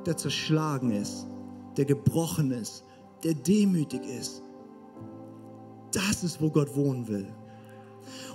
der 0.06 0.16
zerschlagen 0.16 0.92
ist, 0.92 1.28
der 1.76 1.86
gebrochen 1.86 2.52
ist, 2.52 2.84
der 3.24 3.34
demütig 3.34 4.02
ist. 4.06 4.44
Das 5.92 6.24
ist, 6.24 6.40
wo 6.42 6.50
Gott 6.50 6.76
wohnen 6.76 7.08
will. 7.08 7.28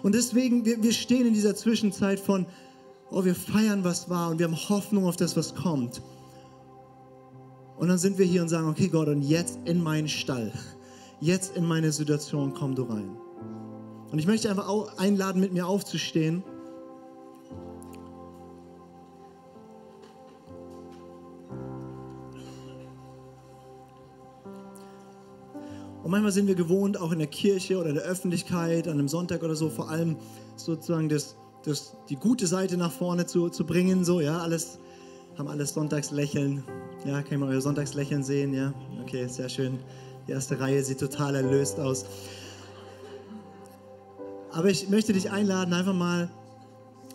Und 0.03 0.15
deswegen, 0.15 0.65
wir, 0.65 0.83
wir 0.83 0.93
stehen 0.93 1.27
in 1.27 1.35
dieser 1.35 1.55
Zwischenzeit 1.55 2.19
von, 2.19 2.47
oh, 3.11 3.25
wir 3.25 3.35
feiern, 3.35 3.85
was 3.85 4.09
war 4.09 4.31
und 4.31 4.39
wir 4.39 4.47
haben 4.47 4.57
Hoffnung 4.57 5.05
auf 5.05 5.17
das, 5.17 5.37
was 5.37 5.55
kommt. 5.55 6.03
Und 7.77 7.89
dann 7.89 7.99
sind 7.99 8.19
wir 8.19 8.27
hier 8.27 8.43
und 8.43 8.49
sagen, 8.49 8.69
okay 8.69 8.89
Gott, 8.89 9.09
und 9.09 9.23
jetzt 9.23 9.59
in 9.65 9.83
meinen 9.83 10.09
Stall, 10.09 10.53
jetzt 11.21 11.57
in 11.57 11.67
meine 11.67 11.93
Situation, 11.93 12.55
komm 12.55 12.75
du 12.75 12.83
rein. 12.85 13.17
Und 14.13 14.19
ich 14.19 14.27
möchte 14.27 14.51
einfach 14.51 14.69
auch 14.69 14.99
einladen, 14.99 15.41
mit 15.41 15.53
mir 15.53 15.67
aufzustehen. 15.67 16.43
Und 26.03 26.11
manchmal 26.11 26.33
sind 26.33 26.49
wir 26.49 26.55
gewohnt, 26.57 27.01
auch 27.01 27.13
in 27.13 27.19
der 27.19 27.29
Kirche 27.29 27.79
oder 27.79 27.91
in 27.91 27.95
der 27.95 28.05
Öffentlichkeit, 28.05 28.89
an 28.89 28.95
einem 28.95 29.09
Sonntag 29.09 29.43
oder 29.43 29.55
so, 29.55 29.71
vor 29.71 29.91
allem 29.91 30.17
sozusagen 30.57 31.09
das 31.09 31.37
das, 31.65 31.97
die 32.09 32.17
gute 32.17 32.47
Seite 32.47 32.77
nach 32.77 32.93
vorne 32.93 33.27
zu, 33.27 33.49
zu 33.49 33.65
bringen. 33.65 34.05
So, 34.05 34.21
ja, 34.21 34.39
alles, 34.39 34.79
haben 35.39 35.49
alles 35.49 35.75
Sonntagslächeln. 35.75 36.65
Ja, 37.05 37.23
kann 37.23 37.33
ich 37.33 37.39
mal 37.39 37.49
euer 37.49 37.61
Sonntagslächeln 37.61 38.23
sehen? 38.23 38.53
Ja, 38.55 38.73
okay, 39.03 39.27
sehr 39.27 39.49
schön. 39.49 39.79
Die 40.27 40.33
erste 40.33 40.61
Reihe 40.61 40.83
sieht 40.83 41.01
total 41.01 41.35
erlöst 41.35 41.81
aus. 41.81 42.05
Aber 44.53 44.69
ich 44.69 44.89
möchte 44.89 45.13
dich 45.13 45.31
einladen, 45.31 45.73
einfach 45.73 45.95
mal 45.95 46.31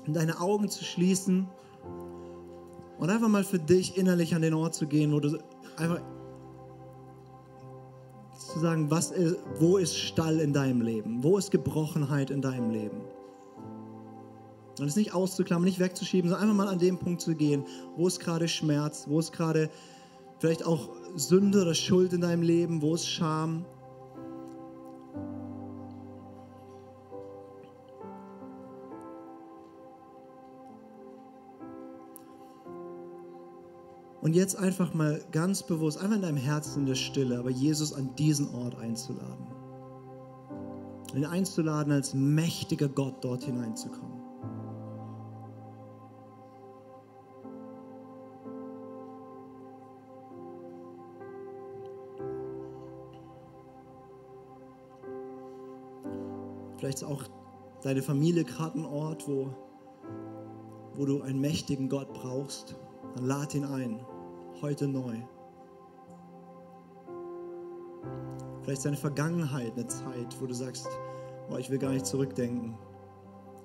deine 0.08 0.40
Augen 0.40 0.70
zu 0.70 0.84
schließen 0.84 1.48
und 2.98 3.10
einfach 3.10 3.28
mal 3.28 3.44
für 3.44 3.60
dich 3.60 3.98
innerlich 3.98 4.36
an 4.36 4.42
den 4.42 4.54
Ort 4.54 4.76
zu 4.76 4.88
gehen, 4.88 5.12
wo 5.12 5.20
du 5.20 5.38
einfach 5.78 6.02
zu 8.38 8.60
sagen, 8.60 8.90
was 8.90 9.12
ist, 9.12 9.38
wo 9.60 9.78
ist 9.78 9.98
Stall 9.98 10.40
in 10.40 10.54
deinem 10.54 10.82
Leben? 10.82 11.24
Wo 11.24 11.38
ist 11.38 11.52
Gebrochenheit 11.52 12.30
in 12.30 12.42
deinem 12.42 12.70
Leben? 12.72 13.02
Und 14.80 14.88
es 14.88 14.96
nicht 14.96 15.14
auszuklammern, 15.14 15.66
nicht 15.66 15.80
wegzuschieben, 15.80 16.30
sondern 16.30 16.50
einfach 16.50 16.66
mal 16.66 16.72
an 16.72 16.80
dem 16.80 16.98
Punkt 16.98 17.22
zu 17.22 17.36
gehen, 17.36 17.66
wo 17.96 18.08
ist 18.08 18.20
gerade 18.20 18.48
Schmerz, 18.48 19.06
wo 19.08 19.20
ist 19.20 19.32
gerade 19.32 19.70
vielleicht 20.40 20.66
auch 20.66 20.90
Sünde 21.16 21.62
oder 21.62 21.74
Schuld 21.74 22.12
in 22.14 22.22
deinem 22.22 22.42
Leben, 22.42 22.82
wo 22.82 22.96
ist 22.96 23.08
Scham. 23.08 23.66
Und 34.26 34.36
jetzt 34.36 34.58
einfach 34.58 34.96
mal 34.96 35.24
ganz 35.32 35.62
bewusst, 35.62 36.00
einfach 36.00 36.16
in 36.16 36.24
deinem 36.24 36.38
Herzen 36.38 36.80
in 36.80 36.86
der 36.88 36.96
Stille, 36.96 37.38
aber 37.38 37.52
Jesus 37.52 37.94
an 37.94 38.16
diesen 38.16 38.54
Ort 38.56 38.76
einzuladen. 38.80 39.46
ihn 41.14 41.26
einzuladen, 41.26 41.94
als 41.94 42.16
mächtiger 42.16 42.90
Gott 42.90 43.24
dort 43.24 43.44
hineinzukommen. 43.44 44.15
Vielleicht 56.78 57.00
ist 57.00 57.04
auch 57.04 57.24
deine 57.82 58.02
Familie 58.02 58.44
gerade 58.44 58.80
ein 58.80 58.86
Ort, 58.86 59.28
wo, 59.28 59.50
wo 60.96 61.06
du 61.06 61.22
einen 61.22 61.40
mächtigen 61.40 61.90
Gott 61.90 62.14
brauchst. 62.14 62.76
Dann 63.16 63.26
lad 63.26 63.56
ihn 63.56 63.66
ein, 63.66 64.06
heute 64.62 64.88
neu. 64.88 65.16
Vielleicht 68.62 68.80
ist 68.80 68.86
deine 68.86 68.98
Vergangenheit 68.98 69.74
eine 69.74 69.88
Zeit, 69.88 70.42
wo 70.42 70.48
du 70.48 70.54
sagst, 70.54 70.88
oh, 71.52 71.58
ich 71.58 71.70
will 71.70 71.78
gar 71.78 71.92
nicht 71.92 72.06
zurückdenken. 72.06 72.78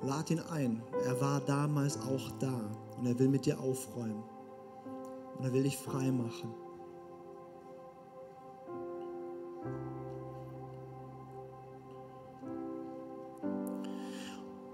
Lad 0.03 0.31
ihn 0.31 0.41
ein. 0.41 0.83
Er 1.07 1.21
war 1.21 1.41
damals 1.41 1.99
auch 2.03 2.31
da 2.39 2.71
und 2.99 3.07
er 3.07 3.19
will 3.19 3.29
mit 3.29 3.47
dir 3.47 3.59
aufräumen. 3.59 4.23
Und 5.39 5.45
er 5.45 5.53
will 5.53 5.63
dich 5.63 5.77
frei 5.79 6.11
machen. 6.11 6.55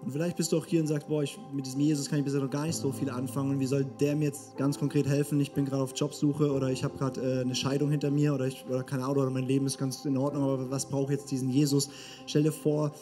Und 0.07 0.13
vielleicht 0.13 0.37
bist 0.37 0.53
du 0.53 0.59
auch 0.59 0.65
hier 0.65 0.81
und 0.81 0.87
sagst, 0.87 1.09
boah, 1.09 1.25
ich, 1.25 1.37
mit 1.53 1.67
diesem 1.67 1.81
Jesus 1.81 2.09
kann 2.09 2.21
ich 2.21 2.25
bisher 2.25 2.41
noch 2.41 2.49
gar 2.49 2.65
nicht 2.65 2.77
so 2.77 2.93
viel 2.93 3.11
anfangen. 3.11 3.51
Und 3.51 3.59
wie 3.59 3.67
soll 3.67 3.85
der 3.85 4.15
mir 4.15 4.27
jetzt 4.27 4.57
ganz 4.57 4.79
konkret 4.79 5.05
helfen? 5.05 5.41
Ich 5.41 5.51
bin 5.51 5.65
gerade 5.65 5.83
auf 5.83 5.95
Jobsuche 5.97 6.53
oder 6.53 6.71
ich 6.71 6.85
habe 6.85 6.97
gerade 6.97 7.21
äh, 7.21 7.41
eine 7.41 7.57
Scheidung 7.57 7.91
hinter 7.91 8.13
mir 8.13 8.33
oder, 8.33 8.47
ich, 8.47 8.65
oder 8.69 8.85
keine 8.85 9.03
Ahnung, 9.03 9.17
oder 9.17 9.31
mein 9.31 9.43
Leben 9.43 9.67
ist 9.67 9.79
ganz 9.79 10.05
in 10.05 10.17
Ordnung, 10.17 10.45
aber 10.45 10.71
was 10.71 10.87
braucht 10.87 11.11
jetzt 11.11 11.33
diesen 11.33 11.51
Jesus? 11.51 11.91
Stell 12.29 12.45
dir 12.45 12.53
vor, 12.53 12.93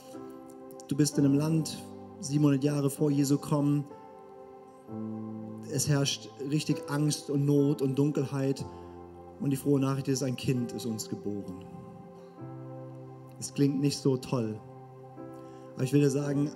du 0.88 0.96
bist 0.96 1.18
in 1.18 1.26
einem 1.26 1.34
Land, 1.34 1.76
700 2.20 2.64
Jahre 2.64 2.88
vor 2.88 3.11
Jesu 3.11 3.36
kommen. 3.36 3.84
Es 5.70 5.86
herrscht 5.86 6.30
richtig 6.50 6.88
Angst 6.88 7.28
und 7.28 7.44
Not 7.44 7.82
und 7.82 7.98
Dunkelheit. 7.98 8.64
Und 9.40 9.50
die 9.50 9.57
frohe 9.59 9.78
Nachricht 9.78 10.09
ist, 10.09 10.22
ein 10.22 10.36
Kind 10.36 10.72
ist 10.72 10.86
uns 10.86 11.07
geboren. 11.07 11.66
Es 13.38 13.52
klingt 13.52 13.78
nicht 13.78 13.98
so 13.98 14.16
toll. 14.16 14.59
Aber 15.74 15.84
ich 15.84 15.92
will 15.92 16.00
dir 16.00 16.09
sagen, 16.09 16.50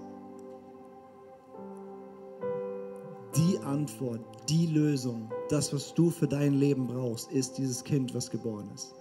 die 3.38 3.58
Antwort, 3.60 4.20
die 4.48 4.66
Lösung, 4.66 5.30
das, 5.48 5.72
was 5.72 5.94
du 5.94 6.10
für 6.10 6.26
dein 6.26 6.54
Leben 6.54 6.88
brauchst, 6.88 7.30
ist 7.30 7.56
dieses 7.56 7.84
Kind, 7.84 8.12
was 8.14 8.30
geboren 8.30 8.68
ist. 8.74 8.94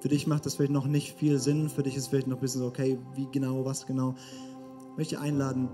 Für 0.00 0.08
dich 0.08 0.26
macht 0.26 0.46
das 0.46 0.56
vielleicht 0.56 0.72
noch 0.72 0.86
nicht 0.86 1.16
viel 1.16 1.38
Sinn, 1.38 1.68
für 1.68 1.84
dich 1.84 1.96
ist 1.96 2.08
vielleicht 2.08 2.26
noch 2.26 2.38
ein 2.38 2.40
bisschen 2.40 2.60
so, 2.60 2.66
okay, 2.66 2.98
wie 3.14 3.28
genau, 3.30 3.64
was 3.64 3.86
genau. 3.86 4.14
Ich 4.92 4.96
möchte 4.96 5.20
einladen, 5.20 5.68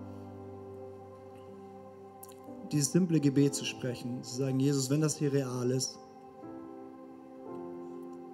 dieses 2.72 2.92
simple 2.92 3.20
Gebet 3.20 3.55
zu 3.55 3.64
sprechen, 3.64 4.22
zu 4.22 4.36
sagen, 4.36 4.61
Jesus, 4.61 4.90
wenn 4.90 5.00
das 5.00 5.16
hier 5.16 5.32
real 5.32 5.70
ist, 5.70 5.98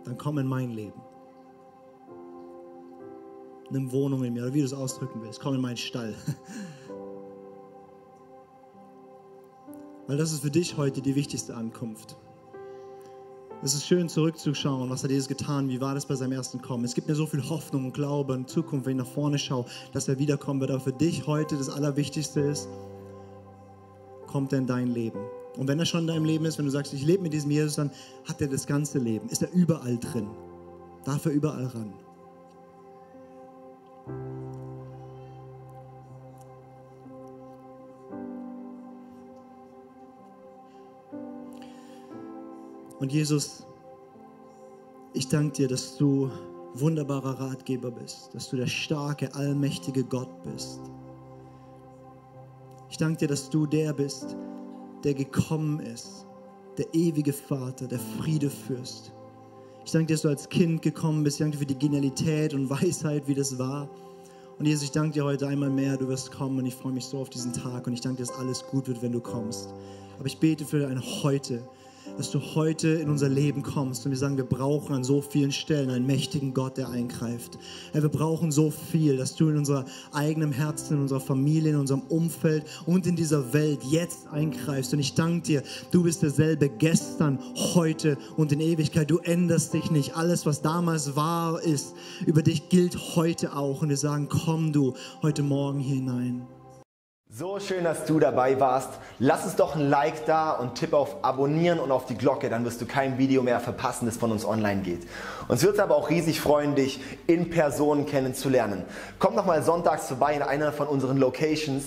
dann 0.04 0.18
komm 0.18 0.38
in 0.38 0.46
mein 0.46 0.70
Leben. 0.70 1.00
Nimm 3.70 3.92
Wohnung 3.92 4.24
in 4.24 4.32
mir, 4.32 4.42
oder 4.42 4.54
wie 4.54 4.60
du 4.60 4.64
es 4.64 4.72
ausdrücken 4.72 5.20
willst, 5.22 5.38
komm 5.40 5.54
in 5.54 5.60
meinen 5.60 5.76
Stall. 5.76 6.14
Weil 10.10 10.16
das 10.16 10.32
ist 10.32 10.42
für 10.42 10.50
dich 10.50 10.76
heute 10.76 11.00
die 11.00 11.14
wichtigste 11.14 11.54
Ankunft. 11.54 12.16
Es 13.62 13.74
ist 13.74 13.86
schön 13.86 14.08
zurückzuschauen, 14.08 14.90
was 14.90 15.04
hat 15.04 15.12
Jesus 15.12 15.28
getan, 15.28 15.68
wie 15.68 15.80
war 15.80 15.94
das 15.94 16.04
bei 16.04 16.16
seinem 16.16 16.32
ersten 16.32 16.60
Kommen. 16.60 16.84
Es 16.84 16.96
gibt 16.96 17.06
mir 17.06 17.14
so 17.14 17.26
viel 17.26 17.48
Hoffnung 17.48 17.84
und 17.84 17.94
Glaube 17.94 18.32
und 18.32 18.50
Zukunft, 18.50 18.86
wenn 18.86 18.98
ich 18.98 19.04
nach 19.04 19.12
vorne 19.12 19.38
schaue, 19.38 19.66
dass 19.92 20.08
er 20.08 20.18
wiederkommen 20.18 20.58
wird. 20.58 20.72
Aber 20.72 20.80
für 20.80 20.92
dich 20.92 21.28
heute 21.28 21.56
das 21.56 21.68
Allerwichtigste 21.68 22.40
ist, 22.40 22.68
kommt 24.26 24.52
er 24.52 24.58
in 24.58 24.66
dein 24.66 24.88
Leben. 24.88 25.20
Und 25.56 25.68
wenn 25.68 25.78
er 25.78 25.86
schon 25.86 26.00
in 26.00 26.06
deinem 26.08 26.24
Leben 26.24 26.44
ist, 26.44 26.58
wenn 26.58 26.64
du 26.64 26.72
sagst, 26.72 26.92
ich 26.92 27.06
lebe 27.06 27.22
mit 27.22 27.32
diesem 27.32 27.52
Jesus, 27.52 27.76
dann 27.76 27.92
hat 28.24 28.40
er 28.40 28.48
das 28.48 28.66
ganze 28.66 28.98
Leben, 28.98 29.28
ist 29.28 29.42
er 29.42 29.52
überall 29.52 29.96
drin, 29.96 30.26
darf 31.04 31.24
er 31.24 31.30
überall 31.30 31.66
ran. 31.66 31.94
Und 43.00 43.10
Jesus, 43.10 43.66
ich 45.14 45.26
danke 45.26 45.52
dir, 45.52 45.68
dass 45.68 45.96
du 45.96 46.30
wunderbarer 46.74 47.40
Ratgeber 47.40 47.90
bist, 47.90 48.28
dass 48.34 48.50
du 48.50 48.56
der 48.56 48.66
starke, 48.66 49.34
allmächtige 49.34 50.04
Gott 50.04 50.30
bist. 50.42 50.80
Ich 52.90 52.98
danke 52.98 53.20
dir, 53.20 53.28
dass 53.28 53.48
du 53.48 53.66
der 53.66 53.94
bist, 53.94 54.36
der 55.02 55.14
gekommen 55.14 55.80
ist, 55.80 56.26
der 56.76 56.86
ewige 56.92 57.32
Vater, 57.32 57.88
der 57.88 57.98
Friedefürst. 57.98 59.12
Ich 59.86 59.92
danke 59.92 60.08
dir, 60.08 60.14
dass 60.14 60.22
du 60.22 60.28
als 60.28 60.48
Kind 60.50 60.82
gekommen 60.82 61.24
bist. 61.24 61.36
Ich 61.36 61.44
danke 61.44 61.56
dir 61.56 61.60
für 61.60 61.74
die 61.74 61.78
Genialität 61.78 62.52
und 62.52 62.68
Weisheit, 62.82 63.26
wie 63.26 63.34
das 63.34 63.58
war. 63.58 63.88
Und 64.58 64.66
Jesus, 64.66 64.84
ich 64.84 64.90
danke 64.90 65.14
dir 65.14 65.24
heute 65.24 65.48
einmal 65.48 65.70
mehr, 65.70 65.96
du 65.96 66.06
wirst 66.06 66.30
kommen 66.32 66.58
und 66.58 66.66
ich 66.66 66.74
freue 66.74 66.92
mich 66.92 67.06
so 67.06 67.18
auf 67.18 67.30
diesen 67.30 67.54
Tag 67.54 67.86
und 67.86 67.94
ich 67.94 68.02
danke 68.02 68.18
dir, 68.18 68.28
dass 68.28 68.38
alles 68.38 68.62
gut 68.66 68.88
wird, 68.88 69.00
wenn 69.00 69.12
du 69.12 69.20
kommst. 69.20 69.72
Aber 70.18 70.26
ich 70.26 70.38
bete 70.38 70.66
für 70.66 70.86
ein 70.86 71.00
Heute, 71.22 71.66
dass 72.16 72.30
du 72.30 72.40
heute 72.54 72.88
in 72.88 73.08
unser 73.08 73.28
Leben 73.28 73.62
kommst 73.62 74.04
und 74.04 74.10
wir 74.10 74.18
sagen, 74.18 74.36
wir 74.36 74.44
brauchen 74.44 74.94
an 74.94 75.04
so 75.04 75.20
vielen 75.20 75.52
Stellen 75.52 75.90
einen 75.90 76.06
mächtigen 76.06 76.54
Gott, 76.54 76.76
der 76.76 76.88
eingreift. 76.88 77.58
wir 77.92 78.08
brauchen 78.08 78.52
so 78.52 78.70
viel, 78.70 79.16
dass 79.16 79.34
du 79.34 79.48
in 79.48 79.56
unser 79.56 79.84
eigenem 80.12 80.52
Herzen, 80.52 80.94
in 80.94 81.02
unserer 81.02 81.20
Familie, 81.20 81.70
in 81.70 81.76
unserem 81.76 82.02
Umfeld 82.08 82.64
und 82.86 83.06
in 83.06 83.16
dieser 83.16 83.52
Welt 83.52 83.82
jetzt 83.84 84.28
eingreifst. 84.28 84.92
Und 84.92 85.00
ich 85.00 85.14
danke 85.14 85.42
dir, 85.42 85.62
du 85.90 86.02
bist 86.02 86.22
derselbe 86.22 86.68
gestern, 86.68 87.38
heute 87.74 88.18
und 88.36 88.52
in 88.52 88.60
Ewigkeit. 88.60 89.10
Du 89.10 89.18
änderst 89.18 89.74
dich 89.74 89.90
nicht. 89.90 90.16
Alles, 90.16 90.46
was 90.46 90.62
damals 90.62 91.16
war, 91.16 91.62
ist, 91.62 91.94
über 92.26 92.42
dich 92.42 92.68
gilt 92.68 93.16
heute 93.16 93.56
auch. 93.56 93.82
Und 93.82 93.88
wir 93.88 93.96
sagen, 93.96 94.28
komm 94.28 94.72
du 94.72 94.94
heute 95.22 95.42
Morgen 95.42 95.80
hier 95.80 95.96
hinein. 95.96 96.59
So 97.32 97.60
schön, 97.60 97.84
dass 97.84 98.06
du 98.06 98.18
dabei 98.18 98.58
warst. 98.58 98.88
Lass 99.20 99.44
uns 99.44 99.54
doch 99.54 99.76
ein 99.76 99.88
Like 99.88 100.26
da 100.26 100.50
und 100.50 100.74
tipp 100.74 100.92
auf 100.92 101.22
Abonnieren 101.22 101.78
und 101.78 101.92
auf 101.92 102.04
die 102.04 102.16
Glocke, 102.16 102.50
dann 102.50 102.64
wirst 102.64 102.80
du 102.80 102.86
kein 102.86 103.18
Video 103.18 103.44
mehr 103.44 103.60
verpassen, 103.60 104.06
das 104.06 104.16
von 104.16 104.32
uns 104.32 104.44
online 104.44 104.82
geht. 104.82 105.06
Uns 105.46 105.62
wird 105.62 105.74
es 105.74 105.78
aber 105.78 105.94
auch 105.94 106.10
riesig 106.10 106.40
freuen, 106.40 106.74
dich 106.74 107.00
in 107.28 107.48
Person 107.48 108.04
kennenzulernen. 108.04 108.82
Komm 109.20 109.36
noch 109.36 109.46
mal 109.46 109.62
sonntags 109.62 110.08
vorbei 110.08 110.34
in 110.34 110.42
einer 110.42 110.72
von 110.72 110.88
unseren 110.88 111.18
Locations 111.18 111.84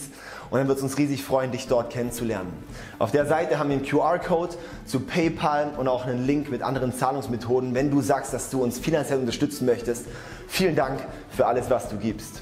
und 0.49 0.59
dann 0.59 0.69
wird 0.69 0.77
es 0.77 0.83
uns 0.83 0.97
riesig 0.97 1.25
freuen, 1.25 1.51
dich 1.51 1.67
dort 1.67 1.91
kennenzulernen. 1.91 2.53
Auf 2.97 3.11
der 3.11 3.25
Seite 3.25 3.59
haben 3.59 3.69
wir 3.69 3.75
einen 3.75 3.85
QR-Code 3.85 4.55
zu 4.85 5.01
PayPal 5.01 5.71
und 5.77 5.89
auch 5.89 6.05
einen 6.05 6.25
Link 6.25 6.51
mit 6.51 6.61
anderen 6.61 6.93
Zahlungsmethoden, 6.93 7.73
wenn 7.73 7.91
du 7.91 7.99
sagst, 7.99 8.33
dass 8.33 8.49
du 8.49 8.63
uns 8.63 8.79
finanziell 8.79 9.19
unterstützen 9.19 9.65
möchtest. 9.65 10.05
Vielen 10.47 10.77
Dank 10.77 11.05
für 11.31 11.47
alles, 11.47 11.69
was 11.69 11.89
du 11.89 11.97
gibst. 11.97 12.41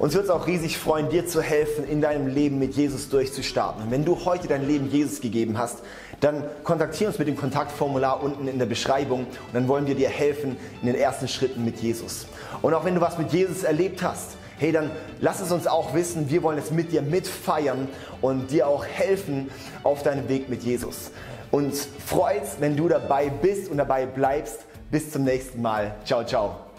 Uns 0.00 0.14
wird 0.14 0.24
es 0.24 0.30
auch 0.30 0.46
riesig 0.46 0.78
freuen, 0.78 1.10
dir 1.10 1.26
zu 1.26 1.42
helfen, 1.42 1.86
in 1.86 2.00
deinem 2.00 2.26
Leben 2.26 2.58
mit 2.58 2.74
Jesus 2.74 3.10
durchzustarten. 3.10 3.82
Und 3.82 3.90
wenn 3.90 4.06
du 4.06 4.24
heute 4.24 4.48
dein 4.48 4.66
Leben 4.66 4.90
Jesus 4.90 5.20
gegeben 5.20 5.58
hast, 5.58 5.80
dann 6.20 6.42
kontaktiere 6.64 7.10
uns 7.10 7.18
mit 7.18 7.28
dem 7.28 7.36
Kontaktformular 7.36 8.22
unten 8.22 8.48
in 8.48 8.58
der 8.58 8.64
Beschreibung 8.64 9.26
und 9.26 9.52
dann 9.52 9.68
wollen 9.68 9.86
wir 9.86 9.94
dir 9.94 10.08
helfen 10.08 10.56
in 10.80 10.86
den 10.86 10.96
ersten 10.96 11.28
Schritten 11.28 11.66
mit 11.66 11.80
Jesus. 11.80 12.26
Und 12.62 12.72
auch 12.72 12.86
wenn 12.86 12.94
du 12.94 13.02
was 13.02 13.18
mit 13.18 13.30
Jesus 13.30 13.62
erlebt 13.62 14.02
hast, 14.02 14.38
hey, 14.58 14.72
dann 14.72 14.90
lass 15.20 15.40
es 15.40 15.52
uns 15.52 15.66
auch 15.66 15.92
wissen. 15.92 16.30
Wir 16.30 16.42
wollen 16.42 16.56
es 16.56 16.70
mit 16.70 16.92
dir 16.92 17.02
mitfeiern 17.02 17.86
und 18.22 18.50
dir 18.50 18.68
auch 18.68 18.86
helfen 18.86 19.50
auf 19.82 20.02
deinem 20.02 20.30
Weg 20.30 20.48
mit 20.48 20.62
Jesus. 20.62 21.10
Uns 21.50 21.88
freut 22.06 22.40
wenn 22.58 22.74
du 22.74 22.88
dabei 22.88 23.28
bist 23.28 23.70
und 23.70 23.76
dabei 23.76 24.06
bleibst. 24.06 24.60
Bis 24.90 25.12
zum 25.12 25.24
nächsten 25.24 25.60
Mal. 25.60 25.94
Ciao, 26.06 26.24
ciao. 26.24 26.69